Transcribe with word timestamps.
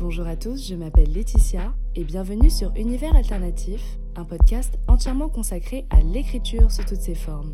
Bonjour 0.00 0.26
à 0.26 0.34
tous, 0.34 0.66
je 0.66 0.74
m'appelle 0.74 1.12
Laetitia 1.12 1.74
et 1.94 2.04
bienvenue 2.04 2.48
sur 2.48 2.72
Univers 2.74 3.14
Alternatif, 3.14 3.98
un 4.16 4.24
podcast 4.24 4.78
entièrement 4.88 5.28
consacré 5.28 5.84
à 5.90 6.00
l'écriture 6.00 6.72
sous 6.72 6.84
toutes 6.84 7.02
ses 7.02 7.14
formes. 7.14 7.52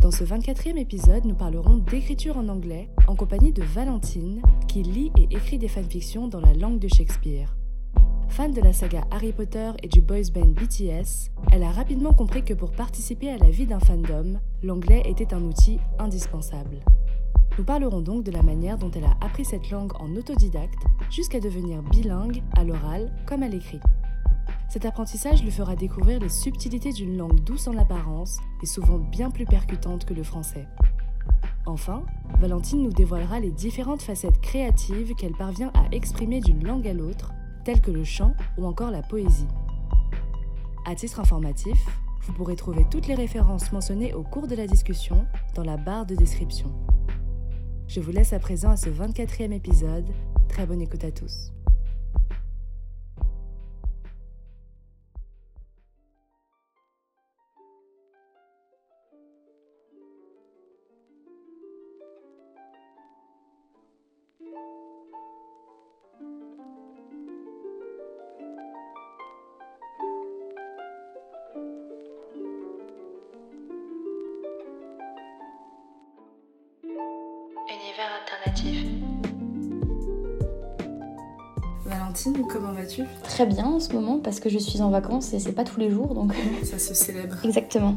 Dans 0.00 0.10
ce 0.10 0.24
24e 0.24 0.78
épisode, 0.78 1.26
nous 1.26 1.34
parlerons 1.34 1.76
d'écriture 1.76 2.38
en 2.38 2.48
anglais 2.48 2.88
en 3.06 3.14
compagnie 3.14 3.52
de 3.52 3.62
Valentine, 3.62 4.40
qui 4.68 4.82
lit 4.82 5.12
et 5.18 5.24
écrit 5.36 5.58
des 5.58 5.68
fanfictions 5.68 6.28
dans 6.28 6.40
la 6.40 6.54
langue 6.54 6.78
de 6.78 6.88
Shakespeare. 6.88 7.54
Fan 8.30 8.54
de 8.54 8.62
la 8.62 8.72
saga 8.72 9.04
Harry 9.10 9.34
Potter 9.34 9.72
et 9.82 9.88
du 9.88 10.00
boys 10.00 10.30
band 10.32 10.54
BTS, 10.54 11.28
elle 11.52 11.62
a 11.62 11.72
rapidement 11.72 12.14
compris 12.14 12.42
que 12.42 12.54
pour 12.54 12.72
participer 12.72 13.28
à 13.28 13.36
la 13.36 13.50
vie 13.50 13.66
d'un 13.66 13.80
fandom, 13.80 14.40
l'anglais 14.62 15.02
était 15.04 15.34
un 15.34 15.42
outil 15.42 15.78
indispensable. 15.98 16.82
Nous 17.58 17.64
parlerons 17.64 18.00
donc 18.00 18.24
de 18.24 18.30
la 18.30 18.42
manière 18.42 18.78
dont 18.78 18.90
elle 18.92 19.04
a 19.04 19.18
appris 19.20 19.44
cette 19.44 19.68
langue 19.70 19.92
en 20.00 20.16
autodidacte 20.16 20.82
jusqu'à 21.10 21.40
devenir 21.40 21.82
bilingue 21.82 22.42
à 22.56 22.64
l'oral 22.64 23.12
comme 23.26 23.42
à 23.42 23.48
l'écrit. 23.48 23.80
Cet 24.68 24.84
apprentissage 24.84 25.42
lui 25.42 25.50
fera 25.50 25.74
découvrir 25.74 26.20
les 26.20 26.28
subtilités 26.28 26.92
d'une 26.92 27.16
langue 27.16 27.40
douce 27.40 27.66
en 27.66 27.76
apparence 27.76 28.38
et 28.62 28.66
souvent 28.66 28.98
bien 28.98 29.30
plus 29.30 29.44
percutante 29.44 30.04
que 30.04 30.14
le 30.14 30.22
français. 30.22 30.68
Enfin, 31.66 32.04
Valentine 32.38 32.82
nous 32.82 32.92
dévoilera 32.92 33.40
les 33.40 33.50
différentes 33.50 34.02
facettes 34.02 34.40
créatives 34.40 35.14
qu'elle 35.14 35.36
parvient 35.36 35.72
à 35.74 35.92
exprimer 35.92 36.40
d'une 36.40 36.64
langue 36.64 36.86
à 36.86 36.94
l'autre, 36.94 37.32
telles 37.64 37.80
que 37.80 37.90
le 37.90 38.04
chant 38.04 38.34
ou 38.58 38.64
encore 38.64 38.90
la 38.90 39.02
poésie. 39.02 39.48
À 40.86 40.94
titre 40.94 41.20
informatif, 41.20 41.78
vous 42.22 42.32
pourrez 42.32 42.56
trouver 42.56 42.86
toutes 42.90 43.06
les 43.06 43.14
références 43.14 43.72
mentionnées 43.72 44.14
au 44.14 44.22
cours 44.22 44.46
de 44.46 44.54
la 44.54 44.66
discussion 44.66 45.26
dans 45.54 45.64
la 45.64 45.76
barre 45.76 46.06
de 46.06 46.14
description. 46.14 46.72
Je 47.88 48.00
vous 48.00 48.12
laisse 48.12 48.32
à 48.32 48.38
présent 48.38 48.70
à 48.70 48.76
ce 48.76 48.88
24e 48.88 49.52
épisode. 49.52 50.06
Très 50.50 50.66
bonne 50.66 50.82
écoute 50.82 51.04
à 51.04 51.12
tous. 51.12 51.52
Très 83.22 83.46
bien 83.46 83.66
en 83.66 83.80
ce 83.80 83.92
moment 83.92 84.18
parce 84.18 84.40
que 84.40 84.48
je 84.48 84.58
suis 84.58 84.80
en 84.80 84.90
vacances 84.90 85.32
et 85.32 85.38
c'est 85.38 85.52
pas 85.52 85.64
tous 85.64 85.80
les 85.80 85.90
jours 85.90 86.14
donc. 86.14 86.32
Ça 86.64 86.78
se 86.78 86.94
célèbre. 86.94 87.36
Exactement. 87.44 87.96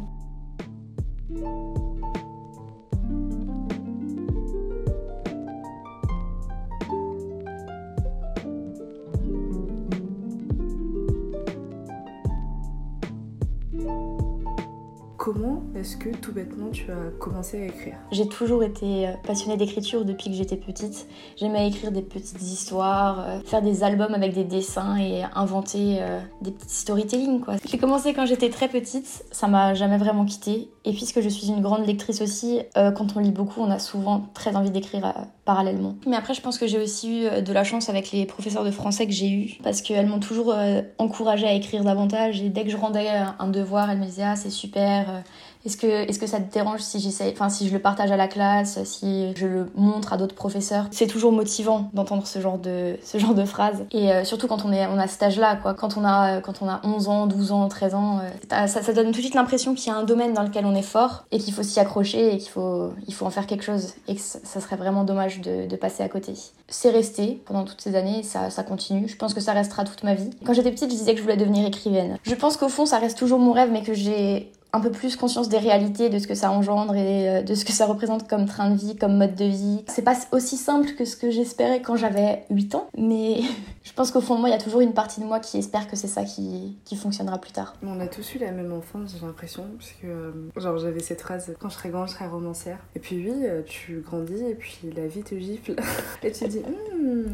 Tout 16.11 16.31
bêtement 16.31 16.69
tu 16.71 16.91
as 16.91 17.11
commencé 17.19 17.61
à 17.61 17.65
écrire 17.65 17.95
J'ai 18.11 18.27
toujours 18.27 18.63
été 18.63 19.07
euh, 19.07 19.11
passionnée 19.25 19.57
d'écriture 19.57 20.05
depuis 20.05 20.29
que 20.29 20.35
j'étais 20.35 20.57
petite. 20.57 21.07
J'aimais 21.37 21.67
écrire 21.67 21.91
des 21.91 22.01
petites 22.01 22.41
histoires, 22.41 23.19
euh, 23.27 23.39
faire 23.45 23.61
des 23.61 23.83
albums 23.83 24.13
avec 24.13 24.33
des 24.33 24.43
dessins 24.43 24.97
et 24.97 25.23
inventer 25.35 25.97
euh, 25.99 26.19
des 26.41 26.51
petites 26.51 26.69
storytelling 26.69 27.41
quoi. 27.41 27.55
J'ai 27.65 27.77
commencé 27.77 28.13
quand 28.13 28.25
j'étais 28.25 28.49
très 28.49 28.67
petite, 28.67 29.25
ça 29.31 29.47
m'a 29.47 29.73
jamais 29.73 29.97
vraiment 29.97 30.25
quittée. 30.25 30.69
Et 30.85 30.91
puisque 30.91 31.21
je 31.21 31.29
suis 31.29 31.47
une 31.47 31.61
grande 31.61 31.85
lectrice 31.87 32.21
aussi, 32.21 32.59
quand 32.75 33.15
on 33.15 33.21
lit 33.21 33.31
beaucoup, 33.31 33.61
on 33.61 33.71
a 33.71 33.79
souvent 33.79 34.25
très 34.33 34.57
envie 34.57 34.69
d'écrire 34.69 35.13
parallèlement. 35.45 35.95
Mais 36.05 36.17
après, 36.17 36.33
je 36.33 36.41
pense 36.41 36.57
que 36.57 36.67
j'ai 36.67 36.77
aussi 36.77 37.21
eu 37.21 37.41
de 37.41 37.53
la 37.53 37.63
chance 37.63 37.87
avec 37.87 38.11
les 38.11 38.25
professeurs 38.25 38.65
de 38.65 38.71
français 38.71 39.05
que 39.05 39.13
j'ai 39.13 39.29
eu 39.29 39.57
parce 39.63 39.81
qu'elles 39.81 40.07
m'ont 40.07 40.19
toujours 40.19 40.53
encouragée 40.97 41.47
à 41.47 41.53
écrire 41.53 41.85
davantage. 41.85 42.41
Et 42.41 42.49
dès 42.49 42.65
que 42.65 42.69
je 42.69 42.75
rendais 42.75 43.07
un 43.07 43.47
devoir, 43.47 43.89
elles 43.89 43.99
me 43.99 44.05
disaient 44.05 44.23
ah 44.23 44.35
c'est 44.35 44.49
super 44.49 45.23
est-ce 45.65 45.77
que, 45.77 45.87
est 45.87 46.19
que 46.19 46.27
ça 46.27 46.39
te 46.39 46.53
dérange 46.53 46.81
si 46.81 47.15
enfin 47.31 47.49
si 47.49 47.67
je 47.67 47.73
le 47.73 47.79
partage 47.79 48.11
à 48.11 48.17
la 48.17 48.27
classe, 48.27 48.83
si 48.83 49.33
je 49.35 49.47
le 49.47 49.71
montre 49.75 50.13
à 50.13 50.17
d'autres 50.17 50.35
professeurs? 50.35 50.87
C'est 50.91 51.07
toujours 51.07 51.31
motivant 51.31 51.89
d'entendre 51.93 52.27
ce 52.27 52.39
genre 52.39 52.57
de 52.57 52.97
ce 53.03 53.17
genre 53.17 53.33
de 53.33 53.45
phrases. 53.45 53.85
Et 53.91 54.11
euh, 54.11 54.25
surtout 54.25 54.47
quand 54.47 54.65
on 54.65 54.71
est 54.71 54.85
on 54.87 54.97
a 54.97 55.07
cet 55.07 55.23
âge-là, 55.23 55.55
quoi. 55.55 55.73
Quand 55.73 55.97
on 55.97 56.05
a 56.05 56.41
quand 56.41 56.61
on 56.61 56.69
a 56.69 56.81
11 56.83 57.07
ans, 57.07 57.27
12 57.27 57.51
ans, 57.51 57.67
13 57.67 57.95
ans, 57.95 58.19
euh, 58.19 58.67
ça, 58.67 58.81
ça 58.81 58.93
donne 58.93 59.07
tout 59.07 59.17
de 59.17 59.21
suite 59.21 59.35
l'impression 59.35 59.73
qu'il 59.73 59.91
y 59.91 59.95
a 59.95 59.97
un 59.97 60.03
domaine 60.03 60.33
dans 60.33 60.43
lequel 60.43 60.65
on 60.65 60.75
est 60.75 60.81
fort 60.81 61.25
et 61.31 61.39
qu'il 61.39 61.53
faut 61.53 61.63
s'y 61.63 61.79
accrocher 61.79 62.35
et 62.35 62.37
qu'il 62.37 62.49
faut 62.49 62.91
il 63.07 63.13
faut 63.13 63.25
en 63.25 63.29
faire 63.29 63.47
quelque 63.47 63.63
chose 63.63 63.93
et 64.07 64.15
que 64.15 64.21
ça 64.21 64.59
serait 64.59 64.75
vraiment 64.75 65.03
dommage 65.03 65.41
de, 65.41 65.67
de 65.67 65.75
passer 65.75 66.03
à 66.03 66.09
côté. 66.09 66.33
C'est 66.67 66.89
resté 66.89 67.41
pendant 67.45 67.63
toutes 67.63 67.81
ces 67.81 67.95
années, 67.95 68.23
ça, 68.23 68.49
ça 68.49 68.63
continue. 68.63 69.07
Je 69.07 69.15
pense 69.15 69.33
que 69.33 69.41
ça 69.41 69.53
restera 69.53 69.83
toute 69.83 70.03
ma 70.03 70.15
vie. 70.15 70.29
Quand 70.45 70.53
j'étais 70.53 70.71
petite, 70.71 70.89
je 70.91 70.95
disais 70.95 71.11
que 71.13 71.17
je 71.17 71.23
voulais 71.23 71.37
devenir 71.37 71.65
écrivaine. 71.65 72.17
Je 72.23 72.35
pense 72.35 72.57
qu'au 72.57 72.69
fond, 72.69 72.85
ça 72.85 72.99
reste 72.99 73.17
toujours 73.17 73.39
mon 73.39 73.51
rêve, 73.51 73.69
mais 73.71 73.83
que 73.83 73.93
j'ai 73.93 74.51
un 74.73 74.79
peu 74.79 74.89
plus 74.89 75.15
conscience 75.15 75.49
des 75.49 75.59
réalités, 75.59 76.09
de 76.09 76.17
ce 76.17 76.27
que 76.27 76.33
ça 76.33 76.49
engendre 76.51 76.95
et 76.95 77.29
euh, 77.29 77.41
de 77.43 77.53
ce 77.53 77.63
que 77.63 77.71
ça 77.71 77.85
représente 77.85 78.27
comme 78.27 78.47
train 78.47 78.71
de 78.71 78.75
vie, 78.75 78.95
comme 78.95 79.17
mode 79.17 79.35
de 79.35 79.45
vie. 79.45 79.83
C'est 79.87 80.01
pas 80.01 80.15
aussi 80.31 80.57
simple 80.57 80.93
que 80.97 81.05
ce 81.05 81.15
que 81.15 81.29
j'espérais 81.29 81.81
quand 81.83 81.95
j'avais 81.95 82.43
8 82.49 82.73
ans, 82.75 82.87
mais 82.97 83.41
je 83.83 83.93
pense 83.93 84.09
qu'au 84.09 84.19
fond 84.19 84.35
de 84.35 84.39
moi, 84.39 84.49
il 84.49 84.51
y 84.51 84.55
a 84.55 84.59
toujours 84.59 84.81
une 84.81 84.93
partie 84.93 85.21
de 85.21 85.25
moi 85.25 85.39
qui 85.39 85.59
espère 85.59 85.87
que 85.87 85.95
c'est 85.95 86.07
ça 86.07 86.23
qui, 86.23 86.75
qui 86.85 86.95
fonctionnera 86.95 87.37
plus 87.37 87.51
tard. 87.51 87.75
On 87.83 87.99
a 87.99 88.07
tous 88.07 88.33
eu 88.33 88.39
la 88.39 88.51
même 88.51 88.73
enfance, 88.73 89.15
j'ai 89.19 89.25
l'impression, 89.25 89.65
parce 89.77 89.91
que 89.91 90.07
euh, 90.07 90.31
genre 90.57 90.79
j'avais 90.79 91.01
cette 91.01 91.21
phrase 91.21 91.53
quand 91.59 91.69
je 91.69 91.75
serai 91.75 91.89
grande, 91.89 92.07
je 92.07 92.13
serai 92.13 92.25
romancière. 92.25 92.79
Et 92.95 92.99
puis 92.99 93.17
oui, 93.17 93.45
euh, 93.45 93.61
tu 93.63 94.03
grandis 94.03 94.43
et 94.43 94.55
puis 94.55 94.91
la 94.95 95.05
vie 95.05 95.21
te 95.21 95.35
gifle 95.35 95.75
et 96.23 96.31
tu 96.31 96.47
dis 96.47 96.59
hmm. 96.59 97.31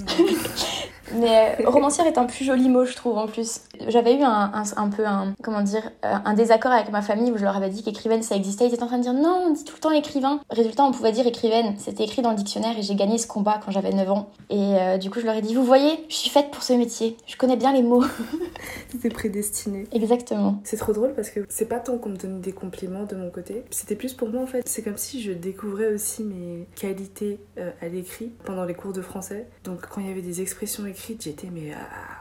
Mais 1.16 1.56
romancière 1.66 2.06
est 2.06 2.18
un 2.18 2.26
plus 2.26 2.44
joli 2.44 2.68
mot, 2.68 2.86
je 2.86 2.96
trouve 2.96 3.18
en 3.18 3.28
plus. 3.28 3.62
J'avais 3.88 4.16
eu 4.16 4.22
un, 4.22 4.52
un, 4.54 4.64
un, 4.76 4.90
peu 4.90 5.08
un 5.08 5.34
comment 5.42 5.62
dire 5.62 5.90
un 6.04 6.34
désaccord 6.34 6.72
avec 6.72 6.92
ma 6.92 7.02
famille 7.02 7.29
où 7.32 7.38
je 7.38 7.44
leur 7.44 7.56
avais 7.56 7.70
dit 7.70 7.84
qu'écrivaine 7.84 8.22
ça 8.24 8.36
existait. 8.36 8.68
Ils 8.68 8.74
étaient 8.74 8.84
en 8.84 8.88
train 8.88 8.98
de 8.98 9.04
dire 9.04 9.14
non, 9.14 9.46
on 9.48 9.52
dit 9.52 9.64
tout 9.64 9.76
le 9.76 9.82
temps 9.82 9.92
écrivain. 9.92 10.40
Résultat, 10.50 10.84
on 10.84 10.92
pouvait 10.92 11.12
dire 11.12 11.28
écrivaine. 11.28 11.76
C'était 11.78 12.04
écrit 12.04 12.22
dans 12.22 12.32
le 12.32 12.36
dictionnaire 12.36 12.78
et 12.78 12.82
j'ai 12.82 12.96
gagné 12.96 13.18
ce 13.18 13.28
combat 13.28 13.60
quand 13.64 13.72
j'avais 13.72 13.92
9 13.92 14.12
ans. 14.12 14.32
Et 14.50 14.58
euh, 14.58 14.98
du 14.98 15.10
coup, 15.10 15.20
je 15.20 15.26
leur 15.26 15.36
ai 15.36 15.42
dit 15.42 15.54
vous 15.56 15.64
voyez, 15.64 16.06
je 16.10 16.16
suis 16.16 16.30
faite 16.30 16.52
pour 16.52 16.64
ce 16.64 16.74
métier. 16.74 17.18
Je 17.28 17.38
connais 17.38 17.58
bien 17.58 17.74
les 17.74 17.84
mots. 17.84 18.04
C'était 18.92 19.10
prédestiné. 19.10 19.86
Exactement. 19.92 20.60
C'est 20.64 20.78
trop 20.78 20.94
drôle 20.94 21.14
parce 21.14 21.30
que 21.30 21.42
c'est 21.50 21.68
pas 21.68 21.80
tant 21.80 21.98
qu'on 21.98 22.10
me 22.10 22.18
donne 22.18 22.42
des 22.42 22.52
compliments 22.52 23.06
de 23.06 23.16
mon 23.16 23.30
côté. 23.30 23.64
C'était 23.72 23.96
plus 23.96 24.14
pour 24.14 24.30
moi 24.30 24.42
en 24.42 24.48
fait. 24.48 24.68
C'est 24.68 24.82
comme 24.82 24.98
si 24.98 25.22
je 25.22 25.32
découvrais 25.32 25.94
aussi 25.94 26.24
mes 26.24 26.68
qualités 26.76 27.40
euh, 27.58 27.72
à 27.82 27.88
l'écrit 27.88 28.32
pendant 28.46 28.66
les 28.66 28.74
cours 28.74 28.94
de 28.94 29.02
français. 29.02 29.48
Donc 29.64 29.88
quand 29.88 30.02
il 30.02 30.08
y 30.08 30.12
avait 30.12 30.22
des 30.22 30.42
expressions 30.42 30.86
écrites, 30.86 31.24
j'étais 31.24 31.50
mais 31.52 31.74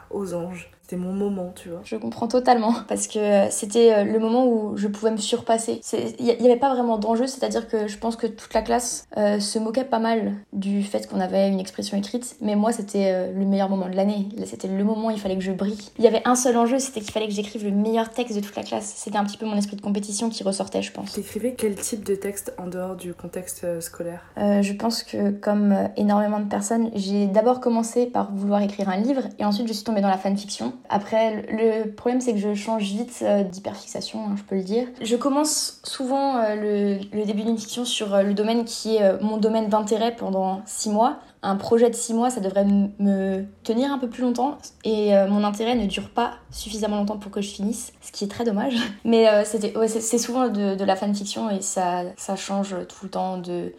aux 0.09 0.33
anges. 0.33 0.71
C'était 0.89 1.03
mon 1.03 1.13
moment, 1.13 1.53
tu 1.55 1.69
vois. 1.69 1.81
Je 1.83 1.95
comprends 1.97 2.27
totalement 2.27 2.73
parce 2.87 3.05
que 3.07 3.47
c'était 3.51 3.93
euh, 3.93 4.03
le 4.05 4.17
moment 4.17 4.47
où 4.47 4.75
je 4.75 4.87
pouvais 4.87 5.11
me 5.11 5.17
surpasser. 5.17 5.81
Il 6.17 6.25
n'y 6.25 6.47
avait 6.47 6.57
pas 6.57 6.73
vraiment 6.73 6.97
d'enjeu, 6.97 7.27
c'est-à-dire 7.27 7.67
que 7.67 7.87
je 7.87 7.95
pense 7.99 8.15
que 8.15 8.25
toute 8.25 8.55
la 8.55 8.63
classe 8.63 9.07
euh, 9.15 9.39
se 9.39 9.59
moquait 9.59 9.83
pas 9.83 9.99
mal 9.99 10.33
du 10.51 10.81
fait 10.81 11.07
qu'on 11.07 11.19
avait 11.19 11.47
une 11.47 11.59
expression 11.59 11.95
écrite, 11.95 12.37
mais 12.41 12.55
moi 12.55 12.71
c'était 12.71 13.11
euh, 13.11 13.31
le 13.31 13.45
meilleur 13.45 13.69
moment 13.69 13.87
de 13.87 13.95
l'année. 13.95 14.29
C'était 14.45 14.67
le 14.67 14.83
moment 14.83 15.09
où 15.09 15.11
il 15.11 15.19
fallait 15.19 15.37
que 15.37 15.43
je 15.43 15.51
brille. 15.51 15.77
Il 15.99 16.03
y 16.03 16.07
avait 16.07 16.23
un 16.25 16.33
seul 16.33 16.57
enjeu, 16.57 16.79
c'était 16.79 17.01
qu'il 17.01 17.11
fallait 17.11 17.27
que 17.27 17.35
j'écrive 17.35 17.65
le 17.65 17.71
meilleur 17.71 18.09
texte 18.09 18.35
de 18.35 18.41
toute 18.41 18.55
la 18.55 18.63
classe. 18.63 18.91
C'était 18.95 19.17
un 19.17 19.25
petit 19.25 19.37
peu 19.37 19.45
mon 19.45 19.57
esprit 19.57 19.75
de 19.75 19.81
compétition 19.81 20.31
qui 20.31 20.41
ressortait, 20.41 20.81
je 20.81 20.91
pense. 20.91 21.11
T'écrivais 21.11 21.53
quel 21.55 21.75
type 21.75 22.03
de 22.03 22.15
texte 22.15 22.55
en 22.57 22.65
dehors 22.65 22.95
du 22.95 23.13
contexte 23.13 23.79
scolaire? 23.79 24.23
Je 24.37 24.73
pense 24.73 25.03
que 25.03 25.29
comme 25.29 25.89
énormément 25.97 26.39
de 26.39 26.49
personnes, 26.49 26.89
j'ai 26.95 27.27
d'abord 27.27 27.59
commencé 27.59 28.07
par 28.07 28.33
vouloir 28.33 28.63
écrire 28.63 28.89
un 28.89 28.97
livre 28.97 29.21
et 29.37 29.45
ensuite 29.45 29.67
je 29.67 29.73
suis 29.73 29.83
tombée 29.83 30.01
dans 30.01 30.09
la 30.09 30.17
fanfiction. 30.17 30.73
Après, 30.89 31.45
le 31.51 31.91
problème 31.91 32.21
c'est 32.21 32.33
que 32.33 32.39
je 32.39 32.53
change 32.53 32.83
vite 32.83 33.19
euh, 33.21 33.43
d'hyperfixation, 33.43 34.25
hein, 34.25 34.35
je 34.37 34.43
peux 34.43 34.55
le 34.55 34.63
dire. 34.63 34.87
Je 35.01 35.15
commence 35.15 35.81
souvent 35.83 36.37
euh, 36.37 36.99
le, 37.13 37.25
début 37.25 37.43
d'une 37.43 37.57
fiction 37.57 37.85
sur 37.85 38.13
euh, 38.13 38.23
le 38.23 38.33
domaine 38.33 38.65
qui 38.65 38.95
est 38.95 39.21
mon 39.21 39.37
domaine 39.37 39.69
d'intérêt 39.69 40.15
pendant 40.15 40.61
six 40.65 40.89
mois. 40.89 41.19
Un 41.41 41.55
projet 41.55 41.89
de 41.89 41.95
six 41.95 42.13
mois, 42.13 42.29
ça 42.29 42.41
devrait 42.41 42.65
me 42.65 43.45
tenir 43.63 43.93
un 43.93 43.97
peu 43.97 44.09
plus 44.09 44.23
longtemps 44.23 44.57
et 44.83 45.13
mon 45.29 45.45
intérêt 45.45 45.75
ne 45.75 45.85
dure 45.85 46.09
pas 46.09 46.33
suffisamment 46.51 46.97
longtemps 46.97 47.17
pour 47.17 47.31
que 47.31 47.39
je 47.39 47.49
finisse, 47.49 47.93
ce 48.01 48.11
qui 48.11 48.25
est 48.25 48.27
très 48.27 48.43
dommage. 48.43 48.75
Mais 49.05 49.25
c'est 49.45 50.17
souvent 50.17 50.49
de, 50.49 50.83
la 50.83 50.95
fanfiction 50.97 51.49
et 51.49 51.61
ça, 51.61 52.03
change 52.35 52.75
tout 52.89 53.05
le 53.05 53.09
temps 53.09 53.37
de 53.37 53.71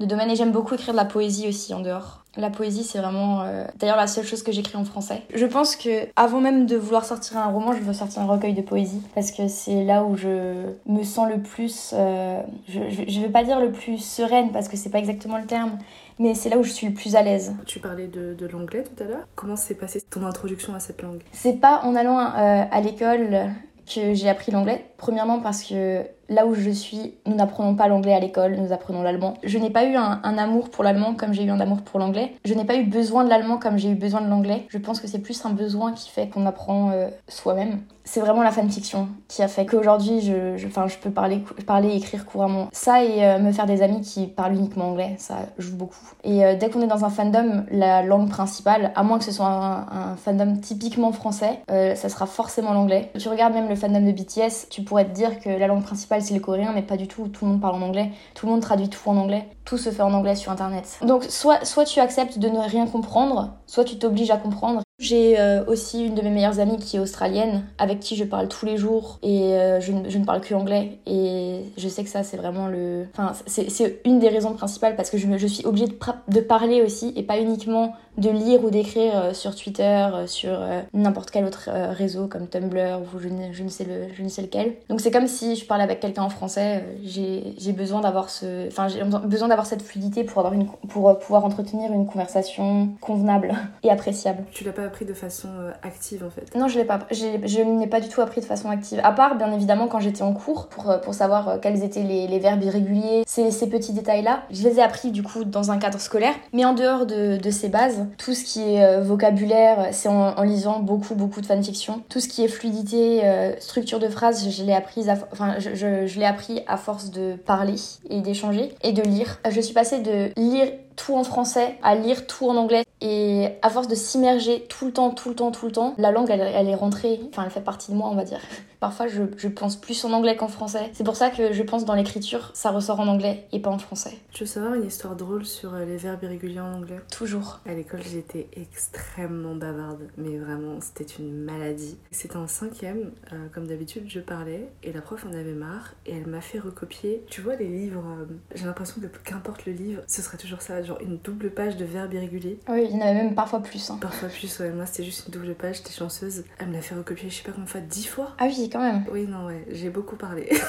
domaine 0.00 0.30
et 0.30 0.36
j'aime 0.36 0.52
beaucoup 0.52 0.72
écrire 0.74 0.94
de 0.94 0.96
la 0.96 1.04
poésie 1.04 1.46
aussi 1.48 1.74
en 1.74 1.80
dehors. 1.80 2.21
La 2.36 2.48
poésie, 2.48 2.82
c'est 2.82 2.98
vraiment 2.98 3.42
euh, 3.42 3.64
d'ailleurs 3.76 3.98
la 3.98 4.06
seule 4.06 4.24
chose 4.24 4.42
que 4.42 4.52
j'écris 4.52 4.76
en 4.76 4.84
français. 4.84 5.22
Je 5.34 5.44
pense 5.44 5.76
que 5.76 6.08
avant 6.16 6.40
même 6.40 6.64
de 6.64 6.76
vouloir 6.76 7.04
sortir 7.04 7.36
un 7.36 7.46
roman, 7.46 7.74
je 7.74 7.80
veux 7.80 7.92
sortir 7.92 8.22
un 8.22 8.26
recueil 8.26 8.54
de 8.54 8.62
poésie 8.62 9.02
parce 9.14 9.32
que 9.32 9.48
c'est 9.48 9.84
là 9.84 10.02
où 10.04 10.16
je 10.16 10.70
me 10.86 11.02
sens 11.02 11.28
le 11.28 11.42
plus. 11.42 11.90
Euh, 11.92 12.40
je, 12.68 12.80
je, 13.06 13.20
vais 13.20 13.28
pas 13.28 13.44
dire 13.44 13.60
le 13.60 13.70
plus 13.70 13.98
sereine 13.98 14.50
parce 14.50 14.68
que 14.68 14.78
c'est 14.78 14.88
pas 14.88 14.98
exactement 14.98 15.36
le 15.36 15.44
terme, 15.44 15.78
mais 16.18 16.34
c'est 16.34 16.48
là 16.48 16.56
où 16.56 16.62
je 16.62 16.70
suis 16.70 16.86
le 16.86 16.94
plus 16.94 17.16
à 17.16 17.22
l'aise. 17.22 17.54
Tu 17.66 17.80
parlais 17.80 18.06
de, 18.06 18.32
de 18.32 18.46
l'anglais 18.46 18.84
tout 18.84 19.02
à 19.02 19.06
l'heure. 19.06 19.26
Comment 19.34 19.56
s'est 19.56 19.74
passée 19.74 20.00
ton 20.08 20.24
introduction 20.24 20.74
à 20.74 20.80
cette 20.80 21.02
langue? 21.02 21.20
C'est 21.32 21.60
pas 21.60 21.82
en 21.84 21.94
allant 21.94 22.18
euh, 22.18 22.64
à 22.70 22.80
l'école 22.80 23.50
que 23.86 24.14
j'ai 24.14 24.28
appris 24.30 24.52
l'anglais. 24.52 24.86
Premièrement 25.02 25.40
parce 25.40 25.64
que 25.64 26.06
là 26.32 26.46
où 26.46 26.54
je 26.54 26.70
suis, 26.70 27.14
nous 27.26 27.34
n'apprenons 27.34 27.74
pas 27.74 27.88
l'anglais 27.88 28.14
à 28.14 28.20
l'école, 28.20 28.56
nous 28.56 28.72
apprenons 28.72 29.02
l'allemand. 29.02 29.34
Je 29.42 29.58
n'ai 29.58 29.70
pas 29.70 29.84
eu 29.84 29.96
un, 29.96 30.20
amour 30.22 30.70
pour 30.70 30.82
l'allemand 30.82 31.14
comme 31.14 31.32
j'ai 31.32 31.44
eu 31.44 31.50
un 31.50 31.60
amour 31.60 31.82
pour 31.82 32.00
l'anglais. 32.00 32.34
Je 32.44 32.54
n'ai 32.54 32.64
pas 32.64 32.76
eu 32.76 32.84
besoin 32.84 33.24
de 33.24 33.28
l'allemand 33.28 33.58
comme 33.58 33.78
j'ai 33.78 33.90
eu 33.90 33.94
besoin 33.94 34.20
de 34.20 34.28
l'anglais. 34.28 34.66
Je 34.68 34.78
pense 34.78 35.00
que 35.00 35.06
c'est 35.06 35.20
plus 35.20 35.44
un 35.44 35.50
besoin 35.50 35.92
qui 35.92 36.10
fait 36.10 36.28
qu'on 36.28 36.46
apprend 36.46 36.90
euh, 36.90 37.08
soi-même. 37.28 37.80
C'est 38.04 38.18
vraiment 38.18 38.42
la 38.42 38.50
fanfiction 38.50 39.08
qui 39.28 39.42
a 39.42 39.48
fait 39.48 39.64
qu'aujourd'hui, 39.64 40.20
je, 40.20 40.56
je, 40.56 40.66
je 40.66 40.98
peux 40.98 41.10
parler, 41.10 41.44
parler 41.66 41.90
et 41.90 41.96
écrire 41.96 42.26
couramment. 42.26 42.68
Ça 42.72 43.04
et 43.04 43.24
euh, 43.24 43.38
me 43.38 43.52
faire 43.52 43.66
des 43.66 43.80
amis 43.80 44.00
qui 44.00 44.26
parlent 44.26 44.54
uniquement 44.54 44.88
anglais, 44.88 45.14
ça 45.18 45.36
joue 45.58 45.76
beaucoup. 45.76 46.10
Et 46.24 46.44
euh, 46.44 46.56
dès 46.56 46.68
qu'on 46.68 46.82
est 46.82 46.88
dans 46.88 47.04
un 47.04 47.10
fandom, 47.10 47.64
la 47.70 48.02
langue 48.02 48.28
principale, 48.28 48.90
à 48.96 49.04
moins 49.04 49.18
que 49.18 49.24
ce 49.24 49.30
soit 49.30 49.46
un, 49.46 50.16
fandom 50.16 50.56
typiquement 50.56 51.12
français, 51.12 51.60
ça 51.68 52.08
sera 52.08 52.26
forcément 52.26 52.72
l'anglais. 52.72 53.12
Tu 53.18 53.28
regardes 53.28 53.54
même 53.54 53.68
le 53.68 53.76
fandom 53.76 54.04
de 54.04 54.10
BTS, 54.10 54.68
tu 54.68 54.82
te 55.00 55.10
dire 55.10 55.40
que 55.40 55.48
la 55.48 55.66
langue 55.66 55.82
principale 55.82 56.22
c'est 56.22 56.34
le 56.34 56.40
coréen, 56.40 56.72
mais 56.74 56.82
pas 56.82 56.96
du 56.96 57.08
tout. 57.08 57.28
Tout 57.28 57.44
le 57.44 57.52
monde 57.52 57.60
parle 57.60 57.76
en 57.76 57.82
anglais. 57.82 58.10
Tout 58.34 58.46
le 58.46 58.52
monde 58.52 58.62
traduit 58.62 58.88
tout 58.88 59.08
en 59.08 59.16
anglais. 59.16 59.48
Tout 59.64 59.78
se 59.78 59.90
fait 59.90 60.02
en 60.02 60.12
anglais 60.12 60.36
sur 60.36 60.52
internet. 60.52 60.98
Donc 61.02 61.24
soit, 61.24 61.64
soit 61.64 61.84
tu 61.84 62.00
acceptes 62.00 62.38
de 62.38 62.48
ne 62.48 62.58
rien 62.58 62.86
comprendre, 62.86 63.54
soit 63.66 63.84
tu 63.84 63.98
t'obliges 63.98 64.30
à 64.30 64.36
comprendre. 64.36 64.82
J'ai 65.02 65.40
euh, 65.40 65.64
aussi 65.66 66.06
une 66.06 66.14
de 66.14 66.22
mes 66.22 66.30
meilleures 66.30 66.60
amies 66.60 66.78
qui 66.78 66.96
est 66.96 67.00
australienne, 67.00 67.64
avec 67.78 67.98
qui 67.98 68.14
je 68.14 68.22
parle 68.22 68.46
tous 68.46 68.66
les 68.66 68.76
jours 68.76 69.18
et 69.22 69.54
euh, 69.54 69.80
je, 69.80 69.90
ne 69.92 70.24
parle 70.24 70.40
que 70.40 70.54
anglais. 70.54 70.98
Et 71.06 71.62
je 71.76 71.88
sais 71.88 72.04
que 72.04 72.08
ça, 72.08 72.22
c'est 72.22 72.36
vraiment 72.36 72.68
le. 72.68 73.06
Enfin, 73.16 73.32
c'est 73.46 74.00
une 74.04 74.20
des 74.20 74.28
raisons 74.28 74.52
principales 74.52 74.94
parce 74.94 75.10
que 75.10 75.18
je, 75.18 75.26
je 75.36 75.46
suis 75.48 75.66
obligée 75.66 75.88
de, 75.88 76.40
parler 76.40 76.82
aussi 76.82 77.12
et 77.16 77.24
pas 77.24 77.40
uniquement 77.40 77.94
de 78.18 78.28
lire 78.30 78.62
ou 78.62 78.70
d'écrire 78.70 79.12
euh, 79.16 79.32
sur 79.32 79.56
Twitter, 79.56 80.08
sur 80.26 80.60
n'importe 80.92 81.30
quel 81.30 81.46
autre 81.46 81.68
réseau 81.90 82.28
comme 82.28 82.46
Tumblr 82.46 83.00
ou 83.00 83.18
je 83.18 83.28
ne, 83.28 83.52
je 83.52 83.64
ne, 83.64 83.68
sais, 83.68 83.84
le, 83.84 84.14
je 84.14 84.22
ne 84.22 84.28
sais 84.28 84.42
lequel. 84.42 84.74
Donc 84.88 85.00
c'est 85.00 85.10
comme 85.10 85.26
si 85.26 85.56
je 85.56 85.64
parlais 85.64 85.84
avec 85.84 85.98
quelqu'un 85.98 86.22
en 86.22 86.30
français. 86.30 86.84
J'ai 87.02 87.72
besoin 87.72 88.02
d'avoir 88.02 88.30
ce. 88.30 88.68
Enfin, 88.68 88.86
j'ai 88.86 89.02
besoin 89.02 89.48
d'avoir 89.48 89.66
cette 89.66 89.82
fluidité 89.82 90.22
pour, 90.22 90.46
une, 90.52 90.66
pour 90.88 91.18
pouvoir 91.18 91.44
entretenir 91.44 91.92
une 91.92 92.06
conversation 92.06 92.90
convenable 93.00 93.54
et 93.82 93.90
appréciable. 93.90 94.44
Appris 94.82 95.04
de 95.04 95.14
façon 95.14 95.48
euh, 95.58 95.72
active 95.82 96.24
en 96.24 96.30
fait 96.30 96.54
Non, 96.54 96.68
je 96.68 96.78
l'ai 96.78 96.84
pas. 96.84 97.00
Je 97.10 97.62
n'ai 97.62 97.86
pas 97.86 98.00
du 98.00 98.08
tout 98.08 98.20
appris 98.20 98.40
de 98.40 98.46
façon 98.46 98.70
active. 98.70 99.00
À 99.02 99.12
part, 99.12 99.36
bien 99.36 99.52
évidemment, 99.52 99.88
quand 99.88 100.00
j'étais 100.00 100.22
en 100.22 100.32
cours 100.32 100.68
pour, 100.68 100.90
euh, 100.90 100.98
pour 100.98 101.14
savoir 101.14 101.48
euh, 101.48 101.58
quels 101.60 101.82
étaient 101.82 102.02
les, 102.02 102.26
les 102.26 102.38
verbes 102.38 102.62
irréguliers, 102.62 103.24
ces, 103.26 103.50
ces 103.50 103.68
petits 103.68 103.92
détails-là. 103.92 104.42
Je 104.50 104.62
les 104.62 104.78
ai 104.78 104.82
appris 104.82 105.10
du 105.10 105.22
coup 105.22 105.44
dans 105.44 105.70
un 105.70 105.78
cadre 105.78 106.00
scolaire. 106.00 106.34
Mais 106.52 106.64
en 106.64 106.74
dehors 106.74 107.06
de, 107.06 107.36
de 107.36 107.50
ces 107.50 107.68
bases, 107.68 108.06
tout 108.18 108.34
ce 108.34 108.44
qui 108.44 108.60
est 108.60 109.00
vocabulaire, 109.00 109.88
c'est 109.92 110.08
en, 110.08 110.42
lisant 110.42 110.80
beaucoup, 110.80 111.14
beaucoup 111.14 111.40
de 111.40 111.46
fanfiction. 111.46 112.02
Tout 112.08 112.20
ce 112.20 112.28
qui 112.28 112.44
est 112.44 112.48
fluidité, 112.48 113.22
structure 113.58 113.98
de 113.98 114.08
phrase, 114.08 114.48
je 114.50 114.62
l'ai 114.64 114.74
appris, 114.74 115.06
enfin, 115.32 115.54
je, 115.58 115.74
je, 115.74 116.06
je 116.06 116.18
l'ai 116.18 116.26
appris 116.26 116.62
à 116.66 116.76
force 116.76 117.10
de 117.10 117.34
parler 117.34 117.76
et 118.10 118.20
d'échanger 118.20 118.74
et 118.82 118.92
de 118.92 119.02
lire. 119.02 119.38
Je 119.48 119.60
suis 119.60 119.74
passée 119.74 120.00
de 120.00 120.30
lire 120.36 120.68
tout 120.96 121.14
en 121.14 121.24
français, 121.24 121.76
à 121.82 121.94
lire 121.94 122.26
tout 122.26 122.48
en 122.48 122.56
anglais. 122.56 122.84
Et 123.02 123.48
à 123.62 123.68
force 123.68 123.88
de 123.88 123.96
s'immerger 123.96 124.64
tout 124.68 124.86
le 124.86 124.92
temps, 124.92 125.10
tout 125.10 125.28
le 125.28 125.34
temps, 125.34 125.50
tout 125.50 125.66
le 125.66 125.72
temps, 125.72 125.94
la 125.98 126.12
langue, 126.12 126.30
elle, 126.30 126.40
elle, 126.40 126.68
est 126.68 126.74
rentrée, 126.74 127.20
enfin, 127.30 127.42
elle 127.44 127.50
fait 127.50 127.60
partie 127.60 127.90
de 127.90 127.96
moi, 127.96 128.08
on 128.08 128.14
va 128.14 128.22
dire. 128.22 128.38
Parfois, 128.80 129.06
je, 129.06 129.22
je 129.36 129.46
pense 129.46 129.76
plus 129.76 130.04
en 130.04 130.12
anglais 130.12 130.36
qu'en 130.36 130.48
français. 130.48 130.90
C'est 130.92 131.04
pour 131.04 131.14
ça 131.14 131.30
que 131.30 131.52
je 131.52 131.62
pense 131.62 131.84
dans 131.84 131.94
l'écriture, 131.94 132.50
ça 132.52 132.70
ressort 132.70 132.98
en 132.98 133.06
anglais 133.06 133.46
et 133.52 133.60
pas 133.60 133.70
en 133.70 133.78
français. 133.78 134.18
Je 134.34 134.40
veux 134.40 134.46
savoir 134.46 134.74
une 134.74 134.84
histoire 134.84 135.14
drôle 135.14 135.44
sur 135.44 135.74
euh, 135.74 135.84
les 135.84 135.96
verbes 135.96 136.24
irréguliers 136.24 136.60
en 136.60 136.74
anglais? 136.74 136.98
Toujours. 137.16 137.60
À 137.64 137.74
l'école, 137.74 138.00
j'étais 138.02 138.48
extrêmement 138.56 139.54
bavarde, 139.54 140.08
mais 140.16 140.36
vraiment, 140.36 140.80
c'était 140.80 141.12
une 141.18 141.44
maladie. 141.44 141.96
C'était 142.10 142.36
en 142.36 142.48
cinquième, 142.48 143.12
euh, 143.32 143.46
comme 143.54 143.68
d'habitude, 143.68 144.04
je 144.08 144.18
parlais, 144.18 144.68
et 144.82 144.92
la 144.92 145.00
prof 145.00 145.24
en 145.26 145.32
avait 145.32 145.54
marre, 145.54 145.94
et 146.06 146.16
elle 146.16 146.26
m'a 146.26 146.40
fait 146.40 146.58
recopier. 146.58 147.24
Tu 147.28 147.40
vois, 147.40 147.54
les 147.54 147.68
livres, 147.68 148.04
euh, 148.04 148.24
j'ai 148.54 148.64
l'impression 148.64 149.00
que 149.00 149.06
qu'importe 149.22 149.64
le 149.64 149.74
livre, 149.74 150.02
ce 150.08 150.22
serait 150.22 150.38
toujours 150.38 150.60
ça, 150.60 150.82
genre 150.82 151.00
une 151.00 151.18
double 151.18 151.50
page 151.50 151.76
de 151.76 151.84
verbes 151.84 152.14
irréguliers. 152.14 152.58
Oui, 152.68 152.88
il 152.92 152.98
y 152.98 153.02
en 153.02 153.06
avait 153.06 153.14
même 153.14 153.34
parfois 153.34 153.60
plus. 153.60 153.90
Hein. 153.90 153.98
Parfois 154.00 154.28
plus, 154.28 154.58
ouais. 154.60 154.70
Moi, 154.70 154.84
c'était 154.86 155.04
juste 155.04 155.26
une 155.26 155.32
double 155.32 155.54
page, 155.54 155.76
j'étais 155.76 155.92
chanceuse. 155.92 156.44
Elle 156.58 156.68
me 156.68 156.74
l'a 156.74 156.82
fait 156.82 156.94
recopier, 156.94 157.30
je 157.30 157.36
sais 157.36 157.42
pas 157.42 157.52
combien 157.52 157.64
de 157.64 157.70
fois, 157.70 157.80
dix 157.80 158.06
fois. 158.06 158.34
Ah 158.38 158.46
oui, 158.46 158.68
quand 158.70 158.80
même. 158.82 159.04
Oui, 159.10 159.26
non, 159.26 159.46
ouais, 159.46 159.64
j'ai 159.70 159.88
beaucoup 159.88 160.16
parlé. 160.16 160.50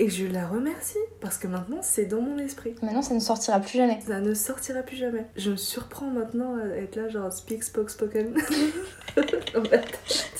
Et 0.00 0.10
je 0.10 0.26
la 0.26 0.48
remercie 0.48 0.98
parce 1.20 1.38
que 1.38 1.46
maintenant 1.46 1.78
c'est 1.80 2.06
dans 2.06 2.20
mon 2.20 2.36
esprit. 2.38 2.74
Maintenant 2.82 3.02
ça 3.02 3.14
ne 3.14 3.20
sortira 3.20 3.60
plus 3.60 3.78
jamais. 3.78 4.00
Ça 4.04 4.18
ne 4.18 4.34
sortira 4.34 4.82
plus 4.82 4.96
jamais. 4.96 5.24
Je 5.36 5.52
me 5.52 5.56
surprends 5.56 6.10
maintenant 6.10 6.56
à 6.56 6.66
être 6.78 6.96
là 6.96 7.08
genre 7.08 7.32
speak, 7.32 7.62
spoke, 7.62 7.90
spoken. 7.90 8.34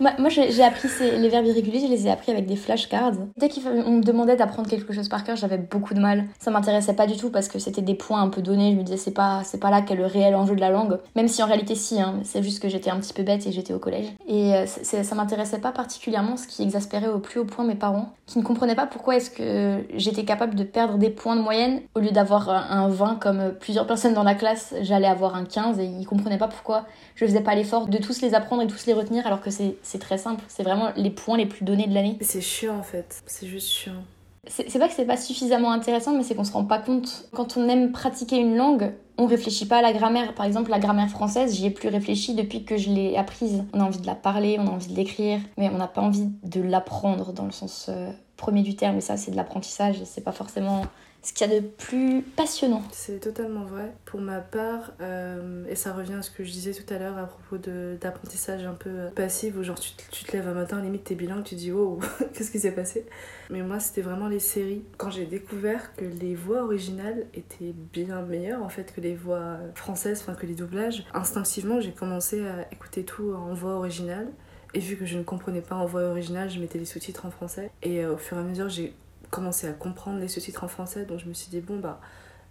Moi, 0.00 0.28
j'ai 0.28 0.62
appris 0.62 0.88
les 1.00 1.28
verbes 1.28 1.46
irréguliers, 1.46 1.80
je 1.80 1.90
les 1.90 2.06
ai 2.06 2.10
appris 2.10 2.30
avec 2.30 2.46
des 2.46 2.56
flashcards. 2.56 3.14
Dès 3.36 3.48
qu'on 3.48 3.92
me 3.92 4.02
demandait 4.02 4.36
d'apprendre 4.36 4.68
quelque 4.68 4.92
chose 4.92 5.08
par 5.08 5.24
cœur, 5.24 5.36
j'avais 5.36 5.58
beaucoup 5.58 5.94
de 5.94 6.00
mal. 6.00 6.26
Ça 6.38 6.50
m'intéressait 6.50 6.94
pas 6.94 7.06
du 7.06 7.16
tout 7.16 7.30
parce 7.30 7.48
que 7.48 7.58
c'était 7.58 7.82
des 7.82 7.94
points 7.94 8.20
un 8.20 8.28
peu 8.28 8.42
donnés. 8.42 8.72
Je 8.72 8.76
me 8.76 8.82
disais, 8.82 8.98
c'est 8.98 9.14
pas, 9.14 9.42
pas 9.60 9.70
là 9.70 9.80
qu'est 9.80 9.94
le 9.94 10.06
réel 10.06 10.34
enjeu 10.34 10.54
de 10.54 10.60
la 10.60 10.70
langue. 10.70 10.98
Même 11.14 11.28
si 11.28 11.42
en 11.42 11.46
réalité, 11.46 11.74
si, 11.74 12.00
hein. 12.00 12.20
c'est 12.24 12.42
juste 12.42 12.60
que 12.60 12.68
j'étais 12.68 12.90
un 12.90 12.98
petit 12.98 13.14
peu 13.14 13.22
bête 13.22 13.46
et 13.46 13.52
j'étais 13.52 13.72
au 13.72 13.78
collège. 13.78 14.06
Et 14.28 14.54
euh, 14.54 14.66
ça 14.66 15.14
m'intéressait 15.14 15.58
pas 15.58 15.72
particulièrement, 15.72 16.36
ce 16.36 16.46
qui 16.46 16.62
exaspérait 16.62 17.08
au 17.08 17.18
plus 17.18 17.40
haut 17.40 17.44
point 17.44 17.64
mes 17.64 17.74
parents, 17.74 18.12
qui 18.26 18.38
ne 18.38 18.44
comprenaient 18.44 18.74
pas 18.74 18.86
pourquoi 18.86 19.16
est-ce 19.16 19.30
que 19.30 19.84
j'étais 19.94 20.24
capable 20.24 20.54
de 20.54 20.64
perdre 20.64 20.98
des 20.98 21.10
points 21.10 21.36
de 21.36 21.42
moyenne 21.42 21.80
au 21.94 22.00
lieu 22.00 22.10
d'avoir 22.10 22.48
un 22.48 22.88
20 22.88 23.16
comme 23.16 23.54
plusieurs 23.58 23.86
personnes 23.86 24.14
dans 24.14 24.22
la 24.22 24.34
classe, 24.34 24.74
j'allais 24.82 25.06
avoir 25.06 25.34
un 25.36 25.44
15 25.44 25.78
et 25.78 25.84
ils 25.84 26.06
comprenaient 26.06 26.38
pas 26.38 26.48
pourquoi 26.48 26.84
je 27.14 27.24
faisais 27.24 27.40
pas 27.40 27.54
l'effort 27.54 27.86
de 27.86 27.98
tous 27.98 28.20
les 28.20 28.34
apprendre 28.34 28.62
et 28.62 28.66
tous 28.66 28.86
les 28.86 28.92
retenir 28.92 29.26
alors 29.26 29.40
que 29.40 29.50
c'est 29.50 29.76
c'est 29.86 29.98
très 29.98 30.18
simple. 30.18 30.42
C'est 30.48 30.64
vraiment 30.64 30.90
les 30.96 31.10
points 31.10 31.36
les 31.36 31.46
plus 31.46 31.64
donnés 31.64 31.86
de 31.86 31.94
l'année. 31.94 32.18
C'est 32.20 32.40
chiant 32.40 32.76
en 32.76 32.82
fait. 32.82 33.22
C'est 33.26 33.46
juste 33.46 33.68
chiant. 33.68 34.02
C'est 34.48 34.78
pas 34.78 34.88
que 34.88 34.94
c'est 34.94 35.06
pas 35.06 35.16
suffisamment 35.16 35.72
intéressant, 35.72 36.16
mais 36.16 36.22
c'est 36.22 36.36
qu'on 36.36 36.44
se 36.44 36.52
rend 36.52 36.64
pas 36.64 36.78
compte. 36.78 37.28
Quand 37.32 37.56
on 37.56 37.68
aime 37.68 37.90
pratiquer 37.90 38.36
une 38.36 38.56
langue, 38.56 38.92
on 39.18 39.26
réfléchit 39.26 39.66
pas 39.66 39.78
à 39.78 39.82
la 39.82 39.92
grammaire. 39.92 40.34
Par 40.34 40.46
exemple, 40.46 40.70
la 40.70 40.78
grammaire 40.78 41.08
française, 41.08 41.54
j'y 41.54 41.66
ai 41.66 41.70
plus 41.70 41.88
réfléchi 41.88 42.34
depuis 42.34 42.64
que 42.64 42.76
je 42.76 42.90
l'ai 42.90 43.16
apprise. 43.16 43.64
On 43.72 43.80
a 43.80 43.84
envie 43.84 44.00
de 44.00 44.06
la 44.06 44.14
parler, 44.14 44.56
on 44.60 44.66
a 44.68 44.70
envie 44.70 44.86
de 44.86 44.96
l'écrire, 44.96 45.40
mais 45.56 45.68
on 45.68 45.78
n'a 45.78 45.88
pas 45.88 46.00
envie 46.00 46.28
de 46.44 46.60
l'apprendre 46.60 47.32
dans 47.32 47.44
le 47.44 47.50
sens 47.50 47.86
euh, 47.88 48.10
premier 48.36 48.62
du 48.62 48.76
terme. 48.76 48.98
Et 48.98 49.00
ça, 49.00 49.16
c'est 49.16 49.32
de 49.32 49.36
l'apprentissage. 49.36 49.96
C'est 50.04 50.22
pas 50.22 50.32
forcément 50.32 50.82
ce 51.26 51.32
qu'il 51.32 51.50
y 51.50 51.56
a 51.56 51.60
de 51.60 51.66
plus 51.66 52.22
passionnant. 52.22 52.84
C'est 52.92 53.18
totalement 53.18 53.64
vrai. 53.64 53.92
Pour 54.04 54.20
ma 54.20 54.38
part, 54.38 54.92
euh, 55.00 55.66
et 55.68 55.74
ça 55.74 55.92
revient 55.92 56.14
à 56.14 56.22
ce 56.22 56.30
que 56.30 56.44
je 56.44 56.52
disais 56.52 56.72
tout 56.72 56.94
à 56.94 56.98
l'heure 56.98 57.18
à 57.18 57.26
propos 57.26 57.58
d'apprentissage 57.58 58.64
un 58.64 58.74
peu 58.74 58.90
euh, 58.90 59.10
passif, 59.10 59.56
où 59.56 59.64
genre 59.64 59.78
tu, 59.80 59.90
tu, 60.12 60.24
te 60.24 60.36
lèves 60.36 60.46
un 60.46 60.54
matin, 60.54 60.80
limite 60.80 61.02
t'es 61.02 61.16
bilingue, 61.16 61.42
tu 61.42 61.56
dis 61.56 61.72
oh, 61.72 61.98
qu'est-ce 62.32 62.52
qui 62.52 62.60
s'est 62.60 62.70
passé? 62.70 63.06
Mais 63.50 63.62
moi, 63.62 63.80
c'était 63.80 64.02
vraiment 64.02 64.28
les 64.28 64.38
séries. 64.38 64.84
Quand 64.98 65.10
j'ai 65.10 65.26
découvert 65.26 65.96
que 65.96 66.04
les 66.04 66.36
voix 66.36 66.62
originales 66.62 67.26
étaient 67.34 67.74
bien 67.92 68.22
meilleures 68.22 68.62
en 68.62 68.68
fait 68.68 68.94
que 68.94 69.00
les 69.00 69.16
voix 69.16 69.58
françaises, 69.74 70.20
enfin 70.22 70.34
que 70.34 70.46
les 70.46 70.54
doublages, 70.54 71.04
instinctivement 71.12 71.80
j'ai 71.80 71.92
commencé 71.92 72.46
à 72.46 72.72
écouter 72.72 73.04
tout 73.04 73.32
en 73.32 73.52
voix 73.52 73.74
originale. 73.74 74.28
Et 74.74 74.78
vu 74.78 74.96
que 74.96 75.06
je 75.06 75.16
ne 75.16 75.22
comprenais 75.22 75.62
pas 75.62 75.74
en 75.74 75.86
voix 75.86 76.02
originale, 76.02 76.50
je 76.50 76.60
mettais 76.60 76.78
les 76.78 76.84
sous-titres 76.84 77.24
en 77.24 77.30
français. 77.30 77.70
Et 77.82 78.04
euh, 78.04 78.14
au 78.14 78.16
fur 78.16 78.36
et 78.36 78.40
à 78.40 78.42
mesure, 78.42 78.68
j'ai 78.68 78.94
commencé 79.30 79.68
à 79.68 79.72
comprendre 79.72 80.18
les 80.18 80.28
sous-titres 80.28 80.64
en 80.64 80.68
français, 80.68 81.04
donc 81.04 81.18
je 81.18 81.26
me 81.26 81.34
suis 81.34 81.50
dit, 81.50 81.60
bon, 81.60 81.78
bah, 81.78 82.00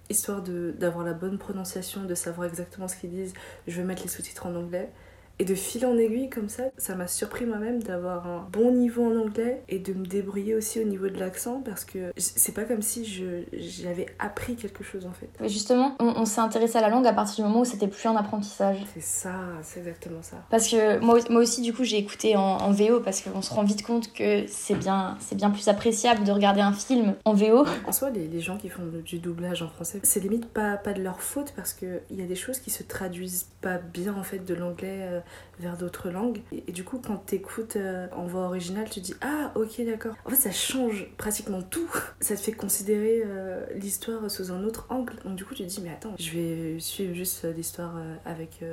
histoire 0.10 0.42
d'avoir 0.42 1.06
la 1.06 1.14
bonne 1.14 1.38
prononciation, 1.38 2.04
de 2.04 2.16
savoir 2.16 2.48
exactement 2.48 2.88
ce 2.88 2.96
qu'ils 2.96 3.10
disent, 3.10 3.34
je 3.68 3.78
vais 3.78 3.88
mettre 3.88 4.04
les 4.04 4.10
sous-titres 4.10 4.46
en 4.46 4.56
anglais. 4.56 4.92
Et 5.40 5.46
de 5.46 5.56
fil 5.56 5.86
en 5.86 5.98
aiguille 5.98 6.30
comme 6.30 6.50
ça, 6.50 6.64
ça 6.78 6.96
m'a 6.96 7.08
surpris 7.08 7.46
moi-même 7.46 7.84
d'avoir 7.84 8.28
un 8.28 8.48
bon 8.52 8.72
niveau 8.72 9.06
en 9.06 9.18
anglais 9.20 9.62
et 9.68 9.80
de 9.80 9.94
me 9.94 10.06
débrouiller 10.06 10.56
aussi 10.56 10.80
au 10.80 10.84
niveau 10.84 11.08
de 11.08 11.20
l'accent 11.20 11.62
parce 11.64 11.84
que 11.84 12.12
c'est 12.18 12.54
pas 12.54 12.64
comme 12.64 12.82
si 12.82 13.06
j'avais 13.54 14.06
appris 14.20 14.56
quelque 14.56 14.84
chose 14.84 15.06
en 15.06 15.12
fait. 15.12 15.30
justement, 15.48 15.96
on, 16.00 16.26
s'est 16.26 16.42
intéressé 16.42 16.78
à 16.78 16.82
la 16.82 16.90
langue 16.90 17.08
à 17.08 17.14
partir 17.14 17.44
du 17.44 17.50
moment 17.50 17.62
où 17.62 17.66
c'était 17.66 17.88
plus 17.88 18.08
un 18.08 18.16
apprentissage. 18.16 18.78
C'est 18.94 19.04
ça, 19.04 19.36
c'est 19.62 19.80
exactement 19.80 20.22
ça. 20.22 20.38
Parce 20.50 20.68
que 20.68 21.00
moi, 21.00 21.20
moi 21.30 21.42
aussi, 21.42 21.62
du 21.62 21.74
coup, 21.74 21.84
j'ai 21.84 21.98
écouté 21.98 22.36
en, 22.36 22.72
VO 22.72 23.00
parce 23.00 23.22
qu'on 23.22 23.42
se 23.42 23.54
rend 23.54 23.64
vite 23.64 23.86
compte 23.86 24.12
que 24.12 24.46
c'est 24.48 24.76
bien, 24.76 25.18
bien 25.34 25.50
plus 25.50 25.68
appréciable 25.68 26.24
de 26.24 26.32
regarder 26.32 26.62
un 26.62 26.74
film 26.74 27.16
en 27.24 27.34
VO. 27.34 27.66
En 27.88 27.92
soi, 27.92 28.10
les, 28.10 28.28
les 28.28 28.42
gens 28.42 28.58
qui 28.58 28.70
font 28.70 28.84
du 29.06 29.20
doublage 29.20 29.62
en 29.62 29.70
français, 29.70 30.00
c'est 30.04 30.20
limite 30.20 30.46
pas, 30.48 30.78
pas 30.78 30.94
de 30.94 31.02
leur 31.02 31.22
faute 31.22 31.54
parce 31.56 31.74
qu'il 31.74 32.02
y 32.12 32.22
a 32.22 32.26
des 32.26 32.36
choses 32.36 32.60
qui 32.60 32.70
se 32.70 32.84
traduisent 32.84 33.48
pas 33.62 33.78
bien 33.78 34.14
en 34.14 34.24
fait 34.24 34.40
de 34.40 34.54
l'anglais 34.54 35.00
euh, 35.02 35.20
vers 35.60 35.78
d'autres 35.78 36.10
langues. 36.10 36.42
Et, 36.52 36.72
du 36.72 36.84
coup, 36.84 37.02
quand 37.06 37.18
t'écoutes 37.18 37.76
euh, 37.76 38.08
en 38.16 38.26
voix 38.26 38.44
originale, 38.44 38.90
tu 38.90 39.00
dis 39.00 39.14
Ah, 39.22 39.52
ok, 39.56 39.82
d'accord. 39.86 40.16
En 40.26 40.30
fait, 40.30 40.36
ça 40.36 40.52
change 40.52 41.08
pratiquement 41.18 41.62
tout. 41.62 41.90
Ça 42.20 42.36
te 42.36 42.42
fait 42.42 42.54
considérer 42.54 43.22
euh, 43.26 43.66
l'histoire 43.76 44.30
sous 44.32 44.52
un 44.52 44.64
autre 44.64 44.88
angle. 44.90 45.16
Donc, 45.24 45.36
du 45.36 45.46
coup, 45.46 45.54
tu 45.54 45.64
te 45.64 45.70
dis 45.70 45.82
Mais 45.84 45.92
attends, 45.92 46.16
je 46.18 46.32
vais 46.32 46.80
suivre 46.80 47.14
juste 47.14 47.46
l'histoire 47.56 47.96
avec. 48.26 48.64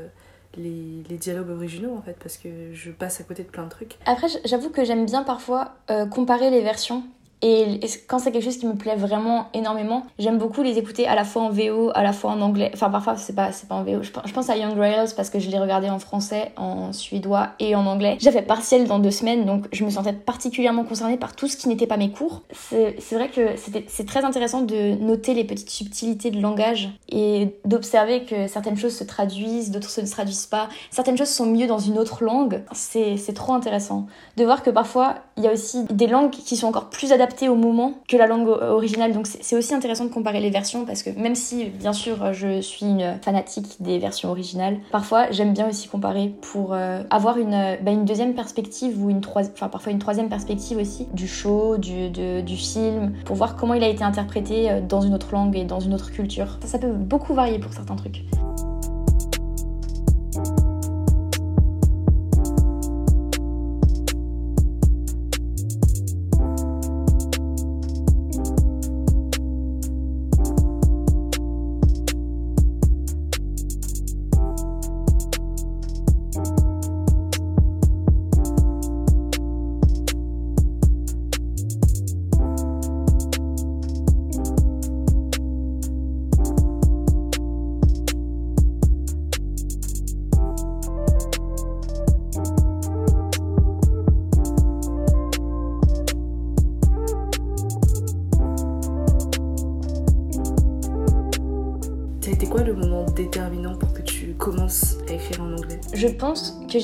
Les, 0.58 1.02
les, 1.08 1.16
dialogues 1.16 1.48
originaux 1.48 1.96
en 1.96 2.02
fait 2.02 2.14
parce 2.22 2.36
que 2.36 2.74
je 2.74 2.90
passe 2.90 3.22
à 3.22 3.24
côté 3.24 3.42
de 3.42 3.48
plein 3.48 3.64
de 3.64 3.70
trucs. 3.70 3.96
Après 4.04 4.26
j'avoue 4.44 4.68
que 4.68 4.84
j'aime 4.84 5.06
bien 5.06 5.22
parfois 5.22 5.76
comparer 6.10 6.50
les 6.50 6.60
versions 6.60 7.04
et 7.44 7.80
quand 8.06 8.20
c'est 8.20 8.30
quelque 8.30 8.44
chose 8.44 8.58
qui 8.58 8.66
me 8.66 8.74
plaît 8.74 8.94
vraiment 8.94 9.48
énormément, 9.52 10.04
j'aime 10.20 10.38
beaucoup 10.38 10.62
les 10.62 10.78
écouter 10.78 11.08
à 11.08 11.16
la 11.16 11.24
fois 11.24 11.42
en 11.42 11.50
VO, 11.50 11.90
à 11.92 12.04
la 12.04 12.12
fois 12.12 12.30
en 12.30 12.40
anglais. 12.40 12.70
Enfin, 12.72 12.88
parfois, 12.88 13.16
c'est 13.16 13.34
pas, 13.34 13.50
pas 13.68 13.74
en 13.74 13.82
VO. 13.82 14.00
Je 14.02 14.32
pense 14.32 14.48
à 14.48 14.56
Young 14.56 14.74
Royals 14.74 15.08
parce 15.16 15.28
que 15.28 15.40
je 15.40 15.50
l'ai 15.50 15.58
regardé 15.58 15.90
en 15.90 15.98
français, 15.98 16.52
en 16.56 16.92
suédois 16.92 17.48
et 17.58 17.74
en 17.74 17.84
anglais. 17.86 18.16
J'avais 18.20 18.42
partiel 18.42 18.86
dans 18.86 19.00
deux 19.00 19.10
semaines, 19.10 19.44
donc 19.44 19.66
je 19.72 19.84
me 19.84 19.90
sentais 19.90 20.12
particulièrement 20.12 20.84
concernée 20.84 21.16
par 21.16 21.34
tout 21.34 21.48
ce 21.48 21.56
qui 21.56 21.66
n'était 21.68 21.88
pas 21.88 21.96
mes 21.96 22.12
cours. 22.12 22.42
C'est 22.52 22.94
vrai 23.10 23.28
que 23.28 23.56
c'est 23.88 24.06
très 24.06 24.24
intéressant 24.24 24.60
de 24.62 24.94
noter 25.02 25.34
les 25.34 25.42
petites 25.42 25.70
subtilités 25.70 26.30
de 26.30 26.40
langage 26.40 26.90
et 27.08 27.56
d'observer 27.64 28.22
que 28.22 28.46
certaines 28.46 28.76
choses 28.76 28.94
se 28.96 29.02
traduisent, 29.02 29.72
d'autres 29.72 30.00
ne 30.00 30.06
se 30.06 30.12
traduisent 30.12 30.46
pas. 30.46 30.68
Certaines 30.92 31.18
choses 31.18 31.30
sont 31.30 31.46
mieux 31.46 31.66
dans 31.66 31.78
une 31.78 31.98
autre 31.98 32.22
langue. 32.22 32.62
C'est 32.72 33.34
trop 33.34 33.52
intéressant. 33.52 34.06
De 34.36 34.44
voir 34.44 34.62
que 34.62 34.70
parfois, 34.70 35.16
il 35.36 35.42
y 35.42 35.48
a 35.48 35.52
aussi 35.52 35.84
des 35.90 36.06
langues 36.06 36.30
qui 36.30 36.56
sont 36.56 36.68
encore 36.68 36.88
plus 36.88 37.10
adaptées 37.10 37.31
au 37.48 37.54
moment 37.54 37.94
que 38.08 38.16
la 38.16 38.26
langue 38.26 38.48
originale. 38.48 39.12
Donc 39.12 39.26
c'est 39.26 39.56
aussi 39.56 39.74
intéressant 39.74 40.04
de 40.04 40.10
comparer 40.10 40.40
les 40.40 40.50
versions 40.50 40.84
parce 40.84 41.02
que 41.02 41.10
même 41.10 41.34
si 41.34 41.64
bien 41.66 41.92
sûr 41.92 42.32
je 42.32 42.60
suis 42.60 42.86
une 42.86 43.18
fanatique 43.22 43.76
des 43.80 43.98
versions 43.98 44.30
originales, 44.30 44.78
parfois 44.90 45.30
j'aime 45.30 45.52
bien 45.52 45.68
aussi 45.68 45.88
comparer 45.88 46.32
pour 46.52 46.74
euh, 46.74 47.02
avoir 47.10 47.38
une, 47.38 47.76
bah, 47.82 47.90
une 47.90 48.04
deuxième 48.04 48.34
perspective 48.34 49.02
ou 49.02 49.10
une 49.10 49.20
troisième, 49.20 49.54
enfin 49.54 49.68
parfois 49.68 49.92
une 49.92 49.98
troisième 49.98 50.28
perspective 50.28 50.78
aussi 50.78 51.06
du 51.12 51.26
show, 51.26 51.76
du, 51.78 52.10
du 52.10 52.56
film, 52.56 53.12
pour 53.24 53.36
voir 53.36 53.56
comment 53.56 53.74
il 53.74 53.84
a 53.84 53.88
été 53.88 54.04
interprété 54.04 54.70
euh, 54.70 54.80
dans 54.80 55.00
une 55.00 55.14
autre 55.14 55.32
langue 55.32 55.56
et 55.56 55.64
dans 55.64 55.80
une 55.80 55.94
autre 55.94 56.10
culture. 56.10 56.58
Ça 56.64 56.78
peut 56.78 56.92
beaucoup 56.92 57.34
varier 57.34 57.58
pour 57.58 57.72
certains 57.72 57.96
trucs. 57.96 58.22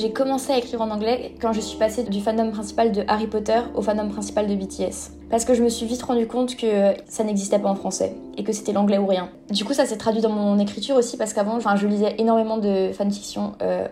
J'ai 0.09 0.13
commencé 0.15 0.51
à 0.51 0.57
écrire 0.57 0.81
en 0.81 0.89
anglais 0.89 1.35
quand 1.39 1.53
je 1.53 1.59
suis 1.59 1.77
passée 1.77 2.01
du 2.01 2.19
fandom 2.19 2.49
principal 2.49 2.91
de 2.91 3.03
Harry 3.07 3.27
Potter 3.27 3.59
au 3.75 3.83
fandom 3.83 4.09
principal 4.09 4.47
de 4.47 4.55
BTS. 4.55 5.11
Parce 5.29 5.45
que 5.45 5.53
je 5.53 5.61
me 5.61 5.69
suis 5.69 5.85
vite 5.85 6.01
rendu 6.01 6.25
compte 6.25 6.55
que 6.55 6.95
ça 7.05 7.23
n'existait 7.23 7.59
pas 7.59 7.69
en 7.69 7.75
français 7.75 8.15
et 8.35 8.43
que 8.43 8.51
c'était 8.51 8.71
l'anglais 8.71 8.97
ou 8.97 9.05
rien. 9.05 9.29
Du 9.51 9.63
coup, 9.65 9.73
ça 9.73 9.85
s'est 9.85 9.97
traduit 9.97 10.21
dans 10.21 10.31
mon 10.31 10.57
écriture 10.57 10.95
aussi 10.95 11.15
parce 11.15 11.33
qu'avant, 11.33 11.59
je 11.59 11.85
lisais 11.85 12.15
énormément 12.17 12.57
de 12.57 12.91
fanfiction. 12.91 13.53
Euh, 13.61 13.87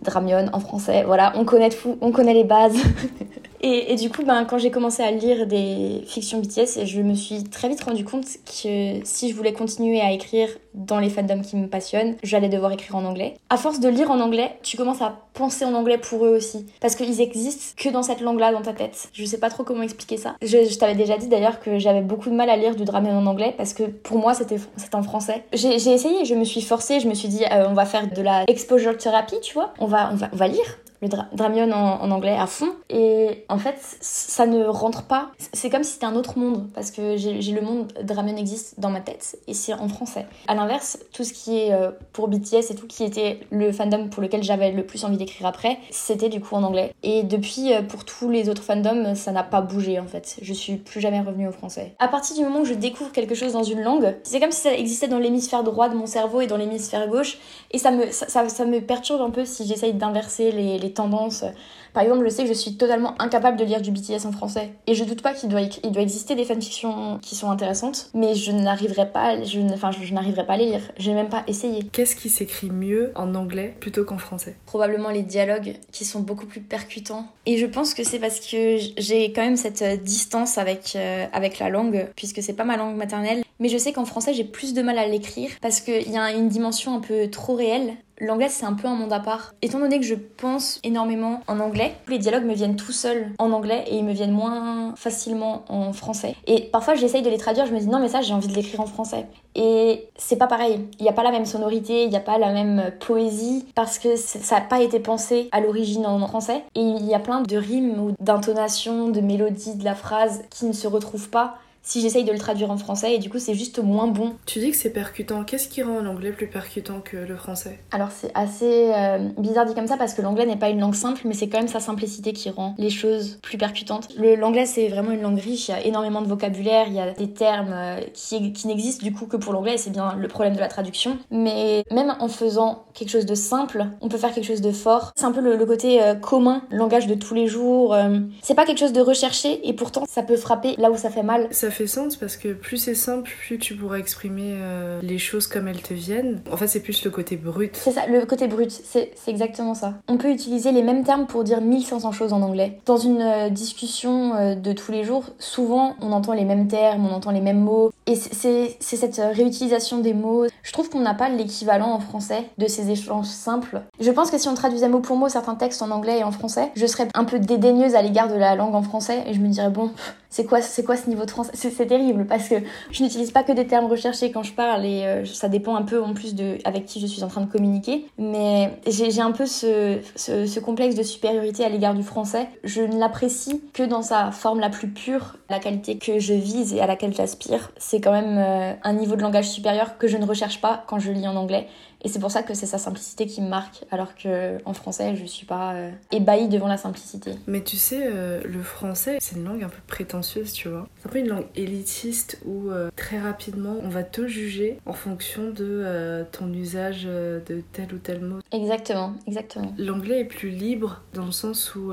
Dramion 0.00 0.46
en 0.54 0.60
français, 0.60 1.04
voilà, 1.06 1.34
on 1.36 1.44
connaît 1.44 1.68
tout, 1.68 1.98
on 2.00 2.10
connaît 2.10 2.32
les 2.32 2.44
bases. 2.44 2.78
Et, 3.62 3.94
du 3.96 4.10
coup, 4.10 4.24
ben, 4.24 4.44
quand 4.44 4.58
j'ai 4.58 4.70
commencé 4.70 5.02
à 5.02 5.10
lire 5.10 5.46
des 5.46 6.02
fictions 6.06 6.40
BTS, 6.40 6.86
je 6.86 7.02
me 7.02 7.14
suis 7.14 7.44
très 7.44 7.68
vite 7.68 7.82
rendu 7.82 8.04
compte 8.04 8.24
que 8.24 9.00
si 9.04 9.30
je 9.30 9.34
voulais 9.34 9.52
continuer 9.52 10.00
à 10.00 10.12
écrire 10.12 10.48
dans 10.72 10.98
les 10.98 11.10
fandoms 11.10 11.42
qui 11.42 11.56
me 11.56 11.66
passionnent, 11.66 12.16
j'allais 12.22 12.48
devoir 12.48 12.72
écrire 12.72 12.96
en 12.96 13.04
anglais. 13.04 13.36
À 13.50 13.56
force 13.56 13.80
de 13.80 13.88
lire 13.88 14.10
en 14.10 14.20
anglais, 14.20 14.56
tu 14.62 14.76
commences 14.76 15.02
à 15.02 15.18
penser 15.34 15.64
en 15.64 15.74
anglais 15.74 15.98
pour 15.98 16.24
eux 16.24 16.36
aussi. 16.36 16.66
Parce 16.80 16.94
qu'ils 16.94 17.20
existent 17.20 17.74
que 17.76 17.90
dans 17.90 18.02
cette 18.02 18.20
langue-là, 18.20 18.52
dans 18.52 18.62
ta 18.62 18.72
tête. 18.72 19.08
Je 19.12 19.24
sais 19.24 19.38
pas 19.38 19.50
trop 19.50 19.62
comment 19.62 19.82
expliquer 19.82 20.16
ça. 20.16 20.36
Je, 20.42 20.78
t'avais 20.78 20.94
déjà 20.94 21.18
dit 21.18 21.28
d'ailleurs 21.28 21.60
que 21.60 21.78
j'avais 21.78 22.02
beaucoup 22.02 22.30
de 22.30 22.34
mal 22.34 22.48
à 22.48 22.56
lire 22.56 22.76
du 22.76 22.84
drame 22.84 23.06
en 23.06 23.26
anglais 23.26 23.54
parce 23.56 23.74
que 23.74 23.84
pour 23.84 24.18
moi, 24.18 24.34
c'était 24.34 24.56
en 24.92 25.02
français. 25.02 25.44
J'ai 25.52 25.74
essayé, 25.74 26.24
je 26.24 26.34
me 26.34 26.44
suis 26.44 26.62
forcée, 26.62 27.00
je 27.00 27.08
me 27.08 27.14
suis 27.14 27.28
dit, 27.28 27.44
euh, 27.44 27.66
on 27.68 27.74
va 27.74 27.84
faire 27.84 28.10
de 28.10 28.22
la 28.22 28.44
exposure 28.48 28.96
therapy, 28.96 29.36
tu 29.42 29.54
vois. 29.54 29.74
On 29.78 29.86
va, 29.86 30.10
on 30.12 30.16
va, 30.16 30.30
on 30.32 30.36
va 30.36 30.48
lire 30.48 30.78
le 31.02 31.08
Dramion 31.08 31.70
en, 31.72 32.10
anglais 32.10 32.36
à 32.36 32.46
fond. 32.46 32.70
Et 32.88 33.44
en 33.48 33.58
fait, 33.58 33.76
ça 34.00 34.46
ne 34.46 34.64
rentre 34.64 35.04
pas. 35.04 35.30
C'est 35.52 35.70
comme 35.70 35.84
si 35.84 35.92
c'était 35.92 36.06
un 36.06 36.16
autre 36.16 36.38
monde, 36.38 36.68
parce 36.74 36.90
que 36.90 37.16
j'ai 37.16 37.52
le 37.52 37.60
monde 37.60 37.92
Dramion 38.02 38.36
existe 38.36 38.78
dans 38.78 38.90
ma 38.90 39.00
tête, 39.00 39.38
et 39.46 39.54
c'est 39.54 39.72
en 39.72 39.88
français. 39.88 40.26
À 40.48 40.54
l'inverse, 40.54 40.98
tout 41.12 41.24
ce 41.24 41.32
qui 41.32 41.58
est 41.58 41.72
euh, 41.72 41.90
pour 42.12 42.28
BTS 42.28 42.70
et 42.70 42.74
tout, 42.74 42.86
qui 42.86 43.04
était 43.04 43.40
le 43.50 43.72
fandom 43.72 44.08
pour 44.08 44.22
lequel 44.22 44.42
j'avais 44.42 44.72
le 44.72 44.84
plus 44.84 45.04
envie 45.04 45.16
d'écrire 45.16 45.46
après, 45.46 45.78
c'était 45.90 46.28
du 46.28 46.40
coup 46.40 46.54
en 46.54 46.62
anglais. 46.62 46.92
Et 47.02 47.22
depuis, 47.22 47.72
euh, 47.72 47.82
pour 47.82 48.04
tous 48.04 48.30
les 48.30 48.48
autres 48.48 48.62
fandoms, 48.62 49.14
ça 49.14 49.32
n'a 49.32 49.42
pas 49.42 49.60
bougé 49.60 49.98
en 49.98 50.06
fait. 50.06 50.36
Je 50.42 50.52
suis 50.52 50.76
plus 50.76 51.00
jamais 51.00 51.20
revenue 51.20 51.48
au 51.48 51.52
français. 51.52 51.94
À 51.98 52.08
partir 52.08 52.36
du 52.36 52.42
moment 52.42 52.60
où 52.60 52.64
je 52.64 52.74
découvre 52.74 53.12
quelque 53.12 53.34
chose 53.34 53.52
dans 53.52 53.62
une 53.62 53.80
langue, 53.80 54.16
c'est 54.22 54.40
comme 54.40 54.52
si 54.52 54.62
ça 54.62 54.74
existait 54.74 55.08
dans 55.08 55.18
l'hémisphère 55.18 55.64
droit 55.64 55.88
de 55.88 55.94
mon 55.94 56.06
cerveau 56.06 56.40
et 56.40 56.46
dans 56.46 56.56
l'hémisphère 56.56 57.08
gauche, 57.08 57.38
et 57.70 57.78
ça 57.78 57.90
me, 57.90 58.10
ça, 58.10 58.26
ça, 58.48 58.64
me 58.64 58.80
perturbe 58.80 59.22
un 59.22 59.30
peu 59.30 59.44
si 59.44 59.66
j'essaye 59.66 59.94
d'inverser 59.94 60.52
les 60.52 60.89
tendances. 60.92 61.54
Par 61.92 62.02
exemple, 62.02 62.24
je 62.24 62.30
sais 62.30 62.42
que 62.42 62.48
je 62.48 62.54
suis 62.54 62.76
totalement 62.76 63.14
incapable 63.20 63.56
de 63.56 63.64
lire 63.64 63.80
du 63.80 63.90
BTS 63.90 64.26
en 64.26 64.32
français. 64.32 64.72
Et 64.86 64.94
je 64.94 65.04
doute 65.04 65.22
pas 65.22 65.34
qu'il 65.34 65.48
doit, 65.48 65.60
il 65.60 65.92
doit 65.92 66.02
exister 66.02 66.34
des 66.34 66.44
fanfictions 66.44 67.18
qui 67.22 67.34
sont 67.34 67.50
intéressantes, 67.50 68.10
mais 68.14 68.34
je 68.34 68.52
n'arriverai 68.52 69.10
pas, 69.10 69.42
je, 69.42 69.60
enfin, 69.72 69.90
je, 69.90 70.12
n'arriverai 70.12 70.46
pas 70.46 70.54
à 70.54 70.56
les 70.56 70.66
lire. 70.66 70.82
J'ai 70.98 71.12
même 71.12 71.28
pas 71.28 71.44
essayé. 71.46 71.84
Qu'est-ce 71.92 72.16
qui 72.16 72.28
s'écrit 72.28 72.70
mieux 72.70 73.12
en 73.14 73.34
anglais 73.34 73.74
plutôt 73.80 74.04
qu'en 74.04 74.18
français? 74.18 74.56
Probablement 74.66 75.10
les 75.10 75.22
dialogues 75.22 75.74
qui 75.92 76.04
sont 76.04 76.20
beaucoup 76.20 76.46
plus 76.46 76.60
percutants. 76.60 77.26
Et 77.46 77.58
je 77.58 77.66
pense 77.66 77.94
que 77.94 78.04
c'est 78.04 78.18
parce 78.18 78.40
que 78.40 78.76
j'ai 78.98 79.32
quand 79.32 79.42
même 79.42 79.56
cette 79.56 79.82
euh, 79.82 79.96
distance 79.96 80.58
avec, 80.58 80.92
euh, 80.96 81.26
avec 81.32 81.58
la 81.58 81.68
langue, 81.68 82.08
puisque 82.16 82.42
c'est 82.42 82.52
pas 82.52 82.64
ma 82.64 82.76
langue 82.76 82.96
maternelle. 82.96 83.42
Mais 83.58 83.68
je 83.68 83.76
sais 83.76 83.92
qu'en 83.92 84.06
français, 84.06 84.32
j'ai 84.32 84.44
plus 84.44 84.72
de 84.72 84.82
mal 84.82 84.98
à 84.98 85.06
l'écrire 85.06 85.50
parce 85.60 85.80
qu'il 85.80 86.10
y 86.10 86.16
a 86.16 86.32
une 86.32 86.48
dimension 86.48 86.94
un 86.94 87.00
peu 87.00 87.28
trop 87.28 87.54
réelle 87.54 87.96
l'anglais 88.20 88.48
c'est 88.48 88.66
un 88.66 88.74
peu 88.74 88.86
un 88.86 88.94
monde 88.94 89.12
à 89.12 89.20
part. 89.20 89.54
Étant 89.62 89.80
donné 89.80 89.98
que 89.98 90.06
je 90.06 90.14
pense 90.14 90.78
énormément 90.84 91.40
en 91.46 91.58
anglais, 91.58 91.79
les 92.08 92.18
dialogues 92.18 92.44
me 92.44 92.54
viennent 92.54 92.76
tout 92.76 92.92
seuls 92.92 93.28
en 93.38 93.52
anglais 93.52 93.84
et 93.86 93.96
ils 93.96 94.04
me 94.04 94.12
viennent 94.12 94.32
moins 94.32 94.94
facilement 94.96 95.64
en 95.68 95.92
français. 95.92 96.34
Et 96.46 96.62
parfois 96.72 96.94
j'essaye 96.94 97.22
de 97.22 97.30
les 97.30 97.38
traduire, 97.38 97.66
je 97.66 97.72
me 97.72 97.78
dis 97.78 97.86
non 97.86 98.00
mais 98.00 98.08
ça 98.08 98.20
j'ai 98.20 98.34
envie 98.34 98.48
de 98.48 98.54
l'écrire 98.54 98.80
en 98.80 98.86
français. 98.86 99.26
Et 99.54 100.08
c'est 100.16 100.36
pas 100.36 100.46
pareil, 100.46 100.86
il 100.98 101.02
n'y 101.02 101.08
a 101.08 101.12
pas 101.12 101.24
la 101.24 101.32
même 101.32 101.46
sonorité, 101.46 102.04
il 102.04 102.10
n'y 102.10 102.16
a 102.16 102.20
pas 102.20 102.38
la 102.38 102.52
même 102.52 102.92
poésie 103.00 103.66
parce 103.74 103.98
que 103.98 104.16
ça 104.16 104.56
n'a 104.56 104.60
pas 104.62 104.80
été 104.80 105.00
pensé 105.00 105.48
à 105.52 105.60
l'origine 105.60 106.06
en 106.06 106.26
français. 106.26 106.62
Et 106.74 106.80
il 106.80 107.06
y 107.06 107.14
a 107.14 107.18
plein 107.18 107.40
de 107.40 107.56
rimes 107.56 107.98
ou 108.00 108.12
d'intonations, 108.20 109.08
de 109.08 109.20
mélodies 109.20 109.74
de 109.74 109.84
la 109.84 109.94
phrase 109.94 110.42
qui 110.50 110.66
ne 110.66 110.72
se 110.72 110.86
retrouvent 110.86 111.30
pas 111.30 111.56
si 111.90 112.00
j'essaye 112.00 112.22
de 112.22 112.30
le 112.30 112.38
traduire 112.38 112.70
en 112.70 112.76
français 112.76 113.14
et 113.14 113.18
du 113.18 113.28
coup 113.28 113.38
c'est 113.38 113.54
juste 113.54 113.80
moins 113.80 114.06
bon. 114.06 114.34
Tu 114.46 114.60
dis 114.60 114.70
que 114.70 114.76
c'est 114.76 114.90
percutant. 114.90 115.42
Qu'est-ce 115.42 115.68
qui 115.68 115.82
rend 115.82 116.00
l'anglais 116.00 116.30
plus 116.30 116.46
percutant 116.46 117.00
que 117.00 117.16
le 117.16 117.36
français? 117.36 117.80
Alors 117.90 118.10
c'est 118.12 118.30
assez 118.34 118.92
euh, 118.94 119.28
bizarre 119.38 119.66
dit 119.66 119.74
comme 119.74 119.88
ça 119.88 119.96
parce 119.96 120.14
que 120.14 120.22
l'anglais 120.22 120.46
n'est 120.46 120.56
pas 120.56 120.68
une 120.68 120.80
langue 120.80 120.94
simple 120.94 121.22
mais 121.24 121.34
c'est 121.34 121.48
quand 121.48 121.58
même 121.58 121.68
sa 121.68 121.80
simplicité 121.80 122.32
qui 122.32 122.48
rend 122.50 122.74
les 122.78 122.90
choses 122.90 123.38
plus 123.42 123.58
percutantes. 123.58 124.08
L'anglais 124.16 124.66
c'est 124.66 124.88
vraiment 124.88 125.10
une 125.10 125.22
langue 125.22 125.40
riche, 125.40 125.68
il 125.68 125.72
y 125.72 125.74
a 125.74 125.84
énormément 125.84 126.22
de 126.22 126.28
vocabulaire, 126.28 126.86
il 126.86 126.94
y 126.94 127.00
a 127.00 127.10
des 127.10 127.32
termes 127.32 127.72
euh, 127.72 128.00
qui, 128.14 128.52
qui 128.52 128.68
n'existent 128.68 129.04
du 129.04 129.12
coup 129.12 129.26
que 129.26 129.36
pour 129.36 129.52
l'anglais 129.52 129.74
et 129.74 129.78
c'est 129.78 129.90
bien 129.90 130.14
le 130.14 130.28
problème 130.28 130.54
de 130.54 130.60
la 130.60 130.68
traduction. 130.68 131.18
Mais 131.32 131.84
même 131.90 132.14
en 132.20 132.28
faisant 132.28 132.84
quelque 132.94 133.10
chose 133.10 133.26
de 133.26 133.34
simple, 133.34 133.86
on 134.00 134.08
peut 134.08 134.18
faire 134.18 134.32
quelque 134.32 134.46
chose 134.46 134.60
de 134.60 134.70
fort. 134.70 135.10
C'est 135.16 135.24
un 135.24 135.32
peu 135.32 135.40
le, 135.40 135.66
côté 135.66 136.02
euh, 136.02 136.14
commun, 136.14 136.62
langage 136.70 137.08
de 137.08 137.14
tous 137.14 137.34
les 137.34 137.48
jours. 137.48 137.96
c'est 138.42 138.54
pas 138.54 138.64
quelque 138.64 138.78
chose 138.78 138.92
de 138.92 139.00
recherché 139.00 139.68
et 139.68 139.72
pourtant 139.72 140.04
ça 140.08 140.22
peut 140.22 140.36
frapper 140.36 140.76
là 140.78 140.92
où 140.92 140.96
ça 140.96 141.10
fait 141.10 141.24
mal 141.24 141.48
fait 141.70 141.79
parce 142.18 142.36
que 142.36 142.52
plus 142.52 142.76
c'est 142.76 142.94
simple, 142.94 143.30
plus 143.46 143.58
tu 143.58 143.74
pourras 143.74 143.98
exprimer 143.98 144.54
euh, 144.56 145.00
les 145.02 145.18
choses 145.18 145.46
comme 145.46 145.68
elles 145.68 145.82
te 145.82 145.94
viennent. 145.94 146.40
En 146.50 146.56
fait, 146.56 146.66
c'est 146.66 146.80
plus 146.80 147.04
le 147.04 147.10
côté 147.10 147.36
brut. 147.36 147.74
C'est 147.74 147.92
ça, 147.92 148.06
le 148.06 148.24
côté 148.26 148.48
brut, 148.48 148.70
c'est 148.70 149.12
exactement 149.26 149.74
ça. 149.74 149.94
On 150.08 150.16
peut 150.16 150.30
utiliser 150.30 150.72
les 150.72 150.82
mêmes 150.82 151.04
termes 151.04 151.26
pour 151.26 151.44
dire 151.44 151.60
1500 151.60 152.12
choses 152.12 152.32
en 152.32 152.42
anglais. 152.42 152.78
Dans 152.86 152.96
une 152.96 153.22
euh, 153.22 153.48
discussion 153.48 154.34
euh, 154.34 154.54
de 154.54 154.72
tous 154.72 154.92
les 154.92 155.04
jours, 155.04 155.24
souvent 155.38 155.96
on 156.00 156.12
entend 156.12 156.34
les 156.34 156.44
mêmes 156.44 156.68
termes, 156.68 157.06
on 157.06 157.14
entend 157.14 157.30
les 157.30 157.40
mêmes 157.40 157.60
mots. 157.60 157.92
Et 158.06 158.16
c'est 158.16 158.76
cette 158.80 159.20
réutilisation 159.34 159.98
des 159.98 160.14
mots. 160.14 160.46
Je 160.62 160.72
trouve 160.72 160.90
qu'on 160.90 161.00
n'a 161.00 161.14
pas 161.14 161.28
l'équivalent 161.28 161.92
en 161.92 162.00
français 162.00 162.44
de 162.58 162.66
ces 162.66 162.90
échanges 162.90 163.26
simples. 163.26 163.82
Je 164.00 164.10
pense 164.10 164.30
que 164.30 164.38
si 164.38 164.48
on 164.48 164.54
traduisait 164.54 164.88
mot 164.88 165.00
pour 165.00 165.16
mot 165.16 165.28
certains 165.28 165.54
textes 165.54 165.80
en 165.80 165.90
anglais 165.90 166.18
et 166.18 166.24
en 166.24 166.32
français, 166.32 166.70
je 166.74 166.86
serais 166.86 167.08
un 167.14 167.24
peu 167.24 167.38
dédaigneuse 167.38 167.94
à 167.94 168.02
l'égard 168.02 168.28
de 168.28 168.34
la 168.34 168.56
langue 168.56 168.74
en 168.74 168.82
français 168.82 169.22
et 169.26 169.34
je 169.34 169.40
me 169.40 169.48
dirais 169.48 169.70
bon, 169.70 169.90
c'est 170.30 170.44
quoi, 170.44 170.62
c'est 170.62 170.84
quoi 170.84 170.96
ce 170.96 171.08
niveau 171.08 171.26
français? 171.26 171.50
C'est 171.54 171.86
terrible 171.86 172.24
parce 172.24 172.48
que 172.48 172.54
je 172.92 173.02
n'utilise 173.02 173.32
pas 173.32 173.42
que 173.42 173.50
des 173.50 173.66
termes 173.66 173.86
recherchés 173.86 174.30
quand 174.30 174.44
je 174.44 174.52
parle 174.52 174.86
et 174.86 175.04
euh, 175.04 175.24
ça 175.24 175.48
dépend 175.48 175.74
un 175.74 175.82
peu 175.82 176.00
en 176.00 176.14
plus 176.14 176.36
de 176.36 176.58
avec 176.64 176.86
qui 176.86 177.00
je 177.00 177.06
suis 177.06 177.24
en 177.24 177.28
train 177.28 177.40
de 177.40 177.50
communiquer. 177.50 178.06
Mais 178.16 178.78
j'ai 178.86 179.20
un 179.20 179.32
peu 179.32 179.44
ce, 179.44 179.98
ce, 180.14 180.60
complexe 180.60 180.94
de 180.94 181.02
supériorité 181.02 181.64
à 181.64 181.68
l'égard 181.68 181.94
du 181.94 182.04
français. 182.04 182.48
Je 182.62 182.82
ne 182.82 182.96
l'apprécie 182.98 183.60
que 183.72 183.82
dans 183.82 184.02
sa 184.02 184.30
forme 184.30 184.60
la 184.60 184.70
plus 184.70 184.88
pure. 184.88 185.36
La 185.48 185.58
qualité 185.58 185.98
que 185.98 186.20
je 186.20 186.32
vise 186.32 186.74
et 186.74 186.80
à 186.80 186.86
laquelle 186.86 187.12
j'aspire, 187.12 187.72
c'est 187.76 188.00
quand 188.00 188.12
même 188.12 188.38
euh, 188.38 188.72
un 188.84 188.92
niveau 188.92 189.16
de 189.16 189.22
langage 189.22 189.50
supérieur 189.50 189.98
que 189.98 190.06
je 190.06 190.16
ne 190.16 190.24
recherche 190.24 190.60
pas 190.60 190.84
quand 190.86 191.00
je 191.00 191.10
lis 191.10 191.26
en 191.26 191.34
anglais. 191.34 191.66
Et 192.02 192.08
c'est 192.08 192.18
pour 192.18 192.30
ça 192.30 192.42
que 192.42 192.54
c'est 192.54 192.66
sa 192.66 192.78
simplicité 192.78 193.26
qui 193.26 193.42
me 193.42 193.48
marque, 193.48 193.84
alors 193.90 194.14
que 194.14 194.58
en 194.64 194.72
français, 194.72 195.16
je 195.16 195.24
suis 195.24 195.46
pas 195.46 195.74
euh, 195.74 195.90
ébahie 196.12 196.48
devant 196.48 196.66
la 196.66 196.76
simplicité. 196.76 197.32
Mais 197.46 197.62
tu 197.62 197.76
sais, 197.76 198.02
euh, 198.02 198.40
le 198.44 198.62
français, 198.62 199.18
c'est 199.20 199.36
une 199.36 199.44
langue 199.44 199.62
un 199.62 199.68
peu 199.68 199.80
prétentieuse, 199.86 200.52
tu 200.52 200.68
vois. 200.68 200.88
C'est 200.98 201.08
un 201.08 201.12
peu 201.12 201.18
une 201.18 201.28
langue 201.28 201.46
élitiste 201.56 202.40
où 202.44 202.70
euh, 202.70 202.90
très 202.96 203.18
rapidement, 203.18 203.76
on 203.82 203.88
va 203.88 204.02
te 204.02 204.26
juger 204.26 204.78
en 204.86 204.92
fonction 204.92 205.50
de 205.50 206.24
ton 206.32 206.52
usage 206.52 207.04
de 207.04 207.62
tel 207.72 207.92
ou 207.94 207.98
tel 207.98 208.20
mot. 208.20 208.38
Exactement, 208.52 209.14
exactement. 209.26 209.74
L'anglais 209.78 210.20
est 210.20 210.24
plus 210.24 210.50
libre 210.50 211.02
dans 211.14 211.26
le 211.26 211.32
sens 211.32 211.74
où 211.74 211.92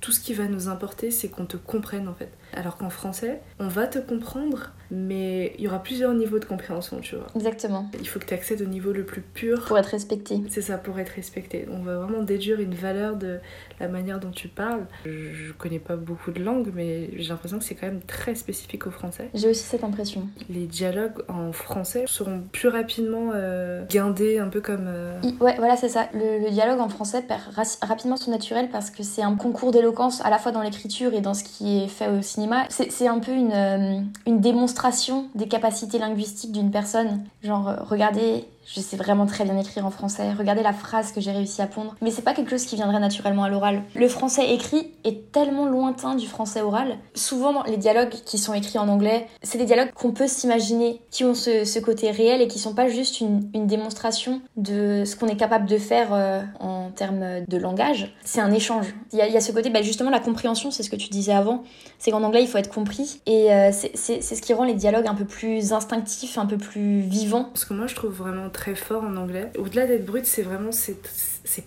tout 0.00 0.12
ce 0.12 0.20
qui 0.20 0.34
va 0.34 0.46
nous 0.46 0.68
importer, 0.68 1.10
c'est 1.10 1.28
qu'on 1.28 1.46
te 1.46 1.56
comprenne 1.56 2.08
en 2.08 2.14
fait. 2.14 2.30
Alors 2.56 2.78
qu'en 2.78 2.88
français, 2.88 3.40
on 3.60 3.68
va 3.68 3.86
te 3.86 3.98
comprendre, 3.98 4.72
mais 4.90 5.54
il 5.58 5.64
y 5.64 5.68
aura 5.68 5.82
plusieurs 5.82 6.14
niveaux 6.14 6.38
de 6.38 6.46
compréhension, 6.46 7.00
tu 7.00 7.14
vois. 7.14 7.26
Exactement. 7.34 7.90
Il 8.00 8.08
faut 8.08 8.18
que 8.18 8.24
tu 8.24 8.32
accèdes 8.32 8.62
au 8.62 8.66
niveau 8.66 8.92
le 8.92 9.04
plus 9.04 9.20
pur. 9.20 9.64
Pour 9.66 9.78
être 9.78 9.90
respecté. 9.90 10.40
C'est 10.48 10.62
ça, 10.62 10.78
pour 10.78 10.98
être 10.98 11.10
respecté. 11.10 11.66
On 11.70 11.82
va 11.82 11.98
vraiment 11.98 12.22
déduire 12.22 12.58
une 12.58 12.74
valeur 12.74 13.16
de 13.16 13.38
la 13.80 13.88
manière 13.88 14.20
dont 14.20 14.30
tu 14.30 14.48
parles. 14.48 14.86
Je 15.04 15.52
connais 15.52 15.78
pas 15.78 15.96
beaucoup 15.96 16.30
de 16.30 16.42
langues, 16.42 16.70
mais 16.74 17.10
j'ai 17.16 17.28
l'impression 17.28 17.58
que 17.58 17.64
c'est 17.64 17.74
quand 17.74 17.86
même 17.86 18.02
très 18.02 18.34
spécifique 18.34 18.86
au 18.86 18.90
français. 18.90 19.30
J'ai 19.34 19.48
aussi 19.50 19.62
cette 19.62 19.84
impression. 19.84 20.28
Les 20.48 20.66
dialogues 20.66 21.22
en 21.28 21.52
français 21.52 22.04
seront 22.06 22.42
plus 22.52 22.68
rapidement 22.68 23.30
euh, 23.34 23.84
guindés, 23.86 24.38
un 24.38 24.48
peu 24.48 24.60
comme... 24.60 24.86
Euh, 24.86 25.20
ouais, 25.40 25.54
voilà, 25.58 25.76
c'est 25.76 25.88
ça. 25.88 26.08
Le, 26.14 26.50
dialogue 26.50 26.80
en 26.80 26.88
français 26.88 27.22
perd 27.22 27.42
rapidement 27.82 28.16
son 28.16 28.30
naturel 28.30 28.68
parce 28.70 28.90
que 28.90 29.02
c'est 29.02 29.22
un 29.22 29.34
concours 29.34 29.72
d'éloquence 29.72 30.20
à 30.24 30.30
la 30.30 30.38
fois 30.38 30.52
dans 30.52 30.62
l'écriture 30.62 31.12
et 31.14 31.20
dans 31.20 31.34
ce 31.34 31.44
qui 31.44 31.82
est 31.82 31.88
fait 31.88 32.08
au 32.08 32.22
cinéma. 32.22 32.64
C'est 32.68 33.08
un 33.08 33.18
peu 33.18 33.32
une, 33.32 33.52
euh, 33.52 34.00
une 34.26 34.40
démonstration 34.40 35.28
des 35.34 35.48
capacités 35.48 35.98
linguistiques 35.98 36.52
d'une 36.52 36.70
personne. 36.70 37.24
Genre, 37.42 37.74
regardez 37.88 38.46
je 38.66 38.80
sais 38.80 38.96
vraiment 38.96 39.26
très 39.26 39.44
bien 39.44 39.56
écrire 39.58 39.86
en 39.86 39.90
français. 39.90 40.32
Regardez 40.32 40.62
la 40.62 40.72
phrase 40.72 41.12
que 41.12 41.20
j'ai 41.20 41.30
réussi 41.30 41.62
à 41.62 41.66
pondre. 41.66 41.94
Mais 42.02 42.10
c'est 42.10 42.22
pas 42.22 42.34
quelque 42.34 42.50
chose 42.50 42.64
qui 42.64 42.76
viendrait 42.76 43.00
naturellement 43.00 43.44
à 43.44 43.48
l'oral. 43.48 43.82
Le 43.94 44.08
français 44.08 44.52
écrit 44.52 44.92
est 45.04 45.30
tellement 45.32 45.66
lointain 45.66 46.14
du 46.14 46.26
français 46.26 46.62
oral. 46.62 46.98
Souvent, 47.14 47.62
les 47.64 47.76
dialogues 47.76 48.10
qui 48.10 48.38
sont 48.38 48.54
écrits 48.54 48.78
en 48.78 48.88
anglais, 48.88 49.28
c'est 49.42 49.58
des 49.58 49.64
dialogues 49.64 49.92
qu'on 49.94 50.12
peut 50.12 50.26
s'imaginer, 50.26 51.00
qui 51.10 51.24
ont 51.24 51.34
ce, 51.34 51.78
côté 51.80 52.10
réel 52.10 52.42
et 52.42 52.48
qui 52.48 52.58
sont 52.58 52.74
pas 52.74 52.88
juste 52.88 53.20
une, 53.20 53.66
démonstration 53.66 54.40
de 54.56 55.04
ce 55.04 55.16
qu'on 55.16 55.26
est 55.26 55.36
capable 55.36 55.66
de 55.66 55.78
faire 55.78 56.08
euh, 56.12 56.42
en 56.60 56.90
termes 56.90 57.44
de 57.46 57.56
langage. 57.56 58.14
C'est 58.24 58.40
un 58.40 58.52
échange. 58.52 58.94
Il 59.12 59.18
y, 59.18 59.22
a, 59.22 59.40
ce 59.40 59.52
côté, 59.52 59.70
bah, 59.70 59.82
justement, 59.82 60.10
la 60.10 60.20
compréhension, 60.20 60.70
c'est 60.70 60.82
ce 60.82 60.90
que 60.90 60.96
tu 60.96 61.08
disais 61.08 61.32
avant. 61.32 61.62
C'est 61.98 62.10
qu'en 62.10 62.22
anglais, 62.22 62.42
il 62.42 62.48
faut 62.48 62.58
être 62.58 62.72
compris. 62.72 63.20
Et 63.26 63.52
euh, 63.52 63.70
c'est 63.72 64.20
ce 64.22 64.42
qui 64.42 64.52
rend 64.54 64.64
les 64.64 64.74
dialogues 64.74 65.06
un 65.06 65.14
peu 65.14 65.24
plus 65.24 65.72
instinctifs, 65.72 66.38
un 66.38 66.46
peu 66.46 66.58
plus 66.58 67.00
vivants. 67.00 67.50
Ce 67.54 67.66
que 67.66 67.74
moi, 67.74 67.86
je 67.86 67.94
trouve 67.94 68.12
vraiment 68.12 68.48
très 68.56 68.74
fort 68.74 69.04
en 69.04 69.16
anglais. 69.16 69.50
Au-delà 69.58 69.86
d'être 69.86 70.06
brut, 70.06 70.24
c'est 70.24 70.42
vraiment 70.42 70.72
c'est 70.72 70.96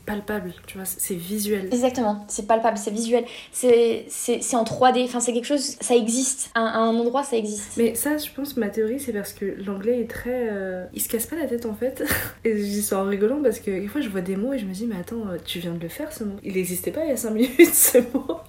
palpable, 0.05 0.53
tu 0.65 0.77
vois, 0.77 0.85
c'est 0.85 1.15
visuel. 1.15 1.67
Exactement, 1.71 2.25
c'est 2.27 2.47
palpable, 2.47 2.77
c'est 2.77 2.91
visuel, 2.91 3.25
c'est 3.51 4.07
en 4.55 4.63
3D, 4.63 5.05
enfin 5.05 5.19
c'est 5.19 5.31
quelque 5.31 5.45
chose, 5.45 5.77
ça 5.79 5.95
existe, 5.95 6.49
à, 6.55 6.61
un 6.61 6.95
endroit 6.95 7.23
ça 7.23 7.37
existe. 7.37 7.77
Mais 7.77 7.95
ça, 7.95 8.17
je 8.17 8.29
pense, 8.35 8.57
ma 8.57 8.69
théorie, 8.69 8.99
c'est 8.99 9.13
parce 9.13 9.33
que 9.33 9.45
l'anglais 9.63 10.01
est 10.01 10.09
très... 10.09 10.49
Euh, 10.49 10.85
il 10.93 11.01
se 11.01 11.07
casse 11.07 11.27
pas 11.27 11.35
la 11.35 11.45
tête 11.45 11.65
en 11.65 11.75
fait. 11.75 12.03
et 12.43 12.57
je 12.57 12.63
dis 12.63 12.81
ça 12.81 12.99
en 12.99 13.05
rigolant 13.05 13.41
parce 13.41 13.59
que 13.59 13.71
des 13.71 13.87
fois 13.87 14.01
je 14.01 14.09
vois 14.09 14.21
des 14.21 14.35
mots 14.35 14.53
et 14.53 14.59
je 14.59 14.65
me 14.65 14.73
dis, 14.73 14.87
mais 14.87 14.97
attends, 14.99 15.27
euh, 15.29 15.37
tu 15.43 15.59
viens 15.59 15.73
de 15.73 15.79
le 15.79 15.89
faire 15.89 16.11
ce 16.11 16.23
mot. 16.23 16.35
Il 16.43 16.55
n'existait 16.55 16.91
pas 16.91 17.05
il 17.05 17.09
y 17.09 17.13
a 17.13 17.17
5 17.17 17.29
minutes 17.29 17.73
ce 17.73 17.99
mot. 18.13 18.39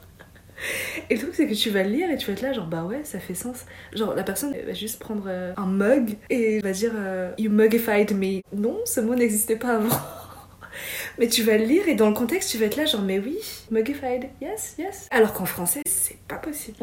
Et 1.09 1.15
le 1.15 1.21
truc, 1.21 1.35
c'est 1.35 1.47
que 1.47 1.55
tu 1.55 1.71
vas 1.71 1.83
le 1.83 1.91
lire 1.91 2.11
et 2.11 2.17
tu 2.17 2.27
vas 2.27 2.33
être 2.33 2.43
là, 2.43 2.53
genre, 2.53 2.67
bah 2.67 2.85
ouais, 2.85 3.01
ça 3.05 3.19
fait 3.19 3.35
sens. 3.35 3.65
Genre, 3.93 4.15
la 4.15 4.23
personne 4.23 4.55
va 4.67 4.73
juste 4.73 4.99
prendre 4.99 5.25
euh, 5.27 5.53
un 5.57 5.67
mug 5.67 6.17
et 6.29 6.61
va 6.61 6.73
dire 6.73 6.93
euh, 6.95 7.33
You 7.39 7.51
mugified 7.51 8.17
me. 8.17 8.41
Non, 8.55 8.79
ce 8.85 9.01
mot 9.01 9.15
n'existait 9.15 9.57
pas 9.57 9.77
avant. 9.77 9.89
mais 11.19 11.29
tu 11.29 11.43
vas 11.43 11.57
le 11.57 11.65
lire 11.65 11.89
et 11.89 11.95
dans 11.95 12.09
le 12.09 12.15
contexte, 12.15 12.51
tu 12.51 12.59
vas 12.59 12.67
être 12.67 12.77
là, 12.77 12.85
genre, 12.85 13.03
mais 13.03 13.19
oui, 13.19 13.39
mugified, 13.71 14.29
yes, 14.41 14.75
yes. 14.79 15.09
Alors 15.11 15.33
qu'en 15.33 15.45
français, 15.45 15.83
c'est 15.87 16.19
pas 16.29 16.37
possible. 16.37 16.77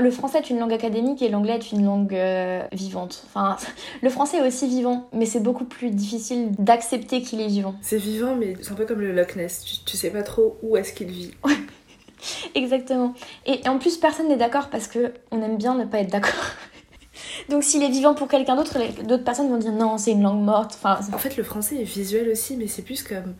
Le, 0.00 0.10
français 0.10 0.38
est 0.38 0.50
une 0.50 0.58
langue 0.58 0.72
académique 0.72 1.22
et 1.22 1.28
l'anglais 1.28 1.56
est 1.56 1.72
une 1.72 1.84
langue 1.84 2.14
euh, 2.14 2.62
vivante. 2.72 3.24
Enfin, 3.26 3.56
le 4.02 4.10
français 4.10 4.38
est 4.38 4.46
aussi 4.46 4.68
vivant, 4.68 5.08
mais 5.12 5.26
c'est 5.26 5.42
beaucoup 5.42 5.64
plus 5.64 5.90
difficile 5.90 6.52
d'accepter 6.58 7.22
qu'il 7.22 7.40
est 7.40 7.48
vivant. 7.48 7.74
C'est 7.82 7.98
vivant, 7.98 8.36
mais 8.36 8.54
c'est 8.60 8.72
un 8.72 8.76
peu 8.76 8.86
comme 8.86 9.00
le 9.00 9.12
Loch 9.12 9.36
Ness. 9.36 9.64
Tu, 9.64 9.84
tu 9.84 9.96
sais 9.96 10.10
pas 10.10 10.22
trop 10.22 10.58
où 10.62 10.76
est-ce 10.76 10.92
qu'il 10.92 11.08
vit. 11.08 11.32
Exactement. 12.54 13.14
Et, 13.46 13.60
en 13.68 13.78
plus, 13.78 13.96
personne 13.96 14.28
n'est 14.28 14.36
d'accord 14.36 14.68
parce 14.70 14.86
que 14.86 15.12
on 15.30 15.42
aime 15.42 15.56
bien 15.56 15.74
ne 15.74 15.84
pas 15.84 15.98
être 15.98 16.10
d'accord. 16.10 16.32
Donc 17.48 17.64
s'il 17.64 17.82
est 17.82 17.90
vivant 17.90 18.14
pour 18.14 18.28
quelqu'un 18.28 18.56
d'autre, 18.56 18.78
d'autres 19.04 19.24
personnes 19.24 19.48
vont 19.48 19.58
dire 19.58 19.72
non, 19.72 19.98
c'est 19.98 20.12
une 20.12 20.22
langue 20.22 20.42
morte. 20.42 20.72
Enfin, 20.74 20.98
en 21.12 21.18
fait, 21.18 21.36
le 21.36 21.42
français 21.42 21.76
est 21.76 21.84
visuel 21.84 22.28
aussi, 22.28 22.56
mais 22.56 22.66
c'est 22.66 22.82
plus 22.82 23.02
comme 23.02 23.34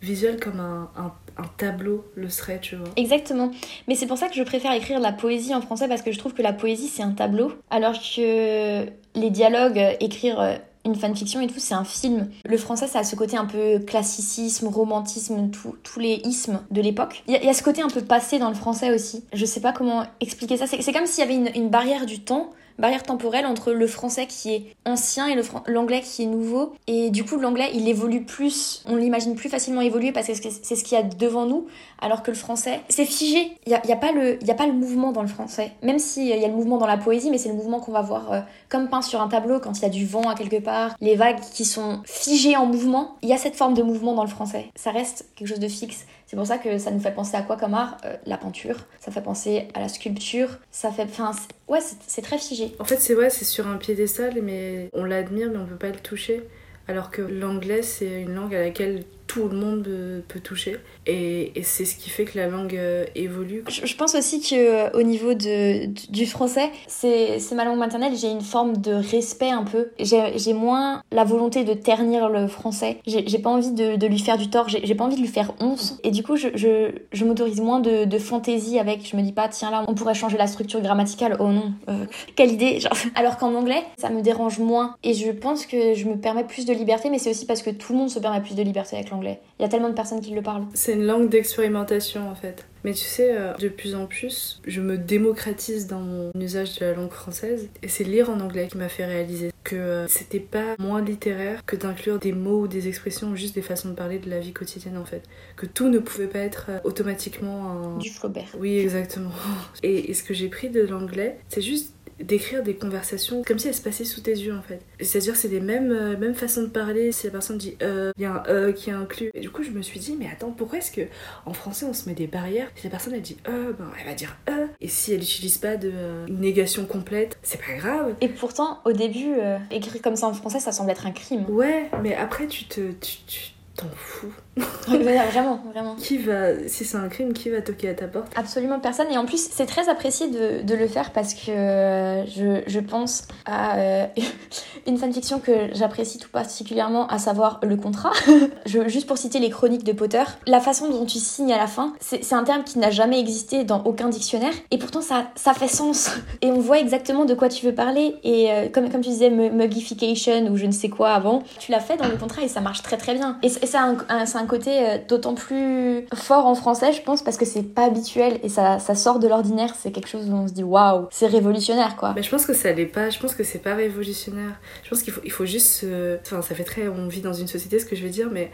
visuel 0.00 0.38
comme 0.38 0.60
un, 0.60 0.90
un, 0.96 1.12
tableau 1.56 2.04
le 2.14 2.28
serait, 2.28 2.60
tu 2.60 2.76
vois. 2.76 2.88
Exactement. 2.96 3.50
Mais 3.88 3.94
c'est 3.94 4.06
pour 4.06 4.18
ça 4.18 4.28
que 4.28 4.34
je 4.34 4.42
préfère 4.42 4.72
écrire 4.72 5.00
la 5.00 5.12
poésie 5.12 5.54
en 5.54 5.60
français 5.60 5.88
parce 5.88 6.02
que 6.02 6.12
je 6.12 6.18
trouve 6.18 6.34
que 6.34 6.42
la 6.42 6.52
poésie 6.52 6.88
c'est 6.88 7.02
un 7.02 7.12
tableau, 7.12 7.52
alors 7.70 7.94
que 7.94 8.86
les 9.14 9.30
dialogues, 9.30 9.96
écrire 10.00 10.40
euh, 10.40 10.54
une 10.88 10.96
fanfiction 10.96 11.40
et 11.40 11.46
tout, 11.46 11.58
c'est 11.58 11.74
un 11.74 11.84
film. 11.84 12.28
Le 12.44 12.56
français, 12.56 12.86
ça 12.86 13.00
a 13.00 13.04
ce 13.04 13.16
côté 13.16 13.36
un 13.36 13.46
peu 13.46 13.78
classicisme, 13.78 14.68
romantisme, 14.68 15.50
tous 15.50 16.00
les 16.00 16.20
ismes 16.24 16.60
de 16.70 16.80
l'époque. 16.80 17.22
Il 17.28 17.34
y, 17.34 17.48
a 17.48 17.54
ce 17.54 17.62
côté 17.62 17.82
un 17.82 17.88
peu 17.88 18.02
passé 18.02 18.38
dans 18.38 18.48
le 18.48 18.54
français 18.54 18.92
aussi. 18.92 19.24
Je 19.32 19.44
sais 19.44 19.60
pas 19.60 19.72
comment 19.72 20.04
expliquer 20.20 20.56
ça. 20.56 20.66
C'est 20.66 20.92
comme 20.92 21.06
s'il 21.06 21.24
y 21.24 21.26
avait 21.26 21.56
une 21.56 21.68
barrière 21.68 22.06
du 22.06 22.20
temps 22.20 22.50
barrière 22.78 23.02
temporelle 23.02 23.46
entre 23.46 23.72
le 23.72 23.86
français 23.86 24.26
qui 24.26 24.54
est 24.54 24.76
ancien 24.84 25.28
et 25.28 25.40
l'anglais 25.66 26.00
qui 26.00 26.22
est 26.22 26.26
nouveau. 26.26 26.74
Et 26.86 27.10
du 27.10 27.24
coup, 27.24 27.36
l'anglais, 27.36 27.70
il 27.74 27.88
évolue 27.88 28.24
plus, 28.24 28.82
on 28.86 28.96
l'imagine 28.96 29.34
plus 29.34 29.48
facilement 29.48 29.80
évoluer 29.80 30.12
parce 30.12 30.26
que 30.28 30.48
c'est 30.62 30.76
ce 30.76 30.84
qu'il 30.84 30.96
y 30.96 31.00
a 31.00 31.04
devant 31.04 31.46
nous, 31.46 31.66
alors 32.00 32.22
que 32.22 32.30
le 32.30 32.36
français, 32.36 32.80
c'est 32.88 33.04
figé. 33.04 33.52
Il 33.66 33.70
n'y 33.70 33.74
a, 33.74 33.86
y 33.86 33.92
a, 33.92 33.96
pas 33.96 34.12
le, 34.12 34.38
a 34.48 34.54
pas 34.54 34.66
le 34.66 34.72
mouvement 34.72 35.12
dans 35.12 35.22
le 35.22 35.28
français. 35.28 35.72
Même 35.82 35.98
s'il 35.98 36.26
y 36.26 36.44
a 36.44 36.48
le 36.48 36.54
mouvement 36.54 36.78
dans 36.78 36.86
la 36.86 36.96
poésie, 36.96 37.30
mais 37.30 37.38
c'est 37.38 37.48
le 37.48 37.54
mouvement 37.54 37.80
qu'on 37.80 37.92
va 37.92 38.02
voir 38.02 38.32
euh, 38.32 38.40
comme 38.68 38.88
peint 38.88 39.02
sur 39.02 39.20
un 39.20 39.28
tableau 39.28 39.60
quand 39.60 39.78
il 39.78 39.82
y 39.82 39.86
a 39.86 39.90
du 39.90 40.06
vent 40.06 40.28
à 40.28 40.34
quelque 40.34 40.60
part, 40.60 40.94
les 41.00 41.16
vagues 41.16 41.40
qui 41.52 41.64
sont 41.64 42.00
figées 42.04 42.56
en 42.56 42.66
mouvement. 42.66 43.16
Il 43.22 43.28
y 43.28 43.32
a 43.32 43.38
cette 43.38 43.56
forme 43.56 43.74
de 43.74 43.82
mouvement 43.82 44.14
dans 44.14 44.24
le 44.24 44.30
français. 44.30 44.66
Ça 44.76 44.90
reste 44.90 45.26
quelque 45.36 45.48
chose 45.48 45.60
de 45.60 45.68
fixe. 45.68 46.06
C'est 46.28 46.36
pour 46.36 46.46
ça 46.46 46.58
que 46.58 46.76
ça 46.76 46.90
nous 46.90 47.00
fait 47.00 47.14
penser 47.14 47.38
à 47.38 47.42
quoi 47.42 47.56
comme 47.56 47.72
art 47.72 47.96
euh, 48.04 48.14
La 48.26 48.36
peinture. 48.36 48.76
Ça 49.00 49.10
fait 49.10 49.22
penser 49.22 49.66
à 49.72 49.80
la 49.80 49.88
sculpture. 49.88 50.50
Ça 50.70 50.92
fait. 50.92 51.04
Enfin, 51.04 51.32
ouais, 51.68 51.78
c'est 52.06 52.20
très 52.20 52.36
figé. 52.36 52.76
En 52.78 52.84
fait, 52.84 52.98
c'est 52.98 53.14
ouais, 53.14 53.30
c'est 53.30 53.46
sur 53.46 53.66
un 53.66 53.78
piédestal, 53.78 54.42
mais 54.42 54.90
on 54.92 55.04
l'admire, 55.04 55.48
mais 55.50 55.56
on 55.56 55.64
peut 55.64 55.76
pas 55.76 55.88
le 55.88 55.98
toucher. 55.98 56.46
Alors 56.86 57.10
que 57.10 57.22
l'anglais, 57.22 57.80
c'est 57.80 58.20
une 58.20 58.34
langue 58.34 58.54
à 58.54 58.60
laquelle 58.60 59.04
tout 59.28 59.48
le 59.48 59.56
monde 59.56 59.88
peut 60.26 60.40
toucher. 60.40 60.78
Et, 61.08 61.52
c'est 61.62 61.84
ce 61.84 61.96
qui 61.96 62.10
fait 62.10 62.24
que 62.24 62.36
la 62.38 62.48
langue 62.48 62.76
euh, 62.76 63.04
évolue. 63.14 63.64
Je, 63.68 63.94
pense 63.94 64.14
aussi 64.14 64.40
que 64.40 64.54
euh, 64.54 64.90
au 64.94 65.02
niveau 65.02 65.34
de, 65.34 65.86
du 66.10 66.26
français, 66.26 66.70
c'est 66.86 67.38
ma 67.52 67.64
langue 67.64 67.78
maternelle, 67.78 68.12
j'ai 68.16 68.30
une 68.30 68.42
forme 68.42 68.76
de 68.76 68.92
respect 68.92 69.50
un 69.50 69.64
peu. 69.64 69.90
J'ai 69.98 70.52
moins 70.52 71.02
la 71.12 71.24
volonté 71.24 71.64
de 71.64 71.74
ternir 71.74 72.28
le 72.28 72.48
français. 72.48 72.98
J'ai 73.06 73.38
pas 73.38 73.50
envie 73.50 73.72
de, 73.72 73.96
de, 73.96 74.06
lui 74.06 74.18
faire 74.18 74.38
du 74.38 74.50
tort, 74.50 74.68
j'ai 74.68 74.94
pas 74.94 75.04
envie 75.04 75.16
de 75.16 75.20
lui 75.20 75.28
faire 75.28 75.52
honte. 75.60 75.98
Et 76.04 76.10
du 76.10 76.22
coup, 76.22 76.36
je, 76.36 76.48
je, 76.54 77.24
m'autorise 77.24 77.60
moins 77.60 77.80
de, 77.80 78.18
fantaisie 78.18 78.78
avec. 78.78 79.08
Je 79.08 79.16
me 79.16 79.22
dis 79.22 79.32
pas, 79.32 79.48
tiens 79.48 79.70
là, 79.70 79.84
on 79.88 79.94
pourrait 79.94 80.14
changer 80.14 80.36
la 80.36 80.46
structure 80.46 80.80
grammaticale. 80.80 81.36
Oh 81.40 81.48
non, 81.48 81.72
euh, 81.88 82.04
quelle 82.36 82.52
idée. 82.52 82.80
Alors 83.14 83.36
qu'en 83.36 83.54
anglais, 83.54 83.82
ça 83.96 84.10
me 84.10 84.22
dérange 84.22 84.58
moins. 84.58 84.94
Et 85.02 85.14
je 85.14 85.30
pense 85.30 85.66
que 85.66 85.94
je 85.94 86.06
me 86.06 86.16
permets 86.16 86.44
plus 86.44 86.66
de 86.66 86.72
liberté, 86.72 87.10
mais 87.10 87.18
c'est 87.18 87.30
aussi 87.30 87.46
parce 87.46 87.62
que 87.62 87.70
tout 87.70 87.92
le 87.92 87.98
monde 87.98 88.10
se 88.10 88.18
permet 88.18 88.40
plus 88.40 88.54
de 88.54 88.62
liberté 88.62 88.96
avec 88.96 89.10
l'anglais. 89.10 89.17
Il 89.26 89.62
y 89.62 89.64
a 89.64 89.68
tellement 89.68 89.88
de 89.88 89.94
personnes 89.94 90.20
qui 90.20 90.34
le 90.34 90.42
parlent. 90.42 90.64
C'est 90.74 90.92
une 90.92 91.06
langue 91.06 91.28
d'expérimentation 91.28 92.30
en 92.30 92.34
fait. 92.34 92.64
Mais 92.84 92.92
tu 92.92 93.04
sais, 93.04 93.36
euh, 93.36 93.54
de 93.54 93.68
plus 93.68 93.94
en 93.94 94.06
plus, 94.06 94.60
je 94.66 94.80
me 94.80 94.96
démocratise 94.96 95.88
dans 95.88 96.00
mon 96.00 96.30
usage 96.40 96.78
de 96.78 96.86
la 96.86 96.94
langue 96.94 97.10
française. 97.10 97.68
Et 97.82 97.88
c'est 97.88 98.04
lire 98.04 98.30
en 98.30 98.40
anglais 98.40 98.68
qui 98.70 98.78
m'a 98.78 98.88
fait 98.88 99.04
réaliser 99.04 99.50
que 99.64 99.76
euh, 99.76 100.08
c'était 100.08 100.40
pas 100.40 100.76
moins 100.78 101.02
littéraire 101.02 101.64
que 101.66 101.76
d'inclure 101.76 102.18
des 102.18 102.32
mots 102.32 102.62
ou 102.62 102.68
des 102.68 102.88
expressions, 102.88 103.34
juste 103.34 103.54
des 103.54 103.62
façons 103.62 103.88
de 103.90 103.94
parler 103.94 104.18
de 104.18 104.30
la 104.30 104.38
vie 104.38 104.52
quotidienne 104.52 104.96
en 104.96 105.04
fait. 105.04 105.22
Que 105.56 105.66
tout 105.66 105.88
ne 105.88 105.98
pouvait 105.98 106.28
pas 106.28 106.38
être 106.38 106.66
euh, 106.70 106.78
automatiquement 106.84 107.70
un... 107.70 107.98
Du 107.98 108.10
Flaubert. 108.10 108.48
Oui, 108.58 108.78
exactement. 108.78 109.32
Et, 109.82 110.10
et 110.10 110.14
ce 110.14 110.22
que 110.22 110.34
j'ai 110.34 110.48
pris 110.48 110.70
de 110.70 110.82
l'anglais, 110.82 111.38
c'est 111.48 111.62
juste 111.62 111.94
d'écrire 112.20 112.62
des 112.62 112.74
conversations 112.74 113.42
comme 113.44 113.58
si 113.58 113.68
elles 113.68 113.74
se 113.74 113.82
passaient 113.82 114.04
sous 114.04 114.20
tes 114.20 114.32
yeux 114.32 114.54
en 114.54 114.62
fait. 114.62 114.80
C'est-à-dire 115.00 115.36
c'est 115.36 115.48
les 115.48 115.60
mêmes, 115.60 115.92
euh, 115.92 116.16
mêmes 116.16 116.34
façons 116.34 116.62
de 116.62 116.68
parler, 116.68 117.12
si 117.12 117.26
la 117.26 117.32
personne 117.32 117.58
dit 117.58 117.76
euh, 117.82 118.12
il 118.16 118.22
y 118.22 118.26
a 118.26 118.32
un 118.32 118.42
euh 118.48 118.72
qui 118.72 118.90
est 118.90 118.94
inclus. 118.94 119.30
Et 119.34 119.40
du 119.40 119.50
coup 119.50 119.62
je 119.62 119.70
me 119.70 119.82
suis 119.82 120.00
dit 120.00 120.16
mais 120.18 120.28
attends 120.30 120.50
pourquoi 120.50 120.78
est-ce 120.78 120.90
que 120.92 121.02
en 121.46 121.52
français 121.52 121.86
on 121.86 121.92
se 121.92 122.08
met 122.08 122.14
des 122.14 122.26
barrières? 122.26 122.68
Si 122.74 122.84
la 122.84 122.90
personne 122.90 123.14
elle 123.14 123.22
dit 123.22 123.36
euh, 123.48 123.72
ben 123.78 123.90
elle 123.98 124.06
va 124.06 124.14
dire 124.14 124.36
euh. 124.48 124.66
Et 124.80 124.88
si 124.88 125.12
elle 125.12 125.20
n'utilise 125.20 125.58
pas 125.58 125.76
de 125.76 125.90
euh, 125.92 126.26
une 126.26 126.40
négation 126.40 126.84
complète, 126.86 127.38
c'est 127.42 127.60
pas 127.60 127.74
grave. 127.74 128.14
Et 128.20 128.28
pourtant, 128.28 128.80
au 128.84 128.92
début, 128.92 129.34
euh, 129.38 129.58
écrire 129.70 130.00
comme 130.02 130.16
ça 130.16 130.26
en 130.26 130.34
français, 130.34 130.60
ça 130.60 130.72
semble 130.72 130.90
être 130.90 131.06
un 131.06 131.12
crime. 131.12 131.44
Ouais, 131.48 131.90
mais 132.02 132.14
après 132.14 132.46
tu 132.46 132.64
te... 132.64 132.92
Tu, 132.92 133.18
tu 133.26 133.50
t'en 133.76 133.88
fous. 133.94 134.32
vraiment, 134.86 135.60
vraiment. 135.72 135.94
Qui 135.96 136.18
va... 136.18 136.68
Si 136.68 136.84
c'est 136.84 136.96
un 136.96 137.08
crime, 137.08 137.32
qui 137.32 137.50
va 137.50 137.60
toquer 137.60 137.90
à 137.90 137.94
ta 137.94 138.06
porte? 138.06 138.32
Absolument 138.36 138.80
personne. 138.80 139.06
Et 139.10 139.18
en 139.18 139.24
plus, 139.24 139.48
c'est 139.50 139.66
très 139.66 139.88
apprécié 139.88 140.28
de, 140.28 140.62
de, 140.62 140.74
le 140.74 140.86
faire 140.86 141.12
parce 141.12 141.34
que 141.34 141.50
euh, 141.50 142.26
je, 142.26 142.62
je, 142.66 142.80
pense 142.80 143.26
à 143.46 143.76
euh, 143.78 144.06
une 144.86 144.98
fanfiction 144.98 145.40
que 145.40 145.68
j'apprécie 145.72 146.18
tout 146.18 146.28
particulièrement, 146.30 147.06
à 147.08 147.18
savoir 147.18 147.60
le 147.62 147.76
contrat. 147.76 148.12
je, 148.66 148.88
juste 148.88 149.06
pour 149.06 149.18
citer 149.18 149.38
les 149.38 149.50
chroniques 149.50 149.84
de 149.84 149.92
Potter, 149.92 150.22
la 150.46 150.60
façon 150.60 150.88
dont 150.88 151.04
tu 151.06 151.18
signes 151.18 151.52
à 151.52 151.58
la 151.58 151.66
fin, 151.66 151.92
c'est 152.00 152.32
un 152.32 152.44
terme 152.44 152.64
qui 152.64 152.78
n'a 152.78 152.90
jamais 152.90 153.18
existé 153.18 153.64
dans 153.64 153.82
aucun 153.84 154.08
dictionnaire. 154.08 154.52
Et 154.70 154.78
pourtant, 154.78 155.00
ça, 155.00 155.28
ça 155.34 155.54
fait 155.54 155.68
sens. 155.68 156.10
Et 156.42 156.50
on 156.50 156.60
voit 156.60 156.78
exactement 156.78 157.24
de 157.24 157.34
quoi 157.34 157.48
tu 157.48 157.64
veux 157.66 157.74
parler. 157.74 158.16
Et 158.24 158.50
euh, 158.50 158.68
comme, 158.68 158.90
comme 158.90 159.00
tu 159.00 159.10
disais, 159.10 159.30
mugification 159.30 160.46
ou 160.50 160.56
je 160.56 160.66
ne 160.66 160.72
sais 160.72 160.88
quoi 160.88 161.10
avant, 161.10 161.42
tu 161.58 161.72
l'as 161.72 161.80
fait 161.80 161.96
dans 161.96 162.08
le 162.08 162.16
contrat 162.16 162.42
et 162.42 162.48
ça 162.48 162.60
marche 162.60 162.82
très 162.82 162.96
très 162.96 163.14
bien. 163.14 163.38
Et, 163.42 163.50
un, 163.76 163.96
un, 164.08 164.24
un 164.34 164.46
côté 164.48 164.70
euh, 164.70 164.98
d'autant 165.08 165.34
plus 165.34 166.06
fort 166.14 166.46
en 166.46 166.54
français, 166.54 166.92
je 166.92 167.02
pense, 167.02 167.22
parce 167.22 167.36
que 167.36 167.44
c'est 167.44 167.62
pas 167.62 167.84
habituel 167.84 168.40
et 168.42 168.48
ça, 168.48 168.78
ça 168.78 168.94
sort 168.94 169.18
de 169.18 169.28
l'ordinaire. 169.28 169.74
C'est 169.78 169.92
quelque 169.92 170.08
chose 170.08 170.28
où 170.28 170.34
on 170.34 170.48
se 170.48 170.52
dit 170.52 170.64
waouh, 170.64 171.06
c'est 171.10 171.26
révolutionnaire 171.26 171.96
quoi. 171.96 172.12
Mais 172.14 172.22
je 172.22 172.30
pense 172.30 172.46
que 172.46 172.54
ça 172.54 172.72
l'est 172.72 172.86
pas. 172.86 173.10
Je 173.10 173.18
pense 173.18 173.34
que 173.34 173.44
c'est 173.44 173.58
pas 173.60 173.74
révolutionnaire. 173.74 174.60
Je 174.82 174.90
pense 174.90 175.02
qu'il 175.02 175.12
faut, 175.12 175.20
il 175.24 175.32
faut 175.32 175.46
juste. 175.46 175.84
Euh... 175.84 176.16
Enfin, 176.22 176.42
ça 176.42 176.54
fait 176.54 176.64
très. 176.64 176.88
On 176.88 177.08
vit 177.08 177.20
dans 177.20 177.32
une 177.32 177.48
société, 177.48 177.78
ce 177.78 177.86
que 177.86 177.96
je 177.96 178.02
veux 178.02 178.10
dire, 178.10 178.28
mais. 178.32 178.50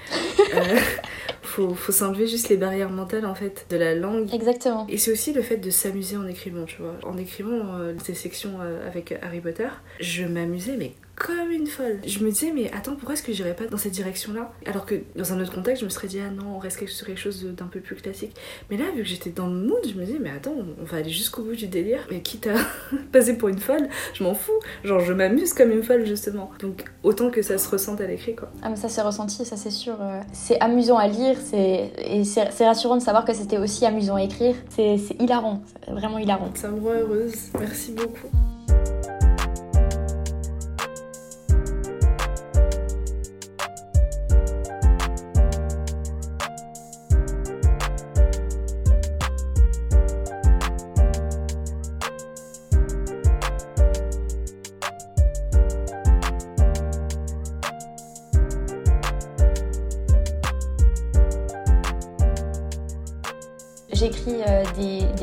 Euh, 0.54 0.60
faut, 1.42 1.74
faut 1.74 1.92
s'enlever 1.92 2.26
juste 2.26 2.48
les 2.48 2.56
barrières 2.56 2.90
mentales 2.90 3.26
en 3.26 3.34
fait 3.34 3.66
de 3.70 3.76
la 3.76 3.94
langue. 3.94 4.32
Exactement. 4.32 4.86
Et 4.88 4.98
c'est 4.98 5.12
aussi 5.12 5.32
le 5.32 5.42
fait 5.42 5.56
de 5.56 5.70
s'amuser 5.70 6.16
en 6.16 6.26
écrivant, 6.26 6.64
tu 6.64 6.82
vois. 6.82 6.94
En 7.04 7.16
écrivant 7.16 7.76
euh, 7.78 7.94
ces 8.04 8.14
sections 8.14 8.58
euh, 8.60 8.86
avec 8.86 9.14
Harry 9.22 9.40
Potter, 9.40 9.68
je 10.00 10.24
m'amusais, 10.24 10.76
mais 10.76 10.92
comme 11.16 11.50
une 11.50 11.66
folle. 11.66 12.00
Je 12.06 12.18
me 12.24 12.30
disais, 12.30 12.52
mais 12.52 12.70
attends, 12.72 12.94
pourquoi 12.94 13.14
est-ce 13.14 13.22
que 13.22 13.32
j'irais 13.32 13.54
pas 13.54 13.66
dans 13.66 13.76
cette 13.76 13.92
direction-là? 13.92 14.52
Alors 14.66 14.84
que 14.84 14.96
dans 15.16 15.32
un 15.32 15.40
autre 15.40 15.52
contexte, 15.52 15.80
je 15.80 15.84
me 15.84 15.90
serais 15.90 16.08
dit, 16.08 16.20
ah 16.20 16.30
non, 16.30 16.56
on 16.56 16.58
reste 16.58 16.84
sur 16.86 17.06
quelque 17.06 17.20
chose 17.20 17.44
d'un 17.44 17.66
peu 17.66 17.80
plus 17.80 17.96
classique. 17.96 18.34
Mais 18.70 18.76
là, 18.76 18.86
vu 18.94 19.02
que 19.02 19.08
j'étais 19.08 19.30
dans 19.30 19.46
le 19.46 19.54
mood, 19.54 19.80
je 19.86 19.94
me 19.94 20.04
disais, 20.04 20.18
mais 20.20 20.30
attends, 20.30 20.54
on 20.80 20.84
va 20.84 20.98
aller 20.98 21.10
jusqu'au 21.10 21.42
bout 21.42 21.54
du 21.54 21.68
délire. 21.68 22.00
Mais 22.10 22.20
quitte 22.20 22.48
à 22.48 22.54
passer 23.12 23.38
pour 23.38 23.48
une 23.48 23.58
folle, 23.58 23.88
je 24.14 24.24
m'en 24.24 24.34
fous. 24.34 24.52
Genre, 24.82 25.00
je 25.00 25.12
m'amuse 25.12 25.52
comme 25.52 25.70
une 25.70 25.82
folle, 25.82 26.04
justement. 26.04 26.50
Donc, 26.60 26.84
autant 27.02 27.30
que 27.30 27.42
ça 27.42 27.58
se 27.58 27.68
ressente 27.68 28.00
à 28.00 28.06
l'écrit, 28.06 28.34
quoi. 28.34 28.50
Ah, 28.62 28.70
mais 28.70 28.76
ça 28.76 28.88
s'est 28.88 29.02
ressenti, 29.02 29.44
ça 29.44 29.56
c'est 29.56 29.70
sûr. 29.70 29.96
C'est 30.32 30.60
amusant 30.60 30.98
à 30.98 31.06
lire, 31.06 31.36
et 31.52 32.24
c'est 32.24 32.66
rassurant 32.66 32.96
de 32.96 33.02
savoir 33.02 33.24
que 33.24 33.34
c'était 33.34 33.58
aussi 33.58 33.86
amusant 33.86 34.16
à 34.16 34.22
écrire. 34.22 34.56
C'est 34.68 34.98
hilarant, 35.20 35.62
vraiment 35.88 36.18
hilarant. 36.18 36.50
Ça 36.54 36.70
me 36.70 36.80
rend 36.80 36.92
heureuse. 36.92 37.50
Merci 37.58 37.92
beaucoup. 37.92 38.28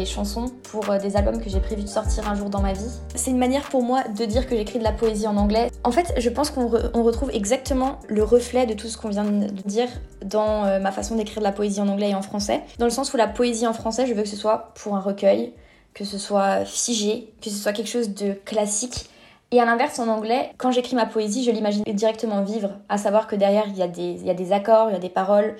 Chansons 0.06 0.52
pour 0.64 0.90
euh, 0.90 0.98
des 0.98 1.16
albums 1.16 1.42
que 1.42 1.50
j'ai 1.50 1.60
prévu 1.60 1.84
de 1.84 1.88
sortir 1.88 2.28
un 2.30 2.36
jour 2.36 2.50
dans 2.50 2.62
ma 2.62 2.74
vie. 2.74 2.90
C'est 3.16 3.32
une 3.32 3.38
manière 3.38 3.70
pour 3.70 3.84
moi 3.84 4.04
de 4.04 4.26
dire 4.26 4.48
que 4.48 4.56
j'écris 4.56 4.80
de 4.80 4.84
la 4.84 4.92
poésie 4.92 5.28
en 5.28 5.38
anglais. 5.38 5.72
En 5.84 5.92
fait, 5.92 6.14
je 6.18 6.30
pense 6.30 6.50
qu'on 6.50 6.68
re, 6.68 6.92
on 6.94 7.04
retrouve 7.04 7.30
exactement 7.34 8.00
le 8.08 8.24
reflet 8.24 8.66
de 8.66 8.74
tout 8.74 8.88
ce 8.88 8.98
qu'on 8.98 9.10
vient 9.10 9.26
de 9.26 9.48
dire 9.66 9.88
dans 10.26 10.66
euh, 10.66 10.80
ma 10.80 10.92
façon 10.92 11.16
d'écrire 11.16 11.40
de 11.40 11.44
la 11.44 11.52
poésie 11.52 11.82
en 11.82 11.88
anglais 11.88 12.10
et 12.10 12.16
en 12.16 12.22
français. 12.22 12.62
Dans 12.80 12.86
le 12.86 12.92
sens 12.92 13.14
où 13.14 13.18
la 13.18 13.28
poésie 13.28 13.68
en 13.68 13.74
français, 13.74 14.06
je 14.08 14.14
veux 14.14 14.24
que 14.24 14.30
ce 14.30 14.36
soit 14.36 14.74
pour 14.76 14.96
un 14.96 15.02
recueil, 15.02 15.54
que 15.94 16.06
ce 16.06 16.18
soit 16.18 16.66
figé, 16.66 17.34
que 17.42 17.50
ce 17.50 17.56
soit 17.56 17.74
quelque 17.74 17.90
chose 17.90 18.14
de 18.14 18.34
classique. 18.46 19.10
Et 19.54 19.60
à 19.60 19.66
l'inverse, 19.66 20.00
en 20.00 20.08
anglais, 20.08 20.52
quand 20.58 20.72
j'écris 20.72 20.96
ma 20.96 21.06
poésie, 21.06 21.44
je 21.44 21.52
l'imagine 21.52 21.84
directement 21.84 22.42
vivre, 22.42 22.70
à 22.88 22.98
savoir 22.98 23.28
que 23.28 23.36
derrière, 23.36 23.66
il 23.68 23.78
y 23.78 23.82
a 23.82 23.88
des, 23.88 24.54
accords, 24.54 24.90
il 24.90 24.94
y 24.94 24.96
a 24.96 25.00
des 25.00 25.10
paroles. 25.10 25.58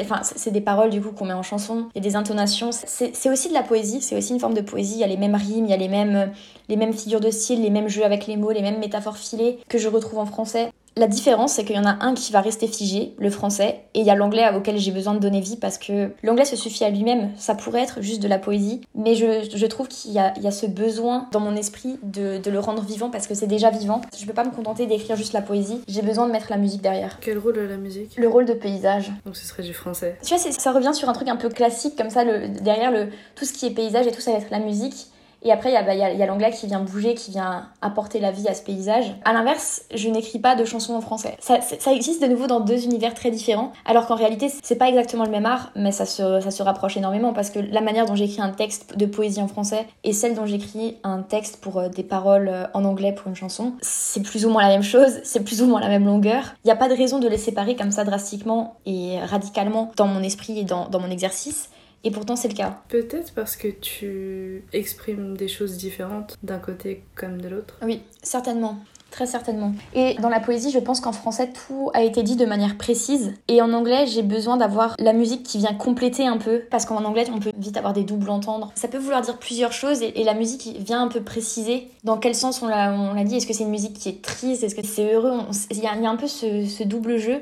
Enfin, 0.00 0.20
c'est 0.22 0.50
des 0.50 0.62
paroles 0.62 0.88
du 0.88 1.02
coup 1.02 1.12
qu'on 1.12 1.26
met 1.26 1.34
en 1.34 1.42
chanson, 1.42 1.88
il 1.94 1.98
y 2.02 2.06
a 2.06 2.08
des 2.08 2.16
intonations. 2.16 2.70
C'est 2.72 3.28
aussi 3.28 3.48
de 3.48 3.54
la 3.54 3.62
poésie, 3.62 4.00
c'est 4.00 4.16
aussi 4.16 4.32
une 4.32 4.40
forme 4.40 4.54
de 4.54 4.62
poésie. 4.62 4.94
Il 4.94 5.00
y 5.00 5.04
a 5.04 5.06
les 5.06 5.18
mêmes 5.18 5.34
rimes, 5.34 5.66
il 5.66 5.70
y 5.70 5.74
a 5.74 5.76
les 5.76 6.76
mêmes 6.76 6.92
figures 6.94 7.20
de 7.20 7.30
style, 7.30 7.60
les 7.60 7.68
mêmes 7.68 7.88
jeux 7.88 8.04
avec 8.04 8.26
les 8.26 8.38
mots, 8.38 8.52
les 8.52 8.62
mêmes 8.62 8.78
métaphores 8.78 9.18
filées 9.18 9.58
que 9.68 9.76
je 9.76 9.88
retrouve 9.88 10.18
en 10.18 10.26
français. 10.26 10.70
La 10.98 11.08
différence, 11.08 11.52
c'est 11.52 11.64
qu'il 11.66 11.76
y 11.76 11.78
en 11.78 11.84
a 11.84 11.98
un 12.00 12.14
qui 12.14 12.32
va 12.32 12.40
rester 12.40 12.66
figé, 12.66 13.14
le 13.18 13.28
français, 13.28 13.82
et 13.92 14.00
il 14.00 14.06
y 14.06 14.10
a 14.10 14.14
l'anglais 14.14 14.48
auquel 14.56 14.78
j'ai 14.78 14.92
besoin 14.92 15.12
de 15.12 15.18
donner 15.18 15.42
vie 15.42 15.56
parce 15.56 15.76
que 15.76 16.10
l'anglais 16.22 16.46
se 16.46 16.56
suffit 16.56 16.84
à 16.84 16.90
lui-même. 16.90 17.32
Ça 17.36 17.54
pourrait 17.54 17.82
être 17.82 18.00
juste 18.00 18.22
de 18.22 18.28
la 18.28 18.38
poésie, 18.38 18.80
mais 18.94 19.14
je, 19.14 19.46
je 19.54 19.66
trouve 19.66 19.88
qu'il 19.88 20.12
y, 20.12 20.14
y, 20.14 20.18
a 20.18 20.50
ce 20.50 20.64
besoin 20.64 21.28
dans 21.32 21.40
mon 21.40 21.54
esprit 21.54 21.98
de, 22.02 22.38
de 22.38 22.50
le 22.50 22.58
rendre 22.60 22.82
vivant 22.82 23.10
parce 23.10 23.26
que 23.26 23.34
c'est 23.34 23.46
déjà 23.46 23.68
vivant. 23.68 24.00
Je 24.18 24.24
peux 24.24 24.32
pas 24.32 24.44
me 24.44 24.50
contenter 24.50 24.86
d'écrire 24.86 25.16
juste 25.16 25.34
la 25.34 25.42
poésie, 25.42 25.82
j'ai 25.86 26.00
besoin 26.00 26.26
de 26.26 26.32
mettre 26.32 26.46
la 26.48 26.56
musique 26.56 26.80
derrière. 26.80 27.18
Quel 27.20 27.36
rôle 27.36 27.58
a 27.58 27.66
la 27.66 27.76
musique? 27.76 28.16
Le 28.16 28.28
rôle 28.28 28.46
de 28.46 28.54
paysage. 28.54 29.12
Donc 29.26 29.36
ce 29.36 29.46
serait 29.46 29.64
du 29.64 29.74
français. 29.74 30.16
Tu 30.24 30.34
vois, 30.34 30.38
ça 30.50 30.72
revient 30.72 30.94
sur 30.94 31.10
un 31.10 31.12
truc 31.12 31.28
un 31.28 31.36
peu 31.36 31.50
classique 31.50 31.94
comme 31.96 32.08
ça, 32.08 32.24
le, 32.24 32.48
derrière 32.48 32.90
le, 32.90 33.08
tout 33.34 33.44
ce 33.44 33.52
qui 33.52 33.66
est 33.66 33.70
paysage 33.70 34.06
et 34.06 34.12
tout 34.12 34.22
ça 34.22 34.32
va 34.32 34.38
être 34.38 34.50
la 34.50 34.60
musique. 34.60 35.08
Et 35.42 35.52
après, 35.52 35.70
il 35.70 35.74
y 35.74 35.76
a, 35.76 35.82
bah, 35.82 35.92
a, 35.92 36.12
y 36.12 36.22
a 36.22 36.26
l'anglais 36.26 36.50
qui 36.50 36.66
vient 36.66 36.80
bouger, 36.80 37.14
qui 37.14 37.30
vient 37.30 37.68
apporter 37.82 38.20
la 38.20 38.30
vie 38.30 38.48
à 38.48 38.54
ce 38.54 38.62
paysage. 38.62 39.14
À 39.24 39.32
l'inverse, 39.32 39.84
je 39.94 40.08
n'écris 40.08 40.38
pas 40.38 40.56
de 40.56 40.64
chansons 40.64 40.94
en 40.94 41.00
français. 41.00 41.36
Ça, 41.40 41.60
existe 41.92 42.22
de 42.22 42.26
nouveau 42.26 42.46
dans 42.46 42.60
deux 42.60 42.84
univers 42.84 43.14
très 43.14 43.30
différents, 43.30 43.72
alors 43.84 44.06
qu'en 44.06 44.16
réalité, 44.16 44.50
c'est 44.62 44.76
pas 44.76 44.88
exactement 44.88 45.24
le 45.24 45.30
même 45.30 45.46
art, 45.46 45.70
mais 45.76 45.92
ça 45.92 46.06
se, 46.06 46.62
rapproche 46.62 46.96
énormément 46.96 47.32
parce 47.32 47.50
que 47.50 47.60
la 47.60 47.80
manière 47.80 48.06
dont 48.06 48.16
j'écris 48.16 48.40
un 48.40 48.50
texte 48.50 48.96
de 48.96 49.06
poésie 49.06 49.40
en 49.40 49.46
français 49.46 49.86
et 50.02 50.12
celle 50.12 50.34
dont 50.34 50.46
j'écris 50.46 50.98
un 51.04 51.22
texte 51.22 51.58
pour 51.60 51.78
euh, 51.78 51.88
des 51.88 52.02
paroles 52.02 52.48
euh, 52.48 52.66
en 52.74 52.84
anglais 52.84 53.12
pour 53.12 53.28
une 53.28 53.36
chanson, 53.36 53.74
c'est 53.82 54.22
plus 54.22 54.46
ou 54.46 54.50
moins 54.50 54.62
la 54.62 54.68
même 54.68 54.82
chose, 54.82 55.20
c'est 55.22 55.44
plus 55.44 55.62
ou 55.62 55.66
moins 55.66 55.80
la 55.80 55.88
même 55.88 56.04
longueur. 56.04 56.54
Il 56.64 56.68
n'y 56.68 56.72
a 56.72 56.76
pas 56.76 56.88
de 56.88 56.94
raison 56.94 57.18
de 57.20 57.28
les 57.28 57.38
séparer 57.38 57.76
comme 57.76 57.92
ça 57.92 58.04
drastiquement 58.04 58.78
et 58.84 59.20
radicalement 59.20 59.92
dans 59.96 60.06
mon 60.06 60.22
esprit 60.22 60.58
et 60.58 60.64
dans 60.64 60.88
mon 60.92 61.10
exercice. 61.10 61.68
Et 62.06 62.12
pourtant, 62.12 62.36
c'est 62.36 62.46
le 62.46 62.54
cas. 62.54 62.82
Peut-être 62.88 63.34
parce 63.34 63.56
que 63.56 63.66
tu 63.66 64.62
exprimes 64.72 65.36
des 65.36 65.48
choses 65.48 65.76
différentes 65.76 66.36
d'un 66.44 66.60
côté 66.60 67.02
comme 67.16 67.42
de 67.42 67.48
l'autre. 67.48 67.74
Oui, 67.82 68.00
certainement. 68.22 68.78
Très 69.10 69.26
certainement. 69.26 69.72
Et 69.92 70.14
dans 70.20 70.28
la 70.28 70.38
poésie, 70.38 70.70
je 70.70 70.78
pense 70.78 71.00
qu'en 71.00 71.10
français, 71.10 71.50
tout 71.50 71.90
a 71.94 72.04
été 72.04 72.22
dit 72.22 72.36
de 72.36 72.46
manière 72.46 72.76
précise. 72.76 73.34
Et 73.48 73.60
en 73.60 73.72
anglais, 73.72 74.06
j'ai 74.06 74.22
besoin 74.22 74.56
d'avoir 74.56 74.94
la 75.00 75.12
musique 75.12 75.42
qui 75.42 75.58
vient 75.58 75.74
compléter 75.74 76.28
un 76.28 76.36
peu. 76.38 76.62
Parce 76.70 76.84
qu'en 76.84 77.04
anglais, 77.04 77.26
on 77.34 77.40
peut 77.40 77.50
vite 77.58 77.76
avoir 77.76 77.92
des 77.92 78.04
doubles 78.04 78.30
entendre. 78.30 78.70
Ça 78.76 78.86
peut 78.86 78.98
vouloir 78.98 79.22
dire 79.22 79.38
plusieurs 79.38 79.72
choses 79.72 80.00
et, 80.00 80.20
et 80.20 80.22
la 80.22 80.34
musique 80.34 80.76
vient 80.78 81.02
un 81.02 81.08
peu 81.08 81.22
préciser 81.22 81.88
dans 82.04 82.18
quel 82.18 82.36
sens 82.36 82.62
on 82.62 82.68
l'a, 82.68 83.24
dit. 83.24 83.36
Est-ce 83.36 83.48
que 83.48 83.52
c'est 83.52 83.64
une 83.64 83.70
musique 83.70 83.94
qui 83.94 84.10
est 84.10 84.22
triste? 84.22 84.62
Est-ce 84.62 84.76
que 84.76 84.86
c'est 84.86 85.12
heureux? 85.12 85.40
Il 85.72 85.78
y, 85.78 85.80
y, 85.80 85.86
a 85.86 86.10
un 86.10 86.16
peu 86.16 86.28
ce, 86.28 86.66
ce 86.66 86.84
double 86.84 87.16
jeu. 87.16 87.40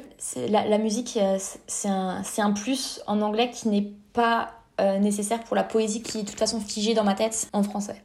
La, 0.48 0.66
la, 0.66 0.79
musique, 0.79 1.18
c'est 1.66 1.88
un, 1.88 2.22
un 2.38 2.53
plus 2.53 3.03
en 3.07 3.20
anglais 3.20 3.50
qui 3.50 3.68
n'est 3.68 3.92
pas 4.14 4.62
euh, 4.81 4.98
nécessaire 4.98 5.44
pour 5.44 5.55
la 5.55 5.64
poésie 5.64 6.03
qui 6.03 6.20
est 6.20 6.22
de 6.22 6.29
toute 6.31 6.38
façon 6.38 6.61
figée 6.61 6.94
dans 6.94 7.05
ma 7.05 7.14
tête 7.14 7.50
en 7.53 7.62
français. 7.62 8.03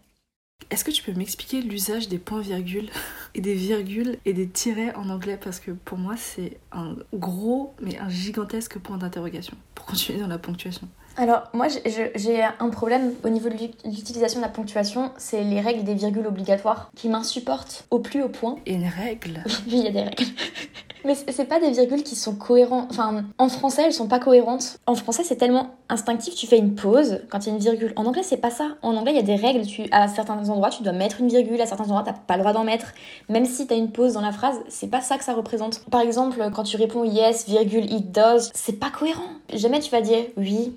Est-ce 0.70 0.84
que 0.84 0.92
tu 0.92 1.02
peux 1.02 1.14
m'expliquer 1.14 1.62
l'usage 1.62 2.10
des 2.10 2.20
points-virgules 2.20 2.90
et 3.34 3.42
des 3.42 3.56
virgules 3.56 4.18
et 4.26 4.34
des 4.34 4.50
tirets 4.50 4.94
en 4.96 5.10
anglais? 5.10 5.40
Parce 5.42 5.62
que 5.62 5.72
pour 5.72 5.98
moi, 5.98 6.16
c'est 6.18 6.60
un 6.74 6.96
gros, 7.14 7.74
mais 7.82 7.98
un 7.98 8.10
gigantesque 8.10 8.78
point 8.78 8.98
d'interrogation 8.98 9.56
pour 9.74 9.86
continuer 9.88 10.20
dans 10.20 10.28
la 10.28 10.38
ponctuation. 10.38 10.90
Alors, 11.20 11.44
moi, 11.52 11.68
j'ai 12.16 12.42
un 12.42 12.70
problème 12.70 13.14
au 13.26 13.30
niveau 13.30 13.50
de 13.50 13.56
l'utilisation 13.84 14.40
de 14.40 14.46
la 14.46 14.50
ponctuation, 14.50 15.12
c'est 15.18 15.44
les 15.44 15.60
règles 15.60 15.84
des 15.84 15.94
virgules 15.94 16.26
obligatoires 16.26 16.90
qui 16.96 17.10
m'insupportent 17.10 17.84
au 17.92 18.00
plus 18.00 18.24
haut 18.24 18.30
point. 18.30 18.56
Et 18.66 18.76
une 18.76 18.88
règle? 18.88 19.44
Oui, 19.68 19.80
il 19.80 19.84
y 19.84 19.88
a 19.88 19.92
des 19.92 20.04
règles. 20.04 20.24
Mais 21.06 21.16
c'est 21.16 21.46
pas 21.46 21.60
des 21.60 21.72
virgules 21.72 22.04
qui 22.04 22.16
sont 22.16 22.36
cohérentes. 22.36 22.88
Enfin, 22.90 23.26
en 23.38 23.50
français, 23.50 23.84
elles 23.86 23.94
sont 23.94 24.08
pas 24.08 24.20
cohérentes. 24.20 24.80
En 24.86 24.96
français, 24.96 25.24
c'est 25.26 25.36
tellement 25.36 25.72
instinctif. 25.90 26.36
Tu 26.36 26.48
fais 26.48 26.58
une 26.58 26.76
pause 26.76 27.22
quand 27.30 27.46
il 27.46 27.50
y 27.50 27.52
a 27.52 27.56
une 27.56 27.62
virgule. 27.62 27.92
En 27.98 28.06
anglais, 28.06 28.24
c'est 28.24 28.38
pas 28.38 28.50
ça. 28.50 28.78
En 28.82 28.96
anglais, 28.96 29.12
il 29.12 29.18
y 29.18 29.20
a 29.20 29.24
des 29.24 29.36
règles. 29.36 29.66
Tu, 29.66 29.88
à 29.92 30.08
certains 30.08 30.50
endroits, 30.50 30.70
tu 30.70 30.84
dois 30.84 30.94
mettre 30.94 31.20
une 31.20 31.28
virgule. 31.28 31.60
À 31.60 31.66
certains 31.66 31.86
endroits, 31.86 32.04
t'as 32.06 32.14
pas 32.14 32.36
le 32.36 32.44
droit 32.44 32.54
d'en 32.54 32.64
mettre. 32.64 32.94
Même 33.28 33.46
si 33.46 33.68
t'as 33.68 33.76
une 33.76 33.92
pause 33.92 34.14
dans 34.14 34.22
la 34.22 34.32
phrase, 34.32 34.58
c'est 34.70 34.90
pas 34.90 35.02
ça 35.02 35.18
que 35.18 35.26
ça 35.26 35.34
représente. 35.34 35.84
Par 35.90 36.02
exemple, 36.02 36.50
quand 36.54 36.64
tu 36.64 36.78
réponds 36.78 37.04
yes, 37.04 37.48
virgule, 37.48 37.92
it 37.92 38.12
does, 38.12 38.50
c'est 38.54 38.80
pas 38.80 38.90
cohérent. 38.90 39.30
Jamais 39.54 39.80
tu 39.80 39.92
vas 39.92 40.02
dire 40.02 40.24
oui, 40.38 40.74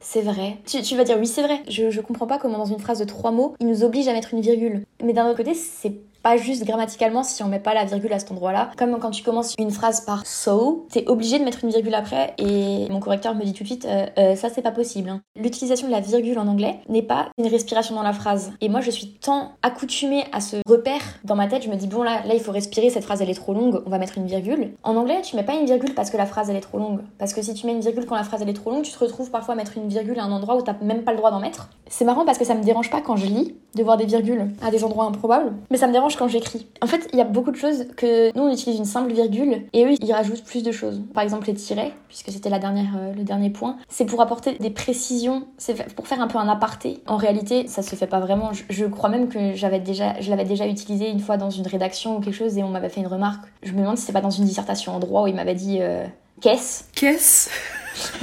C'est 0.00 0.22
vrai. 0.22 0.58
Tu, 0.64 0.96
vas 0.96 1.04
dire 1.04 1.16
oui, 1.18 1.26
c'est 1.26 1.42
vrai. 1.42 1.60
Je, 1.68 1.90
je 1.90 2.00
comprends 2.00 2.26
pas 2.26 2.38
comment 2.38 2.58
dans 2.58 2.64
une 2.64 2.78
phrase 2.78 3.00
de 3.00 3.04
trois 3.04 3.32
mots, 3.32 3.54
il 3.60 3.66
nous 3.66 3.82
oblige 3.82 4.06
à 4.08 4.12
mettre 4.12 4.32
une 4.32 4.40
virgule. 4.40 4.84
Mais 5.02 5.12
d'un 5.12 5.26
autre 5.26 5.36
côté, 5.36 5.54
c'est 5.54 5.94
pas 6.22 6.36
juste 6.36 6.64
grammaticalement 6.64 7.22
si 7.22 7.42
on 7.42 7.48
met 7.48 7.58
pas 7.58 7.74
la 7.74 7.84
virgule 7.84 8.12
à 8.12 8.18
cet 8.18 8.30
endroit-là. 8.30 8.70
Comme 8.76 8.98
quand 8.98 9.10
tu 9.10 9.22
commences 9.22 9.54
une 9.58 9.70
phrase 9.70 10.02
par 10.02 10.26
so, 10.26 10.86
t'es 10.90 11.06
obligé 11.08 11.38
de 11.38 11.44
mettre 11.44 11.64
une 11.64 11.70
virgule 11.70 11.94
après 11.94 12.34
et 12.38 12.88
mon 12.90 13.00
correcteur 13.00 13.34
me 13.34 13.44
dit 13.44 13.52
tout 13.52 13.62
de 13.62 13.68
suite 13.68 13.86
euh, 13.86 14.06
euh, 14.18 14.36
ça 14.36 14.48
c'est 14.48 14.62
pas 14.62 14.72
possible. 14.72 15.08
Hein. 15.08 15.20
L'utilisation 15.36 15.86
de 15.86 15.92
la 15.92 16.00
virgule 16.00 16.38
en 16.38 16.46
anglais 16.46 16.80
n'est 16.88 17.02
pas 17.02 17.28
une 17.38 17.46
respiration 17.46 17.94
dans 17.94 18.02
la 18.02 18.12
phrase. 18.12 18.52
Et 18.60 18.68
moi 18.68 18.80
je 18.80 18.90
suis 18.90 19.14
tant 19.14 19.52
accoutumée 19.62 20.24
à 20.32 20.40
ce 20.40 20.56
repère 20.68 21.02
dans 21.24 21.36
ma 21.36 21.46
tête, 21.46 21.62
je 21.62 21.70
me 21.70 21.76
dis 21.76 21.86
bon 21.86 22.02
là 22.02 22.22
là 22.26 22.34
il 22.34 22.40
faut 22.40 22.52
respirer, 22.52 22.90
cette 22.90 23.04
phrase 23.04 23.22
elle 23.22 23.30
est 23.30 23.34
trop 23.34 23.54
longue, 23.54 23.82
on 23.86 23.90
va 23.90 23.98
mettre 23.98 24.18
une 24.18 24.26
virgule. 24.26 24.72
En 24.82 24.96
anglais 24.96 25.22
tu 25.22 25.36
mets 25.36 25.44
pas 25.44 25.54
une 25.54 25.66
virgule 25.66 25.94
parce 25.94 26.10
que 26.10 26.16
la 26.16 26.26
phrase 26.26 26.50
elle 26.50 26.56
est 26.56 26.60
trop 26.60 26.78
longue. 26.78 27.00
Parce 27.18 27.32
que 27.32 27.42
si 27.42 27.54
tu 27.54 27.66
mets 27.66 27.72
une 27.72 27.80
virgule 27.80 28.06
quand 28.06 28.16
la 28.16 28.24
phrase 28.24 28.42
elle 28.42 28.48
est 28.48 28.54
trop 28.54 28.70
longue, 28.70 28.82
tu 28.82 28.92
te 28.92 28.98
retrouves 28.98 29.30
parfois 29.30 29.54
à 29.54 29.56
mettre 29.56 29.76
une 29.76 29.88
virgule 29.88 30.18
à 30.18 30.24
un 30.24 30.32
endroit 30.32 30.56
où 30.56 30.62
t'as 30.62 30.74
même 30.82 31.02
pas 31.02 31.12
le 31.12 31.18
droit 31.18 31.30
d'en 31.30 31.40
mettre. 31.40 31.70
C'est 31.86 32.04
marrant 32.04 32.24
parce 32.24 32.38
que 32.38 32.44
ça 32.44 32.54
me 32.54 32.62
dérange 32.62 32.90
pas 32.90 33.00
quand 33.00 33.16
je 33.16 33.26
lis 33.26 33.54
de 33.74 33.82
voir 33.82 33.96
des 33.96 34.06
virgules 34.06 34.50
à 34.62 34.70
des 34.70 34.84
endroits 34.84 35.04
improbables, 35.04 35.52
mais 35.70 35.76
ça 35.76 35.86
me 35.86 35.92
dérange 35.92 36.07
quand 36.16 36.28
j'écris. 36.28 36.66
En 36.82 36.86
fait, 36.86 37.08
il 37.12 37.18
y 37.18 37.22
a 37.22 37.24
beaucoup 37.24 37.50
de 37.50 37.56
choses 37.56 37.86
que 37.96 38.36
nous 38.36 38.44
on 38.44 38.52
utilise 38.52 38.78
une 38.78 38.84
simple 38.84 39.12
virgule 39.12 39.66
et 39.72 39.84
eux 39.84 39.94
ils 40.00 40.12
rajoutent 40.12 40.44
plus 40.44 40.62
de 40.62 40.72
choses. 40.72 41.02
Par 41.14 41.22
exemple 41.22 41.46
les 41.46 41.54
tirets, 41.54 41.92
puisque 42.08 42.30
c'était 42.30 42.50
la 42.50 42.58
dernière, 42.58 42.96
euh, 42.98 43.12
le 43.12 43.24
dernier 43.24 43.50
point, 43.50 43.76
c'est 43.88 44.04
pour 44.04 44.20
apporter 44.20 44.54
des 44.54 44.70
précisions, 44.70 45.46
c'est 45.58 45.94
pour 45.94 46.06
faire 46.06 46.20
un 46.20 46.28
peu 46.28 46.38
un 46.38 46.48
aparté. 46.48 47.02
En 47.06 47.16
réalité, 47.16 47.66
ça 47.66 47.82
se 47.82 47.94
fait 47.96 48.06
pas 48.06 48.20
vraiment. 48.20 48.50
Je, 48.52 48.84
crois 48.86 49.08
même 49.08 49.28
que 49.28 49.54
j'avais 49.54 49.80
déjà, 49.80 50.20
je 50.20 50.30
l'avais 50.30 50.44
déjà 50.44 50.66
utilisé 50.66 51.10
une 51.10 51.20
fois 51.20 51.36
dans 51.36 51.50
une 51.50 51.66
rédaction 51.66 52.16
ou 52.16 52.20
quelque 52.20 52.34
chose 52.34 52.56
et 52.58 52.62
on 52.62 52.68
m'avait 52.68 52.88
fait 52.88 53.00
une 53.00 53.06
remarque. 53.06 53.44
Je 53.62 53.72
me 53.72 53.80
demande 53.80 53.98
si 53.98 54.04
c'est 54.04 54.12
pas 54.12 54.20
dans 54.20 54.30
une 54.30 54.44
dissertation 54.44 54.94
en 54.94 54.98
droit 54.98 55.24
où 55.24 55.26
il 55.26 55.34
m'avait 55.34 55.54
dit 55.54 55.78
euh, 55.80 56.06
qu'est-ce. 56.40 56.84
Qu'est-ce 56.94 57.50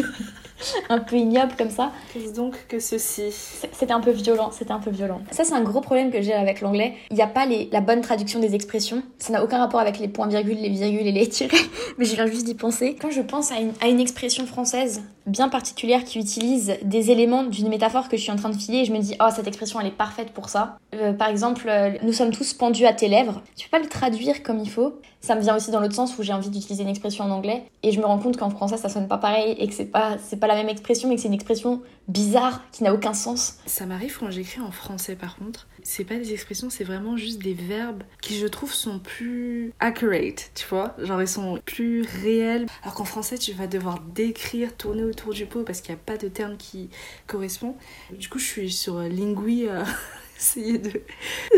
un 0.90 1.00
peu 1.00 1.18
ignoble 1.18 1.54
comme 1.58 1.70
ça. 1.70 1.92
Qu'est-ce 2.14 2.34
donc 2.34 2.56
que 2.68 2.80
ceci? 2.80 3.32
C'était 3.32 3.94
un 3.94 4.00
peu 4.00 4.12
violent, 4.12 4.52
c'était 4.52 4.72
un 4.72 4.80
peu 4.80 4.92
violent. 4.92 5.22
Ça 5.32 5.44
c'est 5.44 5.54
un 5.54 5.64
gros 5.64 5.82
problème 5.82 6.12
que 6.12 6.22
j'ai 6.22 6.34
avec 6.34 6.62
l'anglais. 6.62 6.94
Il 7.12 7.16
n'y 7.16 7.22
a 7.22 7.28
pas 7.28 7.46
les, 7.46 7.70
la 7.72 7.82
bonne 7.82 8.02
traduction 8.02 8.40
des 8.40 8.56
expressions. 8.56 9.04
Ça 9.20 9.34
n'a 9.34 9.44
aucun 9.44 9.58
rapport 9.58 9.80
avec 9.80 10.00
les 10.00 10.08
points 10.08 10.28
virgules, 10.28 10.58
les 10.58 10.70
virgules 10.70 11.08
et 11.08 11.12
les 11.12 11.28
tirets, 11.28 11.58
mais 11.98 12.06
je 12.06 12.16
viens 12.16 12.28
juste 12.28 12.46
d'y 12.46 12.56
penser. 12.56 12.96
Quand 13.00 13.12
je 13.12 13.22
pense 13.22 13.52
à 13.52 13.60
une, 13.60 13.74
à 13.82 13.88
une 13.88 14.00
expression 14.00 14.46
française 14.46 15.04
bien 15.26 15.50
particulière 15.50 16.04
qui 16.04 16.20
utilise 16.20 16.78
des 16.84 17.12
éléments 17.12 17.44
d'une 17.44 17.70
métaphore 17.70 18.10
que 18.10 18.18
je 18.18 18.22
suis 18.22 18.32
en 18.32 18.36
train 18.36 18.50
de 18.50 18.58
filer 18.58 18.80
et 18.80 18.86
je 18.86 18.94
me 18.94 19.00
dis 19.00 19.16
oh 19.20 19.30
cette 19.36 19.48
expression 19.48 19.80
elle 19.80 19.88
est 19.88 19.92
parfaite 19.92 20.32
pour 20.32 20.50
ça. 20.50 20.78
Euh, 20.94 21.14
par 21.14 21.30
exemple, 21.30 21.68
euh, 21.68 21.92
nous 22.04 22.14
sommes 22.14 22.32
tous 22.32 22.54
pendus 22.54 22.86
à 22.86 22.94
tes 22.94 23.08
lèvres. 23.08 23.42
Tu 23.56 23.68
peux 23.68 23.78
pas 23.78 23.84
le 23.84 23.90
traduire 23.90 24.44
comme 24.44 24.60
il 24.60 24.70
faut. 24.70 25.00
Ça 25.22 25.36
me 25.36 25.42
vient 25.42 25.56
aussi 25.56 25.72
dans 25.72 25.80
l'autre 25.80 25.96
sens 25.96 26.18
où 26.18 26.24
j'ai 26.24 26.34
envie 26.34 26.50
d'utiliser 26.50 26.84
une 26.84 26.90
expression 26.90 27.24
en 27.24 27.32
anglais 27.32 27.64
et 27.82 27.92
je 27.92 28.00
me 28.00 28.06
rends 28.06 28.20
compte 28.20 28.38
qu'en 28.38 28.50
français 28.50 28.78
ça 28.78 28.90
sonne 28.90 29.08
pas 29.08 29.18
pareil 29.18 29.56
et 29.58 29.68
que 29.68 29.74
c'est 29.74 29.86
pas 29.86 30.18
c'est 30.24 30.40
pas 30.40 30.48
la 30.48 30.56
même 30.56 30.70
expression 30.70 31.10
mais 31.10 31.16
que 31.16 31.22
c'est 31.22 31.28
une 31.28 31.34
expression 31.34 31.82
bizarre 32.08 32.62
qui 32.72 32.84
n'a 32.84 32.94
aucun 32.94 33.14
sens. 33.14 33.58
Ça 33.66 33.86
m'arrive 33.86 34.18
quand 34.20 34.32
j'écris 34.32 34.62
en 34.62 34.72
français 34.72 35.16
par 35.16 35.38
contre. 35.38 35.68
C'est 35.84 36.04
pas 36.04 36.16
des 36.16 36.34
expressions, 36.34 36.70
c'est 36.70 36.84
vraiment 36.84 37.16
juste 37.16 37.40
des 37.40 37.54
verbes 37.54 38.04
qui 38.22 38.38
je 38.38 38.48
trouve 38.48 38.74
sont 38.74 39.00
plus 39.00 39.72
accurate, 39.80 40.52
tu 40.56 40.66
vois 40.68 40.96
Genre 40.98 41.22
ils 41.22 41.28
sont 41.28 41.60
plus 41.66 42.04
réels. 42.24 42.66
Alors 42.84 42.96
qu'en 42.96 43.06
français 43.06 43.38
tu 43.38 43.54
vas 43.54 43.68
devoir 43.68 44.00
décrire, 44.00 44.76
tourner 44.76 45.04
autour 45.04 45.34
du 45.34 45.46
pot 45.46 45.64
parce 45.64 45.82
qu'il 45.82 45.94
n'y 45.94 46.00
a 46.00 46.04
pas 46.04 46.18
de 46.18 46.28
terme 46.28 46.58
qui 46.58 46.90
correspond. 47.28 47.76
Du 48.12 48.30
coup 48.30 48.40
je 48.40 48.46
suis 48.46 48.72
sur 48.72 49.00
Lingui. 49.00 49.68
Euh, 49.68 49.84
essayer 50.38 50.78
de, 50.78 50.92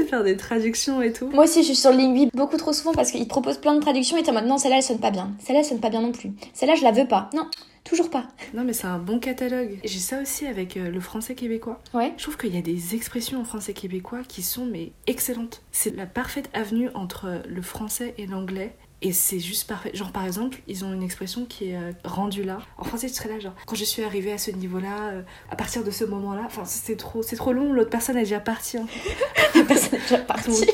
faire 0.07 0.23
des 0.23 0.38
traductions 0.38 1.01
et 1.01 1.12
tout. 1.12 1.27
Moi 1.27 1.45
aussi, 1.45 1.62
je 1.62 1.67
suis 1.67 1.75
sur 1.75 1.91
Lingui 1.91 2.29
beaucoup 2.33 2.57
trop 2.57 2.73
souvent 2.73 2.93
parce 2.93 3.12
qu'il 3.12 3.27
propose 3.27 3.57
plein 3.57 3.75
de 3.75 3.81
traductions 3.81 4.17
et 4.17 4.23
t'es 4.23 4.29
en 4.29 4.33
mode 4.33 4.45
non, 4.45 4.57
celle-là 4.57 4.77
elle 4.77 4.83
sonne 4.83 4.99
pas 4.99 5.12
bien. 5.12 5.31
Celle-là 5.43 5.62
elle 5.62 5.65
sonne 5.65 5.79
pas 5.79 5.89
bien 5.89 6.01
non 6.01 6.12
plus. 6.12 6.31
Celle-là 6.53 6.75
je 6.75 6.83
la 6.83 6.91
veux 6.91 7.07
pas. 7.07 7.29
Non, 7.33 7.47
toujours 7.88 8.10
pas. 8.10 8.28
Non, 8.54 8.63
mais 8.63 8.73
c'est 8.73 8.88
un 8.88 9.00
bon 9.00 9.19
catalogue. 9.19 9.80
J'ai 9.84 10.00
ça 10.00 10.21
aussi 10.21 10.45
avec 10.45 10.78
euh, 10.78 10.89
le 10.89 11.00
français 11.00 11.36
québécois. 11.36 11.82
Ouais. 11.93 12.13
Je 12.17 12.23
trouve 12.23 12.38
qu'il 12.38 12.54
y 12.54 12.58
a 12.58 12.62
des 12.62 12.95
expressions 12.95 13.39
en 13.39 13.45
français 13.45 13.73
québécois 13.73 14.21
qui 14.28 14.43
sont 14.43 14.65
mais 14.65 14.91
excellentes. 15.08 15.63
C'est 15.71 15.95
la 15.95 16.06
parfaite 16.06 16.50
avenue 16.54 16.89
entre 16.93 17.41
le 17.47 17.62
français 17.62 18.13
et 18.17 18.28
l'anglais. 18.28 18.76
Et 19.02 19.13
c'est 19.13 19.39
juste 19.39 19.67
parfait. 19.67 19.91
Genre, 19.93 20.12
par 20.12 20.26
exemple, 20.26 20.60
ils 20.67 20.84
ont 20.84 20.91
une 20.91 21.04
expression 21.04 21.45
qui 21.45 21.69
est 21.69 21.78
euh, 21.78 21.91
rendue 22.04 22.43
là. 22.43 22.60
En 22.78 22.84
français, 22.84 23.08
tu 23.08 23.13
serais 23.13 23.30
là, 23.30 23.39
genre, 23.39 23.54
quand 23.67 23.76
je 23.76 23.84
suis 23.84 24.04
arrivée 24.04 24.32
à 24.32 24.39
ce 24.39 24.50
niveau-là, 24.50 25.10
euh, 25.12 25.21
à 25.52 25.56
partir 25.56 25.84
de 25.84 25.91
ce 25.91 26.04
moment-là, 26.04 26.41
enfin, 26.45 26.65
c'est 26.65 26.97
trop, 26.97 27.21
c'est 27.21 27.36
trop 27.36 27.54
long, 27.54 27.73
l'autre 27.73 27.91
personne 27.91 28.17
est 28.17 28.23
déjà 28.23 28.39
partie. 28.39 28.78
Hein. 28.78 28.88
La 29.56 29.63
personne 29.63 30.00
est 30.00 30.02
déjà 30.02 30.17
partie. 30.17 30.65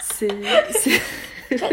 c'est 0.00 0.28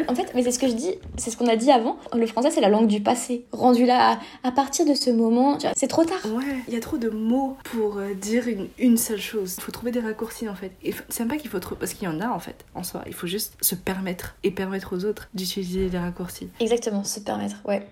en 0.08 0.16
fait, 0.16 0.32
mais 0.36 0.44
c'est 0.44 0.52
ce 0.52 0.60
que 0.60 0.68
je 0.68 0.74
dis, 0.74 0.96
c'est 1.18 1.32
ce 1.32 1.38
qu'on 1.38 1.48
a 1.48 1.56
dit 1.56 1.72
avant. 1.72 1.98
Le 2.16 2.26
français, 2.28 2.52
c'est 2.52 2.62
la 2.62 2.70
langue 2.70 2.88
du 2.88 3.02
passé. 3.02 3.46
Rendu 3.52 3.86
là, 3.86 4.20
à, 4.44 4.52
partir 4.52 4.86
de 4.86 4.94
ce 4.94 5.10
moment, 5.10 5.58
c'est 5.76 5.88
trop 5.88 6.04
tard. 6.04 6.20
Ouais, 6.34 6.44
il 6.68 6.74
y 6.74 6.78
a 6.78 6.80
trop 6.80 6.98
de 6.98 7.10
mots 7.10 7.58
pour 7.64 7.98
euh, 7.98 8.14
dire 8.14 8.46
une, 8.78 8.98
seule 8.98 9.22
chose. 9.22 9.56
Il 9.58 9.62
faut 9.62 9.72
trouver 9.72 9.92
des 9.92 10.00
raccourcis 10.00 10.50
en 10.50 10.56
fait. 10.56 10.72
Et 10.84 10.94
c'est 11.10 11.26
pas 11.26 11.38
qu'il 11.38 11.50
faut 11.50 11.60
trop. 11.60 11.76
Parce 11.76 11.94
qu'il 11.94 12.08
y 12.08 12.12
en 12.12 12.20
a 12.20 12.30
en 12.30 12.40
fait, 12.40 12.66
en 12.76 12.84
soi. 12.84 13.04
Il 13.08 13.14
faut 13.14 13.28
juste 13.28 13.54
se 13.62 13.76
permettre 13.76 14.36
et 14.44 14.52
permettre 14.52 14.96
aux 14.96 15.06
autres 15.06 15.30
d'utiliser 15.34 15.90
des 15.90 15.98
raccourcis. 15.98 16.50
Exactement, 16.60 17.04
se 17.04 17.20
permettre, 17.20 17.58
ouais. 17.66 17.86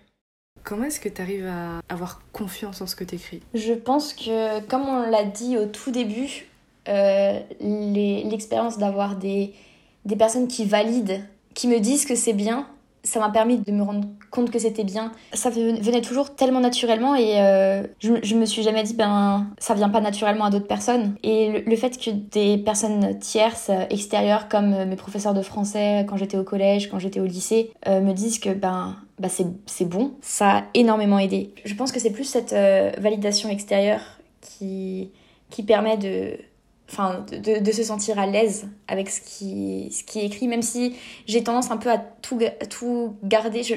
Comment 0.63 0.85
est-ce 0.85 0.99
que 0.99 1.07
tu 1.07 1.21
arrives 1.21 1.47
à 1.47 1.79
avoir 1.87 2.21
confiance 2.33 2.81
en 2.81 2.87
ce 2.87 2.95
que 2.95 3.05
tu 3.05 3.15
écris 3.15 3.41
Je 3.53 3.73
pense 3.73 4.13
que, 4.13 4.59
comme 4.65 4.81
on 4.81 5.09
l'a 5.09 5.23
dit 5.23 5.57
au 5.57 5.65
tout 5.65 5.91
début, 5.91 6.47
euh, 6.89 7.39
l'expérience 7.61 8.77
d'avoir 8.77 9.15
des, 9.15 9.53
des 10.05 10.15
personnes 10.15 10.47
qui 10.47 10.65
valident 10.65 11.21
qui 11.57 11.67
me 11.67 11.79
disent 11.79 12.05
que 12.05 12.13
c'est 12.13 12.33
bien, 12.33 12.67
ça 13.03 13.19
m'a 13.19 13.29
permis 13.29 13.57
de 13.57 13.71
me 13.71 13.81
rendre 13.81 14.07
compte 14.29 14.51
que 14.51 14.59
c'était 14.59 14.83
bien. 14.83 15.11
Ça 15.33 15.49
venait 15.49 16.01
toujours 16.01 16.35
tellement 16.35 16.59
naturellement 16.59 17.15
et 17.15 17.41
euh, 17.41 17.81
je, 17.97 18.13
je, 18.21 18.35
me 18.35 18.45
suis 18.45 18.61
jamais 18.61 18.83
dit 18.83 18.93
ben 18.93 19.47
ça 19.57 19.73
vient 19.73 19.89
pas 19.89 19.99
naturellement 19.99 20.45
à 20.45 20.49
d'autres 20.51 20.67
personnes. 20.67 21.15
Et 21.23 21.63
le, 21.65 21.75
fait 21.75 21.97
que 21.97 22.11
des 22.11 22.59
personnes 22.59 23.17
tierces, 23.17 23.71
extérieures, 23.89 24.49
comme 24.49 24.85
mes 24.85 24.95
professeurs 24.95 25.33
de 25.33 25.41
français 25.41 26.05
quand 26.07 26.15
j'étais 26.15 26.37
au 26.37 26.43
collège, 26.43 26.91
quand 26.91 26.99
j'étais 26.99 27.19
au 27.19 27.25
lycée, 27.25 27.71
euh, 27.87 28.01
me 28.01 28.13
disent 28.13 28.37
que 28.37 28.51
ben 28.51 28.95
bah 29.17 29.29
c'est 29.29 29.85
bon, 29.85 30.11
ça 30.21 30.57
a 30.57 30.63
énormément 30.75 31.17
aidé. 31.17 31.55
Je 31.65 31.73
pense 31.73 31.91
que 31.91 31.99
c'est 31.99 32.11
plus 32.11 32.25
cette 32.25 32.53
euh, 32.53 32.91
validation 32.99 33.49
extérieure 33.49 34.01
qui, 34.41 35.09
qui 35.49 35.63
permet 35.63 35.97
de, 35.97 36.37
enfin 36.89 37.25
de, 37.31 37.71
se 37.71 37.83
sentir 37.83 38.19
à 38.19 38.25
l'aise 38.25 38.67
avec 38.87 39.09
ce 39.09 39.21
qui, 39.21 39.89
ce 39.91 40.03
qui 40.03 40.19
est 40.19 40.25
écrit, 40.25 40.47
même 40.47 40.61
si 40.61 40.95
j'ai 41.27 41.43
tendance 41.43 41.71
un 41.71 41.77
peu 41.77 41.91
à 41.91 41.97
tout, 41.97 42.39
tout 42.69 43.15
garder. 43.23 43.63
Je, 43.63 43.75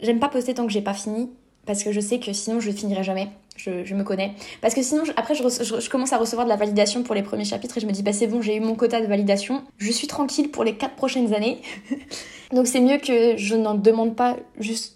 j'aime 0.00 0.18
pas 0.18 0.28
poster 0.28 0.54
tant 0.54 0.66
que 0.66 0.72
j'ai 0.72 0.82
pas 0.82 0.94
fini, 0.94 1.30
parce 1.66 1.82
que 1.82 1.92
je 1.92 2.00
sais 2.00 2.20
que 2.20 2.32
sinon 2.32 2.60
je 2.60 2.70
finirai 2.70 3.02
jamais. 3.02 3.28
Je, 3.56 3.84
je 3.84 3.94
me 3.94 4.04
connais. 4.04 4.34
Parce 4.60 4.74
que 4.74 4.82
sinon, 4.82 5.04
après, 5.16 5.34
je, 5.34 5.42
je, 5.42 5.88
commence 5.88 6.12
à 6.12 6.18
recevoir 6.18 6.44
de 6.44 6.50
la 6.50 6.56
validation 6.56 7.02
pour 7.02 7.14
les 7.14 7.22
premiers 7.22 7.46
chapitres 7.46 7.78
et 7.78 7.80
je 7.80 7.86
me 7.86 7.92
dis, 7.92 8.02
bah 8.02 8.12
c'est 8.12 8.26
bon, 8.26 8.42
j'ai 8.42 8.54
eu 8.54 8.60
mon 8.60 8.74
quota 8.74 9.00
de 9.00 9.06
validation. 9.06 9.62
Je 9.78 9.90
suis 9.90 10.06
tranquille 10.06 10.50
pour 10.50 10.62
les 10.62 10.76
quatre 10.76 10.94
prochaines 10.94 11.32
années. 11.32 11.62
Donc 12.52 12.66
c'est 12.66 12.80
mieux 12.80 12.98
que 12.98 13.36
je 13.36 13.56
n'en 13.56 13.74
demande 13.74 14.14
pas 14.14 14.36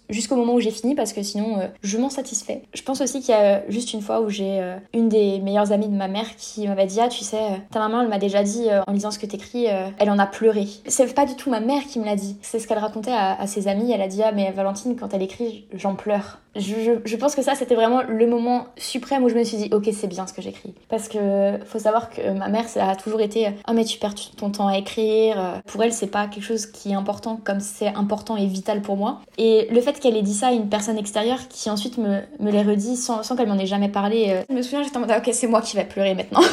jusqu'au 0.09 0.35
moment 0.35 0.53
où 0.53 0.59
j'ai 0.59 0.71
fini 0.71 0.95
parce 0.95 1.13
que 1.13 1.21
sinon 1.21 1.59
euh, 1.59 1.67
je 1.83 1.97
m'en 1.97 2.09
satisfais. 2.09 2.63
Je 2.73 2.81
pense 2.81 3.01
aussi 3.01 3.19
qu'il 3.19 3.35
y 3.35 3.37
a 3.37 3.63
juste 3.69 3.93
une 3.93 4.01
fois 4.01 4.21
où 4.21 4.29
j'ai 4.29 4.59
euh, 4.59 4.77
une 4.93 5.09
des 5.09 5.39
meilleures 5.39 5.71
amies 5.71 5.87
de 5.87 5.95
ma 5.95 6.07
mère 6.07 6.35
qui 6.37 6.67
m'avait 6.67 6.85
dit 6.85 6.99
ah 7.01 7.09
tu 7.09 7.23
sais 7.23 7.37
euh, 7.37 7.57
ta 7.71 7.79
maman 7.79 8.01
elle 8.01 8.07
m'a 8.07 8.19
déjà 8.19 8.43
dit 8.43 8.67
en 8.87 8.91
lisant 8.91 9.11
ce 9.11 9.19
que 9.19 9.25
t'écris 9.25 9.65
elle 9.65 10.09
en 10.09 10.19
a 10.19 10.25
pleuré. 10.25 10.67
C'est 10.87 11.13
pas 11.13 11.25
du 11.25 11.35
tout 11.35 11.49
ma 11.49 11.59
mère 11.59 11.83
qui 11.83 11.99
me 11.99 12.05
l'a 12.05 12.15
dit. 12.15 12.37
C'est 12.41 12.59
ce 12.59 12.67
qu'elle 12.67 12.77
racontait 12.77 13.11
à, 13.11 13.45
ses 13.47 13.67
amis. 13.67 13.91
Elle 13.91 14.01
a 14.01 14.07
dit 14.07 14.23
ah 14.23 14.31
mais 14.31 14.51
Valentine 14.51 14.95
quand 14.95 15.13
elle 15.13 15.21
écrit 15.21 15.65
j'en 15.73 15.95
pleure. 15.95 16.39
Je, 16.55 16.99
je, 17.05 17.15
pense 17.15 17.33
que 17.33 17.41
ça 17.41 17.55
c'était 17.55 17.75
vraiment 17.75 18.01
le 18.01 18.27
moment 18.27 18.65
suprême 18.77 19.23
où 19.23 19.29
je 19.29 19.35
me 19.35 19.43
suis 19.43 19.55
dit 19.55 19.69
ok 19.71 19.87
c'est 19.93 20.07
bien 20.07 20.27
ce 20.27 20.33
que 20.33 20.41
j'écris 20.41 20.73
parce 20.89 21.07
que 21.07 21.57
faut 21.65 21.79
savoir 21.79 22.09
que 22.09 22.29
ma 22.31 22.49
mère 22.49 22.67
ça 22.67 22.89
a 22.89 22.95
toujours 22.97 23.21
été 23.21 23.47
ah 23.63 23.73
mais 23.73 23.85
tu 23.85 23.97
perds 23.99 24.15
ton 24.35 24.49
temps 24.49 24.67
à 24.67 24.77
écrire. 24.77 25.61
Pour 25.65 25.81
elle 25.83 25.93
c'est 25.93 26.07
pas 26.07 26.27
quelque 26.27 26.43
chose 26.43 26.65
qui 26.65 26.91
est 26.91 26.95
important 26.95 27.40
comme 27.43 27.59
c'est 27.59 27.87
important 27.87 28.37
et 28.37 28.45
vital 28.45 28.81
pour 28.81 28.97
moi. 28.97 29.21
Et 29.37 29.67
le 29.71 29.81
fait 29.81 29.99
qu'elle 29.99 30.15
ait 30.15 30.21
dit 30.21 30.33
ça 30.33 30.47
à 30.47 30.51
une 30.51 30.69
personne 30.69 30.97
extérieure 30.97 31.47
qui 31.47 31.69
ensuite 31.69 31.97
me, 31.97 32.21
me 32.39 32.51
l'ait 32.51 32.63
redit 32.63 32.95
sans, 32.95 33.23
sans 33.23 33.35
qu'elle 33.35 33.47
m'en 33.47 33.57
ait 33.57 33.65
jamais 33.65 33.89
parlé, 33.89 34.29
euh, 34.29 34.43
je 34.49 34.55
me 34.55 34.61
souviens, 34.61 34.83
j'étais 34.83 34.97
en 34.97 35.01
mode, 35.01 35.11
ah, 35.11 35.19
ok, 35.19 35.29
c'est 35.33 35.47
moi 35.47 35.61
qui 35.61 35.75
vais 35.75 35.85
pleurer 35.85 36.15
maintenant. 36.15 36.41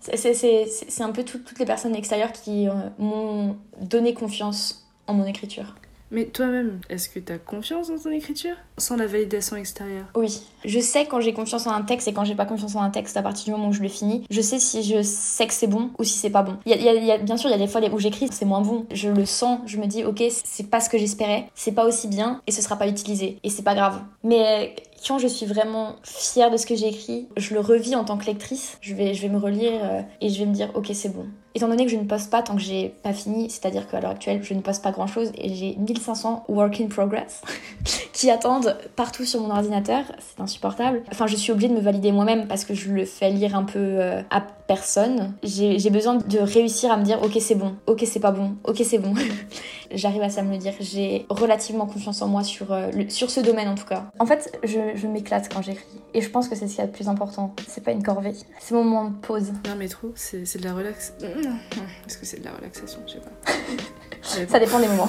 c'est 0.00 1.02
un 1.02 1.10
peu 1.10 1.24
toutes 1.24 1.58
les 1.58 1.66
personnes 1.66 1.94
extérieures 1.96 2.32
qui 2.32 2.68
euh, 2.68 2.72
m'ont 2.98 3.56
donné 3.80 4.14
confiance 4.14 4.86
en 5.06 5.14
mon 5.14 5.24
écriture. 5.24 5.74
Mais 6.10 6.26
toi-même, 6.26 6.80
est-ce 6.88 7.08
que 7.08 7.18
tu 7.18 7.32
as 7.32 7.38
confiance 7.38 7.88
dans 7.88 7.98
ton 7.98 8.10
écriture? 8.10 8.54
Sans 8.78 8.96
la 8.96 9.06
validation 9.06 9.56
extérieure? 9.56 10.06
Oui. 10.14 10.40
Je 10.64 10.78
sais 10.80 11.06
quand 11.06 11.20
j'ai 11.20 11.32
confiance 11.32 11.66
en 11.66 11.72
un 11.72 11.82
texte 11.82 12.08
et 12.08 12.12
quand 12.12 12.24
j'ai 12.24 12.34
pas 12.34 12.46
confiance 12.46 12.76
en 12.76 12.82
un 12.82 12.90
texte 12.90 13.16
à 13.16 13.22
partir 13.22 13.46
du 13.46 13.50
moment 13.52 13.68
où 13.68 13.72
je 13.72 13.82
le 13.82 13.88
finis. 13.88 14.24
Je 14.30 14.40
sais 14.40 14.58
si 14.58 14.82
je 14.82 15.02
sais 15.02 15.46
que 15.46 15.54
c'est 15.54 15.66
bon 15.66 15.90
ou 15.98 16.04
si 16.04 16.18
c'est 16.18 16.30
pas 16.30 16.42
bon. 16.42 16.56
Y 16.66 16.72
a, 16.72 16.76
y 16.76 17.10
a, 17.10 17.18
bien 17.18 17.36
sûr, 17.36 17.48
il 17.50 17.52
y 17.52 17.54
a 17.54 17.58
des 17.58 17.66
fois 17.66 17.80
où 17.92 17.98
j'écris, 17.98 18.28
c'est 18.30 18.44
moins 18.44 18.60
bon. 18.60 18.86
Je 18.92 19.08
le 19.08 19.26
sens, 19.26 19.60
je 19.66 19.78
me 19.78 19.86
dis, 19.86 20.04
ok, 20.04 20.22
c'est 20.30 20.70
pas 20.70 20.80
ce 20.80 20.88
que 20.88 20.98
j'espérais, 20.98 21.48
c'est 21.54 21.72
pas 21.72 21.84
aussi 21.84 22.08
bien 22.08 22.40
et 22.46 22.52
ce 22.52 22.62
sera 22.62 22.76
pas 22.76 22.88
utilisé. 22.88 23.38
Et 23.42 23.50
c'est 23.50 23.62
pas 23.62 23.74
grave. 23.74 24.00
Mais 24.22 24.74
quand 25.06 25.18
je 25.18 25.26
suis 25.26 25.46
vraiment 25.46 25.96
fière 26.02 26.50
de 26.50 26.56
ce 26.56 26.66
que 26.66 26.74
j'ai 26.74 26.88
écrit, 26.88 27.28
je 27.36 27.54
le 27.54 27.60
revis 27.60 27.94
en 27.94 28.04
tant 28.04 28.16
que 28.16 28.26
lectrice. 28.26 28.78
Je 28.80 28.94
vais, 28.94 29.14
je 29.14 29.22
vais 29.22 29.28
me 29.28 29.38
relire 29.38 29.80
euh, 29.82 30.02
et 30.20 30.28
je 30.28 30.38
vais 30.38 30.46
me 30.46 30.54
dire, 30.54 30.70
ok, 30.74 30.90
c'est 30.92 31.14
bon. 31.14 31.26
Étant 31.56 31.68
donné 31.68 31.86
que 31.86 31.90
je 31.90 31.96
ne 31.96 32.04
poste 32.04 32.30
pas 32.30 32.42
tant 32.42 32.54
que 32.54 32.60
j'ai 32.60 32.90
pas 33.02 33.14
fini, 33.14 33.48
c'est-à-dire 33.48 33.88
qu'à 33.88 33.98
l'heure 33.98 34.10
actuelle, 34.10 34.42
je 34.42 34.52
ne 34.52 34.60
poste 34.60 34.82
pas 34.82 34.92
grand-chose 34.92 35.32
et 35.38 35.54
j'ai 35.54 35.74
1500 35.76 36.44
work 36.48 36.82
in 36.82 36.88
progress 36.88 37.40
qui 38.12 38.30
attendent 38.30 38.76
partout 38.94 39.24
sur 39.24 39.40
mon 39.40 39.50
ordinateur, 39.50 40.04
c'est 40.18 40.42
insupportable. 40.42 41.02
Enfin, 41.10 41.26
je 41.26 41.34
suis 41.34 41.52
obligée 41.52 41.68
de 41.68 41.72
me 41.72 41.80
valider 41.80 42.12
moi-même 42.12 42.46
parce 42.46 42.66
que 42.66 42.74
je 42.74 42.92
le 42.92 43.06
fais 43.06 43.30
lire 43.30 43.56
un 43.56 43.64
peu 43.64 43.78
euh, 43.78 44.20
à 44.28 44.42
personne. 44.66 45.32
J'ai 45.42 45.88
besoin 45.88 46.16
de 46.16 46.38
réussir 46.40 46.92
à 46.92 46.98
me 46.98 47.04
dire 47.04 47.22
ok 47.22 47.38
c'est 47.40 47.54
bon, 47.54 47.74
ok 47.86 48.02
c'est 48.04 48.20
pas 48.20 48.32
bon, 48.32 48.56
ok 48.64 48.82
c'est 48.84 48.98
bon. 48.98 49.14
J'arrive 49.90 50.22
à 50.22 50.28
ça 50.28 50.42
me 50.42 50.50
le 50.52 50.58
dire. 50.58 50.74
J'ai 50.80 51.26
relativement 51.28 51.86
confiance 51.86 52.22
en 52.22 52.28
moi 52.28 52.44
sur, 52.44 52.72
euh, 52.72 52.90
sur 53.08 53.30
ce 53.30 53.40
domaine 53.40 53.68
en 53.68 53.74
tout 53.74 53.86
cas. 53.86 54.04
En 54.18 54.26
fait, 54.26 54.58
je, 54.64 54.78
je 54.94 55.06
m'éclate 55.06 55.52
quand 55.52 55.62
j'écris. 55.62 55.84
Et 56.14 56.20
je 56.20 56.30
pense 56.30 56.48
que 56.48 56.54
c'est 56.54 56.66
ce 56.66 56.72
qu'il 56.72 56.80
y 56.80 56.84
a 56.84 56.86
de 56.86 56.92
plus 56.92 57.08
important. 57.08 57.54
C'est 57.68 57.84
pas 57.84 57.92
une 57.92 58.02
corvée. 58.02 58.32
C'est 58.58 58.74
mon 58.74 58.84
moment 58.84 59.10
de 59.10 59.16
pause. 59.16 59.52
Non 59.66 59.74
mais 59.78 59.88
trop, 59.88 60.12
c'est 60.14 60.58
de 60.58 60.64
la 60.64 60.74
relax. 60.74 61.12
Est-ce 62.06 62.18
que 62.18 62.26
c'est 62.26 62.40
de 62.40 62.44
la 62.44 62.52
relaxation 62.52 63.00
Je 63.06 63.12
sais 63.12 63.20
pas. 63.20 63.52
Ça 64.48 64.58
dépend 64.58 64.80
des 64.80 64.88
moments. 64.88 65.08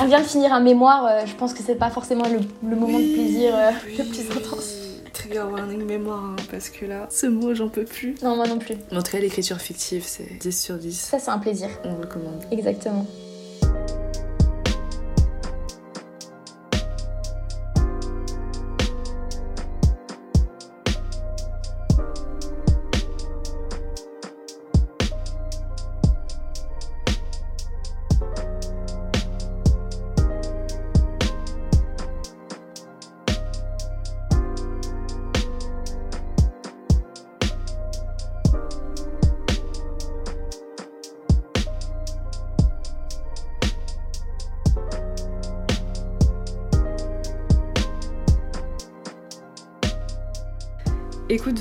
On 0.00 0.06
vient 0.06 0.20
de 0.20 0.26
finir 0.26 0.52
un 0.52 0.60
mémoire, 0.60 1.06
euh, 1.06 1.26
je 1.26 1.34
pense 1.34 1.54
que 1.54 1.62
c'est 1.62 1.76
pas 1.76 1.90
forcément 1.90 2.24
le, 2.28 2.76
moment 2.76 2.98
de 2.98 3.14
plaisir 3.14 3.54
euh, 3.54 3.70
le 3.98 4.04
plus 4.04 4.30
intense. 4.30 4.74
Trigger 5.12 5.44
warning 5.50 5.84
mémoire, 5.84 6.24
hein, 6.24 6.36
parce 6.50 6.68
que 6.68 6.84
là, 6.86 7.06
ce 7.10 7.26
mot, 7.26 7.54
j'en 7.54 7.68
peux 7.68 7.84
plus. 7.84 8.14
Non, 8.22 8.36
moi 8.36 8.46
non 8.46 8.58
plus. 8.58 8.74
En 8.92 9.02
tout 9.02 9.12
cas, 9.12 9.18
l'écriture 9.18 9.60
fictive, 9.60 10.04
c'est 10.06 10.38
10 10.38 10.60
sur 10.60 10.76
10. 10.76 10.92
Ça, 10.92 11.18
c'est 11.18 11.30
un 11.30 11.38
plaisir. 11.38 11.68
On 11.84 11.96
recommande. 11.96 12.44
Exactement. 12.50 13.06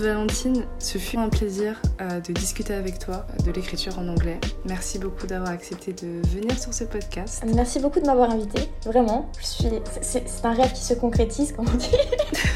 Valentine, 0.02 0.66
ce 0.80 0.98
fut 0.98 1.18
un 1.18 1.30
plaisir 1.30 1.82
euh, 2.02 2.20
de 2.20 2.34
discuter 2.34 2.74
avec 2.74 3.00
toi 3.00 3.26
de 3.46 3.52
l'écriture 3.52 3.98
en 4.00 4.08
anglais. 4.08 4.40
Merci 4.66 5.00
beaucoup 5.00 5.28
d'avoir 5.28 5.52
accepté 5.52 5.94
de 5.94 6.26
venir 6.28 6.58
sur 6.58 6.74
ce 6.74 6.84
podcast. 6.84 7.44
Merci 7.54 7.80
beaucoup 7.80 8.00
de 8.00 8.06
m'avoir 8.06 8.32
invité, 8.32 8.70
vraiment. 8.86 9.32
C'est 9.42 10.24
un 10.44 10.54
rêve 10.54 10.74
qui 10.74 10.84
se 10.84 10.94
concrétise, 10.94 11.52
comme 11.54 11.68
on 11.68 11.78
dit. 11.78 11.92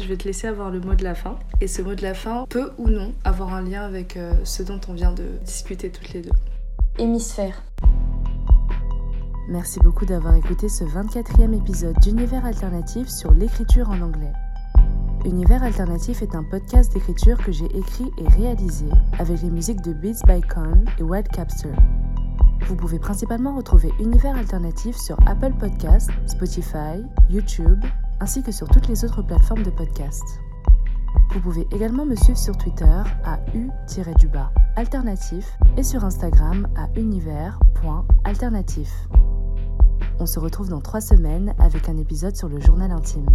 Je 0.00 0.08
vais 0.08 0.16
te 0.16 0.24
laisser 0.24 0.46
avoir 0.46 0.70
le 0.70 0.80
mot 0.80 0.94
de 0.94 1.04
la 1.04 1.14
fin. 1.14 1.38
Et 1.60 1.66
ce 1.66 1.82
mot 1.82 1.94
de 1.94 2.02
la 2.02 2.14
fin 2.14 2.46
peut 2.48 2.70
ou 2.78 2.88
non 2.88 3.12
avoir 3.24 3.52
un 3.52 3.62
lien 3.62 3.82
avec 3.82 4.16
euh, 4.16 4.32
ce 4.44 4.62
dont 4.62 4.80
on 4.88 4.94
vient 4.94 5.12
de 5.12 5.24
discuter 5.44 5.90
toutes 5.90 6.12
les 6.14 6.22
deux. 6.22 6.30
Hémisphère. 6.98 7.62
Merci 9.48 9.78
beaucoup 9.80 10.06
d'avoir 10.06 10.34
écouté 10.36 10.68
ce 10.68 10.84
24e 10.84 11.54
épisode 11.54 11.96
d'Univers 12.00 12.46
Alternatif 12.46 13.08
sur 13.08 13.32
l'écriture 13.32 13.90
en 13.90 14.00
anglais. 14.00 14.32
Univers 15.26 15.62
Alternatif 15.62 16.22
est 16.22 16.34
un 16.34 16.44
podcast 16.44 16.94
d'écriture 16.94 17.36
que 17.36 17.52
j'ai 17.52 17.66
écrit 17.76 18.10
et 18.16 18.28
réalisé 18.28 18.86
avec 19.18 19.42
les 19.42 19.50
musiques 19.50 19.82
de 19.82 19.92
Beats 19.92 20.24
by 20.26 20.40
Con 20.40 20.84
et 20.98 21.02
Wild 21.02 21.28
Capster. 21.28 21.74
Vous 22.62 22.76
pouvez 22.76 22.98
principalement 22.98 23.54
retrouver 23.56 23.90
Univers 23.98 24.36
Alternatif 24.36 24.96
sur 24.96 25.16
Apple 25.26 25.52
Podcasts, 25.58 26.10
Spotify, 26.26 27.02
YouTube, 27.28 27.84
ainsi 28.20 28.42
que 28.42 28.52
sur 28.52 28.68
toutes 28.68 28.88
les 28.88 29.04
autres 29.04 29.22
plateformes 29.22 29.62
de 29.62 29.70
podcast. 29.70 30.22
Vous 31.32 31.40
pouvez 31.40 31.66
également 31.72 32.04
me 32.04 32.14
suivre 32.14 32.38
sur 32.38 32.56
Twitter 32.56 33.02
à 33.24 33.38
u-du-bas 33.54 34.52
alternatif 34.76 35.58
et 35.76 35.82
sur 35.82 36.04
Instagram 36.04 36.68
à 36.76 36.88
univers.alternatif. 36.98 38.92
On 40.18 40.26
se 40.26 40.38
retrouve 40.38 40.68
dans 40.68 40.80
trois 40.80 41.00
semaines 41.00 41.54
avec 41.58 41.88
un 41.88 41.96
épisode 41.96 42.36
sur 42.36 42.48
le 42.48 42.60
journal 42.60 42.90
intime. 42.90 43.26